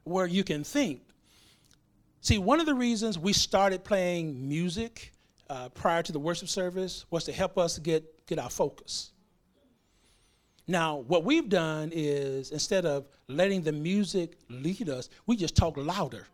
where 0.05 0.27
you 0.27 0.45
can 0.45 0.63
think, 0.63 1.03
See, 2.23 2.39
one 2.39 2.61
of 2.61 2.67
the 2.67 2.75
reasons 2.75 3.19
we 3.19 3.33
started 3.33 3.83
playing 3.83 4.49
music 4.49 5.13
uh, 5.51 5.71
prior 5.71 6.05
to 6.05 6.13
the 6.13 6.21
worship 6.21 6.49
service 6.49 7.05
was 7.11 7.25
to 7.25 7.33
help 7.33 7.59
us 7.59 7.81
get, 7.81 8.27
get 8.29 8.39
our 8.39 8.49
focus. 8.49 9.11
Now, 10.69 10.99
what 10.99 11.25
we've 11.25 11.49
done 11.49 11.91
is 11.93 12.53
instead 12.53 12.87
of 12.87 13.09
letting 13.27 13.63
the 13.63 13.73
music 13.73 14.39
lead 14.49 14.89
us, 14.89 15.09
we 15.27 15.35
just 15.37 15.57
talk 15.57 15.77
louder. 15.77 16.29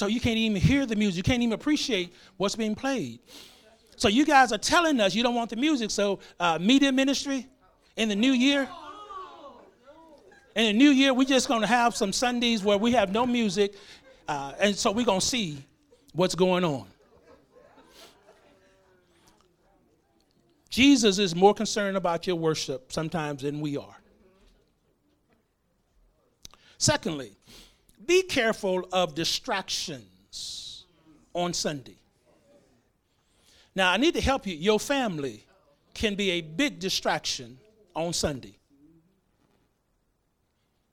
So 0.00 0.06
you 0.06 0.18
can't 0.18 0.38
even 0.38 0.58
hear 0.58 0.86
the 0.86 0.96
music, 0.96 1.18
you 1.18 1.22
can't 1.22 1.42
even 1.42 1.52
appreciate 1.52 2.14
what's 2.38 2.56
being 2.56 2.74
played. 2.74 3.20
So 3.96 4.08
you 4.08 4.24
guys 4.24 4.50
are 4.50 4.56
telling 4.56 4.98
us 4.98 5.14
you 5.14 5.22
don't 5.22 5.34
want 5.34 5.50
the 5.50 5.56
music. 5.56 5.90
So 5.90 6.20
uh, 6.40 6.58
media 6.58 6.90
ministry 6.90 7.46
in 7.98 8.08
the 8.08 8.16
new 8.16 8.32
year, 8.32 8.66
in 10.56 10.64
the 10.64 10.72
new 10.72 10.88
year, 10.88 11.12
we're 11.12 11.28
just 11.28 11.48
going 11.48 11.60
to 11.60 11.66
have 11.66 11.94
some 11.94 12.14
Sundays 12.14 12.64
where 12.64 12.78
we 12.78 12.92
have 12.92 13.12
no 13.12 13.26
music, 13.26 13.74
uh, 14.26 14.54
and 14.58 14.74
so 14.74 14.90
we're 14.90 15.04
going 15.04 15.20
to 15.20 15.26
see 15.26 15.62
what's 16.14 16.34
going 16.34 16.64
on. 16.64 16.86
Jesus 20.70 21.18
is 21.18 21.36
more 21.36 21.52
concerned 21.52 21.98
about 21.98 22.26
your 22.26 22.36
worship 22.36 22.90
sometimes 22.90 23.42
than 23.42 23.60
we 23.60 23.76
are. 23.76 24.00
Secondly, 26.78 27.32
be 28.06 28.22
careful 28.22 28.88
of 28.92 29.14
distractions 29.14 30.84
on 31.34 31.52
Sunday. 31.52 31.96
Now, 33.74 33.92
I 33.92 33.96
need 33.96 34.14
to 34.14 34.20
help 34.20 34.46
you. 34.46 34.54
Your 34.54 34.80
family 34.80 35.44
can 35.94 36.14
be 36.14 36.32
a 36.32 36.40
big 36.40 36.78
distraction 36.78 37.58
on 37.94 38.12
Sunday. 38.12 38.56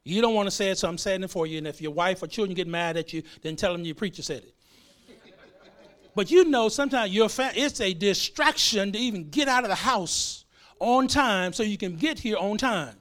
You 0.03 0.21
don't 0.21 0.35
want 0.35 0.47
to 0.47 0.51
say 0.51 0.69
it, 0.69 0.77
so 0.77 0.87
I'm 0.87 0.97
saying 0.97 1.23
it 1.23 1.29
for 1.29 1.45
you. 1.45 1.57
And 1.57 1.67
if 1.67 1.81
your 1.81 1.91
wife 1.91 2.23
or 2.23 2.27
children 2.27 2.55
get 2.55 2.67
mad 2.67 2.95
at 2.95 3.11
you, 3.11 3.23
then 3.41 3.55
tell 3.55 3.73
them 3.73 3.83
your 3.83 3.95
preacher 3.95 4.21
said 4.21 4.43
it. 4.43 4.53
but 6.15 6.31
you 6.31 6.45
know, 6.45 6.69
sometimes 6.69 7.11
your 7.11 7.27
fa- 7.27 7.51
it's 7.55 7.81
a 7.81 7.93
distraction 7.93 8.91
to 8.93 8.97
even 8.97 9.29
get 9.29 9.49
out 9.49 9.63
of 9.63 9.69
the 9.69 9.75
house 9.75 10.45
on 10.79 11.07
time 11.07 11.51
so 11.51 11.63
you 11.63 11.77
can 11.77 11.97
get 11.97 12.19
here 12.19 12.37
on 12.37 12.57
time. 12.57 12.95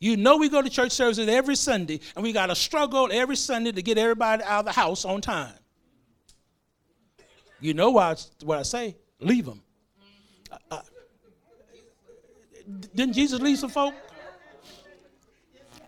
You 0.00 0.16
know, 0.16 0.36
we 0.36 0.48
go 0.48 0.62
to 0.62 0.70
church 0.70 0.92
services 0.92 1.28
every 1.28 1.56
Sunday, 1.56 2.00
and 2.14 2.22
we 2.22 2.32
got 2.32 2.46
to 2.46 2.54
struggle 2.54 3.08
every 3.10 3.36
Sunday 3.36 3.72
to 3.72 3.82
get 3.82 3.98
everybody 3.98 4.42
out 4.44 4.60
of 4.60 4.64
the 4.66 4.72
house 4.72 5.04
on 5.04 5.20
time. 5.20 5.52
You 7.60 7.74
know 7.74 7.90
why, 7.90 8.14
what 8.44 8.58
I 8.58 8.62
say? 8.62 8.96
Leave 9.18 9.44
them. 9.44 9.60
Uh, 10.50 10.56
uh, 10.70 10.80
didn't 12.94 13.14
Jesus 13.14 13.40
leave 13.40 13.58
some 13.58 13.70
folk? 13.70 13.94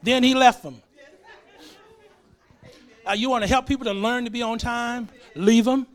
Then 0.02 0.22
he 0.24 0.34
left 0.34 0.62
them. 0.62 0.82
Uh, 3.06 3.12
you 3.12 3.30
want 3.30 3.42
to 3.42 3.48
help 3.48 3.66
people 3.66 3.84
to 3.84 3.92
learn 3.92 4.24
to 4.24 4.30
be 4.30 4.42
on 4.42 4.58
time? 4.58 5.08
Leave 5.34 5.64
them. 5.64 5.86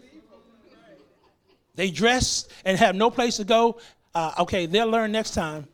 They 1.76 1.92
dress 1.92 2.48
and 2.64 2.78
have 2.78 2.96
no 2.96 3.10
place 3.12 3.38
to 3.38 3.44
go. 3.44 3.80
Uh, 4.14 4.34
okay, 4.40 4.66
they'll 4.66 4.88
learn 4.88 5.12
next 5.12 5.32
time. 5.32 5.68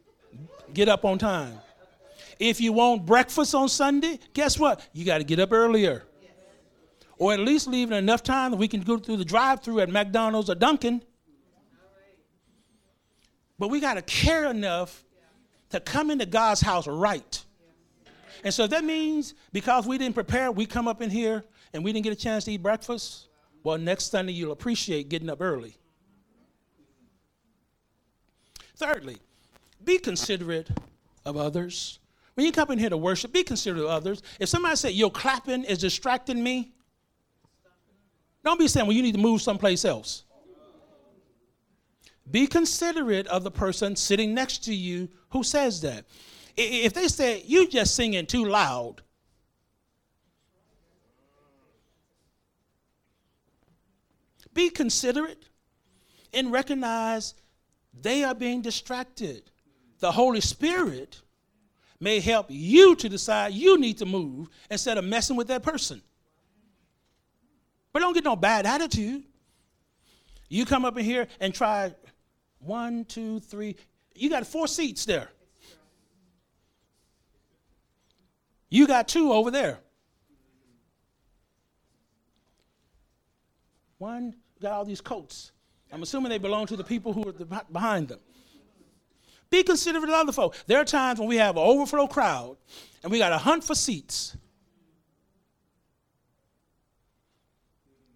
Get 0.73 0.89
up 0.89 1.05
on 1.05 1.19
time. 1.19 1.60
If 2.41 2.59
you 2.59 2.73
want 2.73 3.05
breakfast 3.05 3.53
on 3.53 3.69
Sunday, 3.69 4.17
guess 4.33 4.57
what? 4.57 4.81
You 4.93 5.05
got 5.05 5.19
to 5.19 5.23
get 5.23 5.39
up 5.39 5.53
earlier. 5.53 6.01
Or 7.19 7.33
at 7.33 7.39
least 7.39 7.67
leave 7.67 7.91
enough 7.91 8.23
time 8.23 8.49
that 8.49 8.57
we 8.57 8.67
can 8.67 8.81
go 8.81 8.97
through 8.97 9.17
the 9.17 9.25
drive 9.25 9.61
through 9.61 9.81
at 9.81 9.89
McDonald's 9.89 10.49
or 10.49 10.55
Dunkin'. 10.55 11.03
But 13.59 13.67
we 13.67 13.79
got 13.79 13.93
to 13.93 14.01
care 14.01 14.49
enough 14.49 15.03
to 15.69 15.79
come 15.79 16.09
into 16.09 16.25
God's 16.25 16.61
house 16.61 16.87
right. 16.87 17.45
And 18.43 18.51
so 18.51 18.65
that 18.65 18.83
means 18.83 19.35
because 19.53 19.85
we 19.85 19.99
didn't 19.99 20.15
prepare, 20.15 20.51
we 20.51 20.65
come 20.65 20.87
up 20.87 21.03
in 21.03 21.11
here 21.11 21.43
and 21.73 21.83
we 21.83 21.93
didn't 21.93 22.05
get 22.05 22.13
a 22.13 22.19
chance 22.19 22.45
to 22.45 22.53
eat 22.53 22.63
breakfast. 22.63 23.27
Well, 23.63 23.77
next 23.77 24.05
Sunday 24.05 24.33
you'll 24.33 24.51
appreciate 24.51 25.09
getting 25.09 25.29
up 25.29 25.41
early. 25.41 25.75
Thirdly, 28.77 29.17
be 29.83 29.99
considerate 29.99 30.71
of 31.23 31.37
others. 31.37 31.99
When 32.35 32.45
you 32.45 32.51
come 32.51 32.71
in 32.71 32.79
here 32.79 32.89
to 32.89 32.97
worship, 32.97 33.33
be 33.33 33.43
considerate 33.43 33.83
of 33.83 33.89
others. 33.89 34.21
If 34.39 34.49
somebody 34.49 34.75
say 34.75 34.91
your 34.91 35.11
clapping 35.11 35.63
is 35.63 35.79
distracting 35.79 36.41
me, 36.41 36.73
don't 38.43 38.59
be 38.59 38.67
saying, 38.67 38.87
well, 38.87 38.95
you 38.95 39.03
need 39.03 39.13
to 39.13 39.19
move 39.19 39.41
someplace 39.41 39.85
else. 39.85 40.23
Be 42.29 42.47
considerate 42.47 43.27
of 43.27 43.43
the 43.43 43.51
person 43.51 43.95
sitting 43.95 44.33
next 44.33 44.59
to 44.65 44.73
you 44.73 45.09
who 45.29 45.43
says 45.43 45.81
that. 45.81 46.05
If 46.55 46.93
they 46.93 47.07
say, 47.07 47.43
you 47.45 47.67
just 47.67 47.95
singing 47.95 48.25
too 48.25 48.45
loud, 48.45 49.01
be 54.53 54.69
considerate 54.69 55.49
and 56.33 56.51
recognize 56.51 57.35
they 57.99 58.23
are 58.23 58.35
being 58.35 58.61
distracted. 58.61 59.51
The 59.99 60.11
Holy 60.11 60.41
Spirit 60.41 61.21
may 62.01 62.19
help 62.19 62.47
you 62.49 62.95
to 62.95 63.07
decide 63.07 63.53
you 63.53 63.77
need 63.77 63.99
to 63.99 64.05
move 64.05 64.49
instead 64.69 64.97
of 64.97 65.05
messing 65.05 65.35
with 65.37 65.47
that 65.47 65.63
person. 65.63 66.01
But 67.93 67.99
don't 67.99 68.13
get 68.13 68.23
no 68.23 68.35
bad 68.35 68.65
attitude. 68.65 69.23
You 70.49 70.65
come 70.65 70.83
up 70.83 70.97
in 70.97 71.05
here 71.05 71.27
and 71.39 71.53
try 71.53 71.93
one, 72.59 73.05
two, 73.05 73.39
three. 73.39 73.75
You 74.15 74.29
got 74.29 74.45
four 74.45 74.67
seats 74.67 75.05
there. 75.05 75.29
You 78.69 78.87
got 78.87 79.07
two 79.07 79.31
over 79.31 79.51
there. 79.51 79.79
One 83.97 84.33
got 84.61 84.71
all 84.71 84.85
these 84.85 85.01
coats. 85.01 85.51
I'm 85.91 86.01
assuming 86.01 86.29
they 86.29 86.37
belong 86.37 86.65
to 86.67 86.75
the 86.75 86.83
people 86.83 87.13
who 87.13 87.27
are 87.27 87.63
behind 87.71 88.07
them. 88.07 88.19
Be 89.51 89.63
considerate 89.63 90.05
of 90.05 90.09
other 90.09 90.31
folk. 90.31 90.55
There 90.65 90.79
are 90.79 90.85
times 90.85 91.19
when 91.19 91.27
we 91.27 91.35
have 91.35 91.57
an 91.57 91.63
overflow 91.63 92.07
crowd 92.07 92.55
and 93.03 93.11
we 93.11 93.19
got 93.19 93.29
to 93.29 93.37
hunt 93.37 93.63
for 93.63 93.75
seats. 93.75 94.35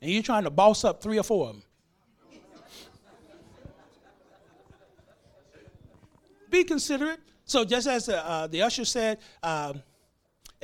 And 0.01 0.09
you're 0.09 0.23
trying 0.23 0.45
to 0.45 0.49
boss 0.49 0.85
up 0.85 1.03
three 1.03 1.19
or 1.19 1.23
four 1.23 1.49
of 1.49 1.55
them. 1.55 1.63
Be 6.49 6.63
considerate. 6.63 7.19
So, 7.43 7.65
just 7.65 7.87
as 7.87 8.05
the, 8.05 8.25
uh, 8.25 8.47
the 8.47 8.61
usher 8.61 8.85
said, 8.85 9.19
um, 9.43 9.83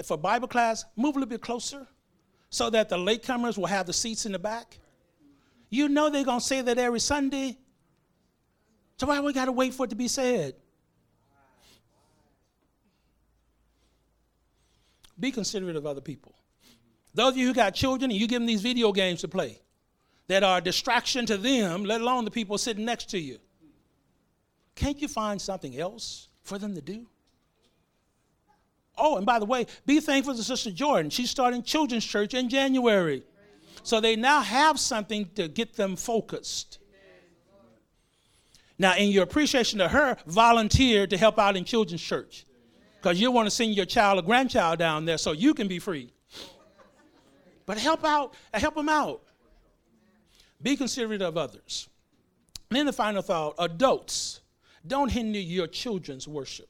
for 0.06 0.18
Bible 0.18 0.48
class, 0.48 0.86
move 0.96 1.16
a 1.16 1.20
little 1.20 1.30
bit 1.30 1.42
closer 1.42 1.86
so 2.50 2.70
that 2.70 2.88
the 2.88 2.98
latecomers 2.98 3.58
will 3.58 3.66
have 3.66 3.88
the 3.88 3.94
seats 3.94 4.26
in 4.26 4.32
the 4.32 4.40
back. 4.40 4.80
You 5.70 5.90
know 5.90 6.10
they're 6.10 6.24
going 6.24 6.40
to 6.40 6.46
say 6.46 6.62
that 6.62 6.78
every 6.78 7.00
Sunday. 7.00 7.58
So 8.98 9.08
why 9.08 9.20
we 9.20 9.34
got 9.34 9.46
to 9.46 9.52
wait 9.52 9.74
for 9.74 9.86
it 9.86 9.90
to 9.90 9.96
be 9.96 10.08
said? 10.08 10.56
Be 15.22 15.32
considerate 15.32 15.78
of 15.78 15.86
other 15.86 16.02
people. 16.02 16.36
Those 17.14 17.34
of 17.34 17.38
you 17.38 17.48
who 17.48 17.54
got 17.54 17.74
children 17.76 18.12
and 18.12 18.20
you 18.20 18.28
give 18.28 18.42
them 18.42 18.48
these 18.48 18.62
video 18.62 18.92
games 18.92 19.22
to 19.22 19.28
play 19.28 19.62
that 20.28 20.44
are 20.44 20.58
a 20.58 20.62
distraction 20.62 21.26
to 21.28 21.38
them, 21.38 21.86
let 21.86 22.02
alone 22.02 22.26
the 22.26 22.32
people 22.32 22.58
sitting 22.58 22.86
next 22.86 23.10
to 23.12 23.20
you. 23.20 23.38
Can't 24.76 25.02
you 25.02 25.08
find 25.08 25.42
something 25.42 25.78
else 25.78 26.30
for 26.44 26.58
them 26.58 26.74
to 26.76 26.82
do? 26.82 27.06
Oh, 28.98 29.18
and 29.18 29.26
by 29.26 29.40
the 29.40 29.46
way, 29.46 29.68
be 29.86 30.00
thankful 30.00 30.36
to 30.36 30.44
Sister 30.44 30.72
Jordan. 30.72 31.12
She's 31.12 31.30
starting 31.30 31.64
children's 31.64 32.06
church 32.06 32.34
in 32.34 32.50
January. 32.50 33.24
So 33.84 34.00
they 34.00 34.16
now 34.16 34.42
have 34.42 34.80
something 34.80 35.30
to 35.36 35.48
get 35.48 35.76
them 35.76 35.96
focused. 35.96 36.80
Now, 38.78 38.96
in 38.96 39.10
your 39.10 39.24
appreciation 39.24 39.80
to 39.80 39.88
her, 39.88 40.18
volunteer 40.26 41.06
to 41.06 41.18
help 41.18 41.38
out 41.38 41.56
in 41.56 41.66
children's 41.66 42.02
church. 42.02 42.46
Because 43.02 43.20
you 43.20 43.32
want 43.32 43.48
to 43.48 43.52
send 43.52 43.76
your 43.76 43.88
child 43.88 44.20
or 44.20 44.22
grandchild 44.22 44.78
down 44.78 45.06
there 45.06 45.18
so 45.18 45.32
you 45.32 45.56
can 45.56 45.68
be 45.68 45.80
free. 45.80 46.14
But 47.66 47.80
help 47.80 48.06
out, 48.06 48.36
help 48.54 48.76
them 48.76 48.90
out. 48.90 49.24
Be 50.62 50.78
considerate 50.78 51.24
of 51.24 51.36
others. 51.36 51.90
And 52.70 52.78
then 52.78 52.86
the 52.86 52.94
final 52.94 53.24
thought 53.24 53.56
adults, 53.58 54.42
don't 54.86 55.10
hinder 55.10 55.40
your 55.40 55.66
children's 55.66 56.28
worship. 56.28 56.70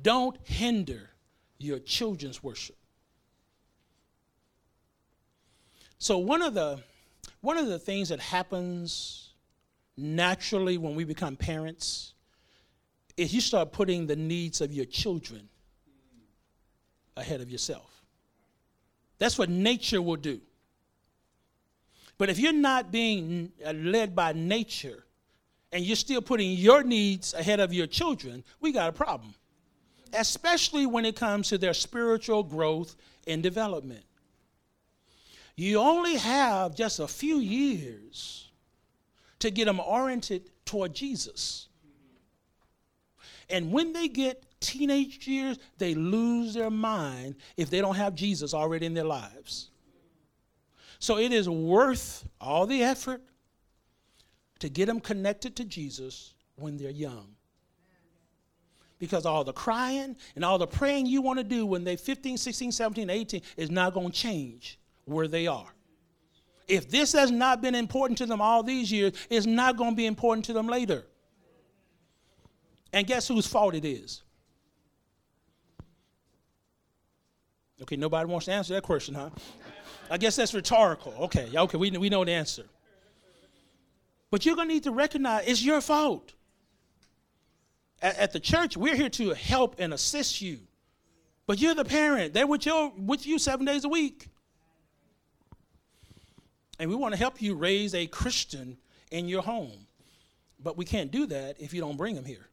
Don't 0.00 0.36
hinder 0.44 1.10
your 1.58 1.78
children's 1.80 2.42
worship. 2.42 2.76
So 5.98 6.16
one 6.16 6.40
of 6.40 6.54
the 6.54 6.80
one 7.42 7.58
of 7.58 7.66
the 7.66 7.78
things 7.78 8.08
that 8.08 8.20
happens 8.20 9.34
naturally 9.96 10.78
when 10.78 10.94
we 10.94 11.04
become 11.04 11.36
parents 11.36 12.11
is 13.16 13.34
you 13.34 13.40
start 13.40 13.72
putting 13.72 14.06
the 14.06 14.16
needs 14.16 14.60
of 14.60 14.72
your 14.72 14.84
children 14.84 15.48
ahead 17.16 17.40
of 17.40 17.50
yourself. 17.50 17.90
That's 19.18 19.38
what 19.38 19.48
nature 19.48 20.00
will 20.00 20.16
do. 20.16 20.40
But 22.18 22.30
if 22.30 22.38
you're 22.38 22.52
not 22.52 22.92
being 22.92 23.52
led 23.74 24.14
by 24.14 24.32
nature 24.32 25.04
and 25.72 25.84
you're 25.84 25.96
still 25.96 26.22
putting 26.22 26.52
your 26.52 26.82
needs 26.82 27.34
ahead 27.34 27.60
of 27.60 27.72
your 27.72 27.86
children, 27.86 28.44
we 28.60 28.72
got 28.72 28.88
a 28.88 28.92
problem. 28.92 29.34
Especially 30.12 30.86
when 30.86 31.04
it 31.04 31.16
comes 31.16 31.48
to 31.48 31.58
their 31.58 31.74
spiritual 31.74 32.42
growth 32.42 32.96
and 33.26 33.42
development 33.42 34.04
you 35.56 35.78
only 35.78 36.16
have 36.16 36.74
just 36.74 37.00
a 37.00 37.06
few 37.06 37.38
years 37.38 38.50
to 39.38 39.50
get 39.50 39.66
them 39.66 39.80
oriented 39.80 40.50
toward 40.64 40.94
Jesus. 40.94 41.68
And 43.50 43.72
when 43.72 43.92
they 43.92 44.08
get 44.08 44.44
teenage 44.60 45.26
years, 45.26 45.58
they 45.78 45.94
lose 45.94 46.54
their 46.54 46.70
mind 46.70 47.36
if 47.56 47.70
they 47.70 47.80
don't 47.80 47.96
have 47.96 48.14
Jesus 48.14 48.54
already 48.54 48.86
in 48.86 48.94
their 48.94 49.04
lives. 49.04 49.70
So 50.98 51.18
it 51.18 51.32
is 51.32 51.48
worth 51.48 52.28
all 52.40 52.66
the 52.66 52.82
effort 52.82 53.22
to 54.60 54.68
get 54.68 54.86
them 54.86 55.00
connected 55.00 55.56
to 55.56 55.64
Jesus 55.64 56.34
when 56.54 56.76
they're 56.76 56.90
young. 56.90 57.34
Because 59.00 59.26
all 59.26 59.42
the 59.42 59.52
crying 59.52 60.16
and 60.36 60.44
all 60.44 60.58
the 60.58 60.66
praying 60.68 61.06
you 61.06 61.20
want 61.20 61.40
to 61.40 61.44
do 61.44 61.66
when 61.66 61.82
they're 61.82 61.96
15, 61.96 62.36
16, 62.36 62.70
17, 62.70 63.10
18 63.10 63.42
is 63.56 63.68
not 63.68 63.94
going 63.94 64.12
to 64.12 64.16
change 64.16 64.78
where 65.04 65.26
they 65.26 65.48
are. 65.48 65.74
If 66.68 66.88
this 66.88 67.12
has 67.12 67.32
not 67.32 67.60
been 67.60 67.74
important 67.74 68.18
to 68.18 68.26
them 68.26 68.40
all 68.40 68.62
these 68.62 68.92
years, 68.92 69.14
it's 69.28 69.46
not 69.46 69.76
going 69.76 69.90
to 69.90 69.96
be 69.96 70.06
important 70.06 70.44
to 70.46 70.52
them 70.52 70.68
later. 70.68 71.04
And 72.92 73.06
guess 73.06 73.28
whose 73.28 73.46
fault 73.46 73.74
it 73.74 73.84
is? 73.84 74.22
Okay, 77.82 77.96
nobody 77.96 78.28
wants 78.28 78.46
to 78.46 78.52
answer 78.52 78.74
that 78.74 78.82
question, 78.82 79.14
huh? 79.14 79.30
I 80.10 80.18
guess 80.18 80.36
that's 80.36 80.54
rhetorical. 80.54 81.14
Okay, 81.20 81.48
okay, 81.54 81.78
we, 81.78 81.90
we 81.90 82.08
know 82.08 82.24
the 82.24 82.32
answer. 82.32 82.64
But 84.30 84.46
you're 84.46 84.56
going 84.56 84.68
to 84.68 84.74
need 84.74 84.84
to 84.84 84.92
recognize 84.92 85.44
it's 85.46 85.62
your 85.62 85.80
fault. 85.80 86.32
At, 88.00 88.18
at, 88.18 88.32
the 88.32 88.40
church, 88.40 88.76
we're 88.76 88.94
here 88.94 89.10
to 89.10 89.34
help 89.34 89.76
and 89.78 89.92
assist 89.92 90.40
you. 90.40 90.60
But 91.46 91.60
you're 91.60 91.74
the 91.74 91.84
parent. 91.84 92.34
They're 92.34 92.46
with, 92.46 92.66
your, 92.66 92.92
with 92.96 93.26
you 93.26 93.38
seven 93.38 93.66
days 93.66 93.84
a 93.84 93.88
week. 93.88 94.28
And 96.78 96.88
we 96.88 96.96
want 96.96 97.14
to 97.14 97.18
help 97.18 97.42
you 97.42 97.54
raise 97.54 97.94
a 97.94 98.06
Christian 98.06 98.78
in 99.10 99.28
your 99.28 99.42
home. 99.42 99.86
But 100.62 100.76
we 100.76 100.84
can't 100.84 101.10
do 101.10 101.26
that 101.26 101.60
if 101.60 101.74
you 101.74 101.80
don't 101.80 101.96
bring 101.96 102.14
them 102.14 102.24
here. 102.24 102.48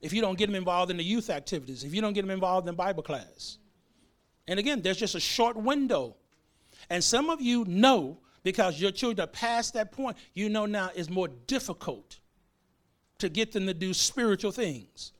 If 0.00 0.12
you 0.12 0.20
don't 0.20 0.38
get 0.38 0.46
them 0.46 0.54
involved 0.54 0.90
in 0.90 0.96
the 0.96 1.04
youth 1.04 1.30
activities, 1.30 1.84
if 1.84 1.94
you 1.94 2.00
don't 2.00 2.12
get 2.12 2.22
them 2.22 2.30
involved 2.30 2.68
in 2.68 2.74
Bible 2.74 3.02
class. 3.02 3.58
And 4.46 4.58
again, 4.58 4.80
there's 4.80 4.96
just 4.96 5.14
a 5.14 5.20
short 5.20 5.56
window. 5.56 6.16
And 6.88 7.02
some 7.02 7.30
of 7.30 7.40
you 7.40 7.64
know 7.66 8.18
because 8.42 8.80
your 8.80 8.90
children 8.90 9.28
are 9.28 9.30
past 9.30 9.74
that 9.74 9.92
point, 9.92 10.16
you 10.32 10.48
know 10.48 10.66
now 10.66 10.90
it's 10.94 11.10
more 11.10 11.28
difficult 11.28 12.18
to 13.18 13.28
get 13.28 13.52
them 13.52 13.66
to 13.66 13.74
do 13.74 13.92
spiritual 13.92 14.52
things 14.52 15.12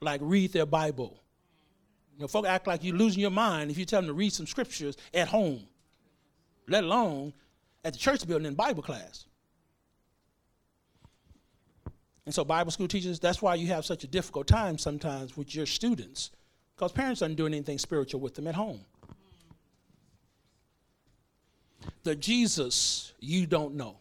like 0.00 0.20
read 0.22 0.52
their 0.52 0.66
Bible. 0.66 1.22
You 2.18 2.26
know, 2.32 2.46
act 2.46 2.66
like 2.66 2.84
you're 2.84 2.96
losing 2.96 3.20
your 3.20 3.30
mind 3.30 3.70
if 3.70 3.78
you 3.78 3.84
tell 3.84 4.00
them 4.00 4.08
to 4.08 4.12
read 4.12 4.32
some 4.32 4.46
scriptures 4.46 4.96
at 5.14 5.28
home, 5.28 5.66
let 6.68 6.84
alone 6.84 7.32
at 7.84 7.94
the 7.94 7.98
church 7.98 8.26
building 8.26 8.46
in 8.46 8.54
Bible 8.54 8.82
class. 8.82 9.26
And 12.24 12.34
so, 12.34 12.44
Bible 12.44 12.70
school 12.70 12.88
teachers, 12.88 13.18
that's 13.18 13.42
why 13.42 13.56
you 13.56 13.66
have 13.68 13.84
such 13.84 14.04
a 14.04 14.06
difficult 14.06 14.46
time 14.46 14.78
sometimes 14.78 15.36
with 15.36 15.54
your 15.54 15.66
students, 15.66 16.30
because 16.76 16.92
parents 16.92 17.20
aren't 17.20 17.36
doing 17.36 17.52
anything 17.52 17.78
spiritual 17.78 18.20
with 18.20 18.34
them 18.34 18.46
at 18.46 18.54
home. 18.54 18.80
The 22.04 22.14
Jesus 22.14 23.12
you 23.18 23.46
don't 23.46 23.74
know. 23.74 23.98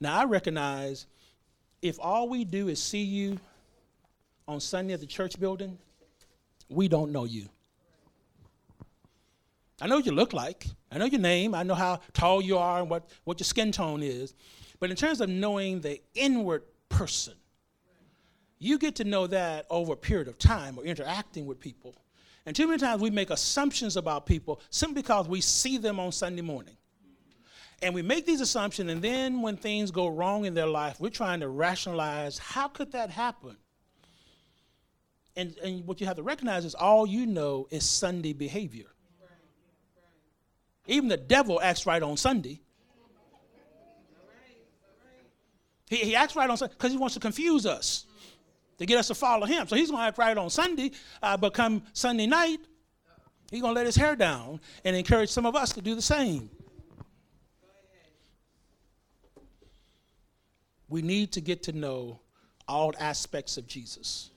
Now, 0.00 0.20
I 0.20 0.24
recognize 0.24 1.06
if 1.82 1.98
all 2.00 2.28
we 2.28 2.44
do 2.44 2.68
is 2.68 2.82
see 2.82 3.02
you 3.02 3.38
on 4.46 4.60
Sunday 4.60 4.94
at 4.94 5.00
the 5.00 5.06
church 5.06 5.38
building, 5.38 5.78
we 6.68 6.88
don't 6.88 7.12
know 7.12 7.24
you. 7.24 7.48
I 9.80 9.86
know 9.86 9.96
what 9.96 10.06
you 10.06 10.12
look 10.12 10.32
like. 10.32 10.66
I 10.90 10.98
know 10.98 11.04
your 11.04 11.20
name. 11.20 11.54
I 11.54 11.62
know 11.62 11.74
how 11.74 12.00
tall 12.12 12.40
you 12.40 12.58
are 12.58 12.80
and 12.80 12.90
what, 12.90 13.08
what 13.24 13.38
your 13.40 13.44
skin 13.44 13.72
tone 13.72 14.02
is. 14.02 14.34
But 14.80 14.90
in 14.90 14.96
terms 14.96 15.20
of 15.20 15.28
knowing 15.28 15.80
the 15.80 16.00
inward 16.14 16.62
person, 16.88 17.34
you 18.58 18.78
get 18.78 18.96
to 18.96 19.04
know 19.04 19.26
that 19.26 19.66
over 19.70 19.92
a 19.92 19.96
period 19.96 20.28
of 20.28 20.38
time 20.38 20.78
or 20.78 20.84
interacting 20.84 21.46
with 21.46 21.60
people. 21.60 21.94
And 22.46 22.56
too 22.56 22.66
many 22.66 22.78
times 22.78 23.02
we 23.02 23.10
make 23.10 23.30
assumptions 23.30 23.96
about 23.96 24.26
people 24.26 24.60
simply 24.70 25.02
because 25.02 25.28
we 25.28 25.40
see 25.40 25.76
them 25.78 26.00
on 26.00 26.12
Sunday 26.12 26.42
morning. 26.42 26.76
And 27.80 27.94
we 27.94 28.02
make 28.02 28.26
these 28.26 28.40
assumptions, 28.40 28.90
and 28.90 29.00
then 29.00 29.40
when 29.40 29.56
things 29.56 29.92
go 29.92 30.08
wrong 30.08 30.46
in 30.46 30.54
their 30.54 30.66
life, 30.66 30.98
we're 30.98 31.10
trying 31.10 31.38
to 31.40 31.48
rationalize 31.48 32.36
how 32.36 32.66
could 32.66 32.90
that 32.92 33.08
happen? 33.08 33.56
And, 35.36 35.56
and 35.58 35.86
what 35.86 36.00
you 36.00 36.06
have 36.08 36.16
to 36.16 36.24
recognize 36.24 36.64
is 36.64 36.74
all 36.74 37.06
you 37.06 37.24
know 37.24 37.68
is 37.70 37.88
Sunday 37.88 38.32
behavior. 38.32 38.86
Even 40.88 41.08
the 41.08 41.16
devil 41.16 41.60
acts 41.60 41.86
right 41.86 42.02
on 42.02 42.16
Sunday. 42.16 42.60
He, 45.88 45.96
he 45.96 46.16
acts 46.16 46.34
right 46.34 46.50
on 46.50 46.56
Sunday 46.56 46.74
because 46.74 46.90
he 46.90 46.98
wants 46.98 47.14
to 47.14 47.20
confuse 47.20 47.64
us 47.64 48.06
to 48.78 48.86
get 48.86 48.98
us 48.98 49.08
to 49.08 49.14
follow 49.14 49.46
him. 49.46 49.66
So 49.68 49.76
he's 49.76 49.90
going 49.90 50.02
to 50.02 50.06
act 50.06 50.18
right 50.18 50.36
on 50.36 50.50
Sunday, 50.50 50.92
uh, 51.22 51.36
but 51.36 51.52
come 51.52 51.82
Sunday 51.92 52.26
night, 52.26 52.58
he's 53.50 53.60
going 53.60 53.74
to 53.74 53.78
let 53.78 53.86
his 53.86 53.96
hair 53.96 54.16
down 54.16 54.60
and 54.84 54.96
encourage 54.96 55.30
some 55.30 55.46
of 55.46 55.54
us 55.54 55.72
to 55.74 55.82
do 55.82 55.94
the 55.94 56.02
same. 56.02 56.48
We 60.88 61.02
need 61.02 61.32
to 61.32 61.40
get 61.40 61.64
to 61.64 61.72
know 61.72 62.20
all 62.66 62.94
aspects 62.98 63.58
of 63.58 63.66
Jesus 63.66 64.30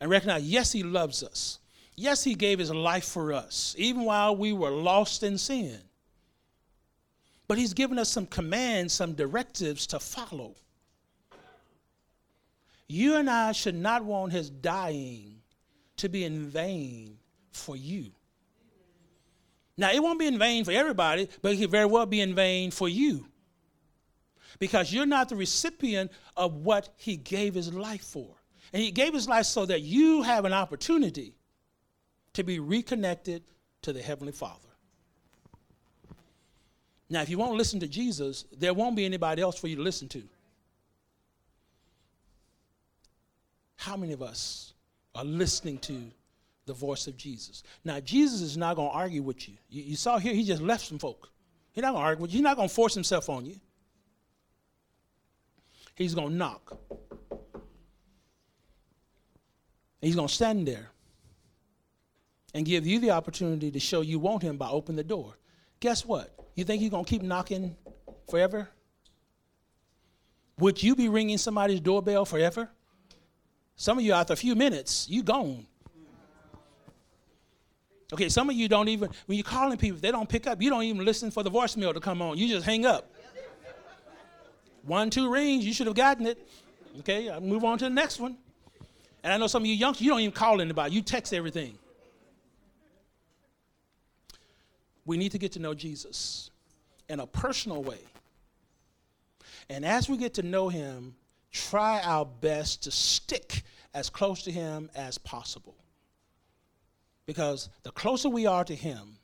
and 0.00 0.10
recognize 0.10 0.44
yes, 0.44 0.72
he 0.72 0.82
loves 0.82 1.22
us. 1.22 1.58
Yes, 1.94 2.24
he 2.24 2.34
gave 2.34 2.58
his 2.58 2.70
life 2.70 3.04
for 3.04 3.32
us, 3.32 3.74
even 3.76 4.04
while 4.04 4.34
we 4.34 4.54
were 4.54 4.70
lost 4.70 5.22
in 5.22 5.36
sin. 5.36 5.78
But 7.50 7.58
he's 7.58 7.74
given 7.74 7.98
us 7.98 8.08
some 8.08 8.26
commands, 8.26 8.92
some 8.92 9.14
directives 9.14 9.84
to 9.88 9.98
follow. 9.98 10.54
You 12.86 13.16
and 13.16 13.28
I 13.28 13.50
should 13.50 13.74
not 13.74 14.04
want 14.04 14.30
his 14.30 14.50
dying 14.50 15.42
to 15.96 16.08
be 16.08 16.22
in 16.22 16.46
vain 16.46 17.18
for 17.50 17.74
you. 17.74 18.12
Now, 19.76 19.90
it 19.90 20.00
won't 20.00 20.20
be 20.20 20.28
in 20.28 20.38
vain 20.38 20.64
for 20.64 20.70
everybody, 20.70 21.28
but 21.42 21.50
it 21.50 21.56
could 21.56 21.72
very 21.72 21.86
well 21.86 22.06
be 22.06 22.20
in 22.20 22.36
vain 22.36 22.70
for 22.70 22.88
you. 22.88 23.26
Because 24.60 24.92
you're 24.92 25.04
not 25.04 25.28
the 25.28 25.34
recipient 25.34 26.12
of 26.36 26.54
what 26.54 26.90
he 26.98 27.16
gave 27.16 27.54
his 27.54 27.74
life 27.74 28.04
for. 28.04 28.36
And 28.72 28.80
he 28.80 28.92
gave 28.92 29.12
his 29.12 29.28
life 29.28 29.46
so 29.46 29.66
that 29.66 29.80
you 29.80 30.22
have 30.22 30.44
an 30.44 30.52
opportunity 30.52 31.34
to 32.34 32.44
be 32.44 32.60
reconnected 32.60 33.42
to 33.82 33.92
the 33.92 34.02
Heavenly 34.02 34.30
Father. 34.30 34.69
Now, 37.10 37.22
if 37.22 37.28
you 37.28 37.38
won't 37.38 37.58
listen 37.58 37.80
to 37.80 37.88
Jesus, 37.88 38.44
there 38.56 38.72
won't 38.72 38.94
be 38.94 39.04
anybody 39.04 39.42
else 39.42 39.58
for 39.58 39.66
you 39.66 39.74
to 39.76 39.82
listen 39.82 40.08
to. 40.08 40.22
How 43.74 43.96
many 43.96 44.12
of 44.12 44.22
us 44.22 44.74
are 45.16 45.24
listening 45.24 45.78
to 45.78 46.00
the 46.66 46.72
voice 46.72 47.08
of 47.08 47.16
Jesus? 47.16 47.64
Now, 47.84 47.98
Jesus 47.98 48.40
is 48.40 48.56
not 48.56 48.76
going 48.76 48.90
to 48.90 48.94
argue 48.94 49.22
with 49.22 49.48
you. 49.48 49.56
you. 49.68 49.82
You 49.82 49.96
saw 49.96 50.18
here, 50.18 50.32
he 50.32 50.44
just 50.44 50.62
left 50.62 50.86
some 50.86 51.00
folk. 51.00 51.30
He's 51.72 51.82
not 51.82 51.92
going 51.92 52.02
to 52.02 52.06
argue 52.06 52.22
with 52.22 52.30
you. 52.30 52.38
He's 52.38 52.44
not 52.44 52.56
going 52.56 52.68
to 52.68 52.74
force 52.74 52.94
himself 52.94 53.28
on 53.28 53.44
you. 53.44 53.56
He's 55.96 56.14
going 56.14 56.28
to 56.28 56.34
knock. 56.34 56.78
He's 60.00 60.14
going 60.14 60.28
to 60.28 60.34
stand 60.34 60.68
there 60.68 60.90
and 62.54 62.64
give 62.64 62.86
you 62.86 63.00
the 63.00 63.10
opportunity 63.10 63.70
to 63.72 63.80
show 63.80 64.00
you 64.00 64.20
want 64.20 64.42
him 64.42 64.56
by 64.56 64.68
opening 64.68 64.96
the 64.96 65.04
door. 65.04 65.34
Guess 65.80 66.06
what? 66.06 66.39
You 66.54 66.64
think 66.64 66.80
he's 66.82 66.90
going 66.90 67.04
to 67.04 67.10
keep 67.10 67.22
knocking 67.22 67.76
forever? 68.28 68.68
Would 70.58 70.82
you 70.82 70.94
be 70.94 71.08
ringing 71.08 71.38
somebody's 71.38 71.80
doorbell 71.80 72.24
forever? 72.24 72.68
Some 73.76 73.98
of 73.98 74.04
you, 74.04 74.12
after 74.12 74.34
a 74.34 74.36
few 74.36 74.54
minutes, 74.54 75.08
you 75.08 75.22
gone. 75.22 75.66
Okay, 78.12 78.28
some 78.28 78.50
of 78.50 78.56
you 78.56 78.68
don't 78.68 78.88
even, 78.88 79.08
when 79.26 79.38
you're 79.38 79.44
calling 79.44 79.78
people, 79.78 80.00
they 80.00 80.10
don't 80.10 80.28
pick 80.28 80.46
up. 80.46 80.60
You 80.60 80.68
don't 80.68 80.82
even 80.82 81.04
listen 81.04 81.30
for 81.30 81.42
the 81.42 81.50
voicemail 81.50 81.94
to 81.94 82.00
come 82.00 82.20
on. 82.20 82.36
You 82.36 82.48
just 82.48 82.66
hang 82.66 82.84
up. 82.84 83.10
One, 84.82 85.10
two 85.10 85.30
rings, 85.30 85.64
you 85.64 85.72
should 85.72 85.86
have 85.86 85.96
gotten 85.96 86.26
it. 86.26 86.46
Okay, 87.00 87.28
I'll 87.28 87.40
move 87.40 87.64
on 87.64 87.78
to 87.78 87.84
the 87.84 87.90
next 87.90 88.18
one. 88.18 88.36
And 89.22 89.32
I 89.32 89.36
know 89.36 89.46
some 89.46 89.62
of 89.62 89.66
you 89.66 89.74
youngsters, 89.74 90.04
you 90.04 90.10
don't 90.10 90.20
even 90.20 90.32
call 90.32 90.60
anybody, 90.60 90.94
you 90.94 91.02
text 91.02 91.32
everything. 91.32 91.78
We 95.10 95.16
need 95.16 95.32
to 95.32 95.38
get 95.38 95.50
to 95.54 95.58
know 95.58 95.74
Jesus 95.74 96.52
in 97.08 97.18
a 97.18 97.26
personal 97.26 97.82
way. 97.82 97.98
And 99.68 99.84
as 99.84 100.08
we 100.08 100.16
get 100.16 100.34
to 100.34 100.44
know 100.44 100.68
him, 100.68 101.16
try 101.50 102.00
our 102.04 102.24
best 102.24 102.84
to 102.84 102.92
stick 102.92 103.64
as 103.92 104.08
close 104.08 104.44
to 104.44 104.52
Him 104.52 104.88
as 104.94 105.18
possible. 105.18 105.74
Because 107.26 107.70
the 107.82 107.90
closer 107.90 108.28
we 108.28 108.46
are 108.46 108.62
to 108.62 108.72
Him, 108.72 109.16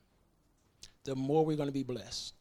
the 1.05 1.14
more 1.14 1.47
we're 1.47 1.57
going 1.57 1.68
to 1.68 1.72
be 1.72 1.84
blessed. 1.84 2.34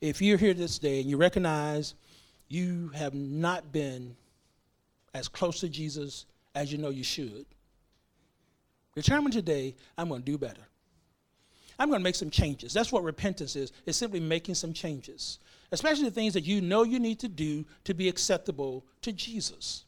If 0.00 0.22
you're 0.22 0.38
here 0.38 0.54
this 0.54 0.78
day 0.78 1.02
and 1.02 1.10
you 1.10 1.18
recognize 1.18 1.94
you 2.48 2.88
have 2.94 3.12
not 3.12 3.72
been 3.72 4.16
as 5.12 5.28
close 5.28 5.60
to 5.60 5.68
Jesus 5.68 6.24
as 6.54 6.72
you 6.72 6.78
know 6.78 6.88
you 6.88 7.04
should, 7.04 7.44
determine 8.94 9.32
today, 9.32 9.74
I'm 9.98 10.08
going 10.08 10.22
to 10.22 10.30
do 10.30 10.38
better. 10.38 10.62
I'm 11.78 11.88
going 11.88 12.00
to 12.00 12.04
make 12.04 12.14
some 12.14 12.30
changes. 12.30 12.72
That's 12.72 12.92
what 12.92 13.02
repentance 13.02 13.56
is. 13.56 13.72
It's 13.84 13.98
simply 13.98 14.20
making 14.20 14.54
some 14.54 14.72
changes 14.72 15.38
especially 15.74 16.04
the 16.04 16.10
things 16.10 16.34
that 16.34 16.44
you 16.44 16.60
know 16.60 16.84
you 16.84 17.00
need 17.00 17.18
to 17.18 17.28
do 17.28 17.64
to 17.82 17.94
be 17.94 18.08
acceptable 18.08 18.86
to 19.02 19.12
Jesus. 19.12 19.84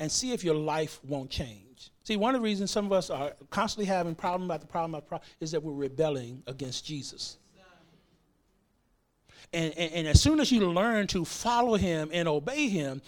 And 0.00 0.10
see 0.10 0.32
if 0.32 0.44
your 0.44 0.54
life 0.54 1.00
won't 1.04 1.28
change. 1.28 1.90
See, 2.04 2.16
one 2.16 2.34
of 2.34 2.40
the 2.40 2.44
reasons 2.44 2.70
some 2.70 2.86
of 2.86 2.92
us 2.92 3.10
are 3.10 3.32
constantly 3.50 3.86
having 3.86 4.14
problem 4.14 4.48
after 4.50 4.66
problem 4.66 4.94
after 4.94 5.08
problem 5.08 5.28
is 5.40 5.50
that 5.50 5.62
we're 5.62 5.72
rebelling 5.72 6.42
against 6.46 6.86
Jesus. 6.86 7.36
And, 9.52 9.76
and, 9.76 9.92
and 9.92 10.06
as 10.06 10.20
soon 10.20 10.40
as 10.40 10.52
you 10.52 10.70
learn 10.70 11.06
to 11.08 11.24
follow 11.24 11.74
him 11.74 12.10
and 12.12 12.28
obey 12.28 12.68
him, 12.68 13.02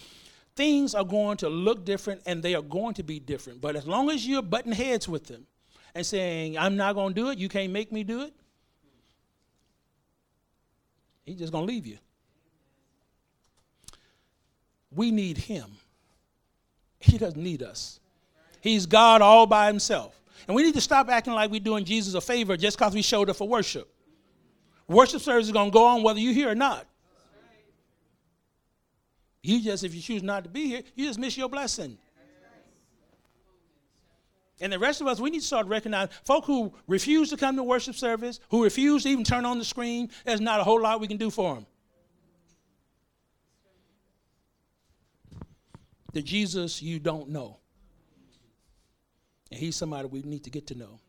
things 0.56 0.94
are 0.94 1.04
going 1.04 1.36
to 1.38 1.48
look 1.48 1.84
different 1.84 2.22
and 2.26 2.42
they 2.42 2.54
are 2.54 2.62
going 2.62 2.94
to 2.94 3.02
be 3.02 3.18
different. 3.20 3.60
But 3.60 3.76
as 3.76 3.86
long 3.86 4.10
as 4.10 4.26
you're 4.26 4.42
butting 4.42 4.72
heads 4.72 5.08
with 5.08 5.26
them 5.26 5.46
and 5.94 6.04
saying, 6.04 6.58
I'm 6.58 6.76
not 6.76 6.94
going 6.94 7.14
to 7.14 7.20
do 7.20 7.30
it, 7.30 7.38
you 7.38 7.48
can't 7.48 7.72
make 7.72 7.92
me 7.92 8.04
do 8.04 8.22
it, 8.22 8.34
He's 11.30 11.38
just 11.38 11.52
going 11.52 11.64
to 11.64 11.72
leave 11.72 11.86
you. 11.86 11.98
We 14.90 15.12
need 15.12 15.38
him. 15.38 15.70
He 16.98 17.18
doesn't 17.18 17.40
need 17.40 17.62
us. 17.62 18.00
He's 18.60 18.84
God 18.86 19.22
all 19.22 19.46
by 19.46 19.68
himself. 19.68 20.20
And 20.48 20.56
we 20.56 20.64
need 20.64 20.74
to 20.74 20.80
stop 20.80 21.08
acting 21.08 21.32
like 21.32 21.50
we're 21.50 21.60
doing 21.60 21.84
Jesus 21.84 22.14
a 22.14 22.20
favor 22.20 22.56
just 22.56 22.76
because 22.76 22.94
we 22.94 23.02
showed 23.02 23.30
up 23.30 23.36
for 23.36 23.46
worship. 23.46 23.88
Worship 24.88 25.20
service 25.20 25.46
is 25.46 25.52
going 25.52 25.70
to 25.70 25.72
go 25.72 25.86
on 25.86 26.02
whether 26.02 26.18
you're 26.18 26.34
here 26.34 26.50
or 26.50 26.56
not. 26.56 26.86
You 29.42 29.62
just, 29.62 29.84
if 29.84 29.94
you 29.94 30.02
choose 30.02 30.22
not 30.22 30.44
to 30.44 30.50
be 30.50 30.66
here, 30.66 30.82
you 30.94 31.06
just 31.06 31.18
miss 31.18 31.36
your 31.36 31.48
blessing. 31.48 31.98
And 34.60 34.70
the 34.70 34.78
rest 34.78 35.00
of 35.00 35.06
us, 35.06 35.18
we 35.18 35.30
need 35.30 35.40
to 35.40 35.46
start 35.46 35.66
recognizing 35.66 36.14
folk 36.22 36.44
who 36.44 36.74
refuse 36.86 37.30
to 37.30 37.38
come 37.38 37.56
to 37.56 37.62
worship 37.62 37.94
service, 37.94 38.40
who 38.50 38.62
refuse 38.62 39.04
to 39.04 39.08
even 39.08 39.24
turn 39.24 39.46
on 39.46 39.58
the 39.58 39.64
screen, 39.64 40.10
there's 40.26 40.40
not 40.40 40.60
a 40.60 40.64
whole 40.64 40.80
lot 40.80 41.00
we 41.00 41.08
can 41.08 41.16
do 41.16 41.30
for 41.30 41.54
them. 41.54 41.66
The 46.12 46.20
Jesus 46.20 46.82
you 46.82 46.98
don't 46.98 47.30
know. 47.30 47.58
And 49.50 49.58
he's 49.58 49.76
somebody 49.76 50.08
we 50.08 50.22
need 50.22 50.44
to 50.44 50.50
get 50.50 50.66
to 50.68 50.74
know. 50.74 51.00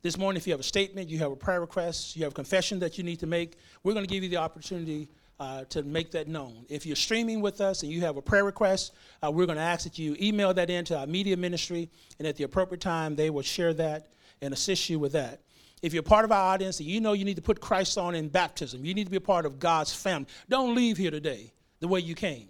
This 0.00 0.16
morning, 0.16 0.38
if 0.38 0.46
you 0.46 0.52
have 0.52 0.60
a 0.60 0.64
statement, 0.64 1.10
you 1.10 1.18
have 1.18 1.32
a 1.32 1.36
prayer 1.36 1.60
request, 1.60 2.16
you 2.16 2.22
have 2.22 2.32
a 2.32 2.34
confession 2.34 2.78
that 2.78 2.96
you 2.96 3.04
need 3.04 3.20
to 3.20 3.26
make, 3.26 3.56
we're 3.82 3.92
going 3.92 4.06
to 4.06 4.10
give 4.10 4.22
you 4.22 4.30
the 4.30 4.36
opportunity 4.36 5.08
uh, 5.40 5.64
to 5.64 5.82
make 5.82 6.10
that 6.12 6.28
known. 6.28 6.64
If 6.68 6.84
you're 6.84 6.96
streaming 6.96 7.40
with 7.40 7.60
us 7.60 7.82
and 7.82 7.92
you 7.92 8.00
have 8.02 8.16
a 8.16 8.22
prayer 8.22 8.44
request, 8.44 8.92
uh, 9.22 9.30
we're 9.30 9.46
going 9.46 9.58
to 9.58 9.62
ask 9.62 9.84
that 9.84 9.98
you 9.98 10.16
email 10.20 10.52
that 10.54 10.70
into 10.70 10.98
our 10.98 11.06
media 11.06 11.36
ministry, 11.36 11.88
and 12.18 12.26
at 12.26 12.36
the 12.36 12.44
appropriate 12.44 12.80
time, 12.80 13.14
they 13.14 13.30
will 13.30 13.42
share 13.42 13.72
that 13.74 14.08
and 14.42 14.52
assist 14.52 14.88
you 14.90 14.98
with 14.98 15.12
that. 15.12 15.40
If 15.80 15.94
you're 15.94 16.02
part 16.02 16.24
of 16.24 16.32
our 16.32 16.54
audience 16.54 16.80
and 16.80 16.88
you 16.88 17.00
know 17.00 17.12
you 17.12 17.24
need 17.24 17.36
to 17.36 17.42
put 17.42 17.60
Christ 17.60 17.98
on 17.98 18.14
in 18.14 18.28
baptism, 18.28 18.84
you 18.84 18.94
need 18.94 19.04
to 19.04 19.10
be 19.10 19.16
a 19.16 19.20
part 19.20 19.46
of 19.46 19.60
God's 19.60 19.94
family, 19.94 20.26
don't 20.48 20.74
leave 20.74 20.96
here 20.96 21.10
today 21.10 21.52
the 21.80 21.86
way 21.86 22.00
you 22.00 22.14
came. 22.14 22.48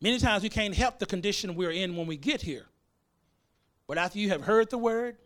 Many 0.00 0.18
times 0.18 0.42
we 0.42 0.48
can't 0.48 0.74
help 0.74 0.98
the 0.98 1.06
condition 1.06 1.54
we're 1.54 1.70
in 1.70 1.96
when 1.96 2.06
we 2.06 2.16
get 2.16 2.40
here. 2.40 2.66
But 3.86 3.98
after 3.98 4.18
you 4.18 4.30
have 4.30 4.42
heard 4.42 4.70
the 4.70 4.78
word, 4.78 5.16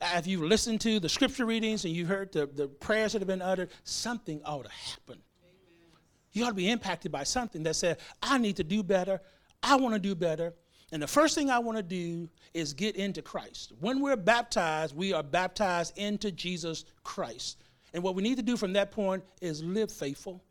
if 0.00 0.26
you've 0.26 0.42
listened 0.42 0.80
to 0.82 1.00
the 1.00 1.08
scripture 1.08 1.44
readings 1.44 1.84
and 1.84 1.94
you've 1.94 2.08
heard 2.08 2.32
the, 2.32 2.46
the 2.46 2.68
prayers 2.68 3.12
that 3.12 3.20
have 3.20 3.28
been 3.28 3.42
uttered, 3.42 3.70
something 3.84 4.40
ought 4.44 4.64
to 4.64 4.70
happen. 4.70 5.18
Amen. 5.42 6.00
You 6.32 6.44
ought 6.44 6.50
to 6.50 6.54
be 6.54 6.70
impacted 6.70 7.10
by 7.10 7.24
something 7.24 7.62
that 7.64 7.74
said, 7.74 7.98
I 8.22 8.38
need 8.38 8.56
to 8.56 8.64
do 8.64 8.82
better. 8.82 9.20
I 9.62 9.76
want 9.76 9.94
to 9.94 10.00
do 10.00 10.14
better. 10.14 10.54
And 10.92 11.02
the 11.02 11.06
first 11.06 11.34
thing 11.34 11.50
I 11.50 11.58
want 11.58 11.76
to 11.76 11.82
do 11.82 12.28
is 12.54 12.72
get 12.72 12.96
into 12.96 13.20
Christ. 13.20 13.72
When 13.80 14.00
we're 14.00 14.16
baptized, 14.16 14.96
we 14.96 15.12
are 15.12 15.22
baptized 15.22 15.98
into 15.98 16.30
Jesus 16.32 16.84
Christ. 17.02 17.58
And 17.92 18.02
what 18.02 18.14
we 18.14 18.22
need 18.22 18.36
to 18.36 18.42
do 18.42 18.56
from 18.56 18.72
that 18.74 18.90
point 18.90 19.24
is 19.40 19.62
live 19.62 19.90
faithful, 19.90 20.42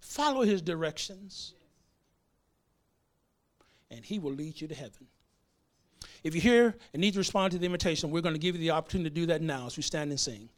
follow 0.00 0.42
his 0.42 0.62
directions, 0.62 1.54
and 3.90 4.04
he 4.04 4.18
will 4.18 4.32
lead 4.32 4.60
you 4.60 4.68
to 4.68 4.74
heaven. 4.74 5.06
If 6.22 6.34
you're 6.34 6.42
here 6.42 6.74
and 6.92 7.00
need 7.00 7.12
to 7.12 7.18
respond 7.18 7.52
to 7.52 7.58
the 7.58 7.66
invitation, 7.66 8.10
we're 8.10 8.22
going 8.22 8.34
to 8.34 8.40
give 8.40 8.54
you 8.54 8.60
the 8.60 8.70
opportunity 8.70 9.10
to 9.10 9.14
do 9.14 9.26
that 9.26 9.42
now 9.42 9.66
as 9.66 9.76
we 9.76 9.82
stand 9.82 10.10
and 10.10 10.20
sing. 10.20 10.48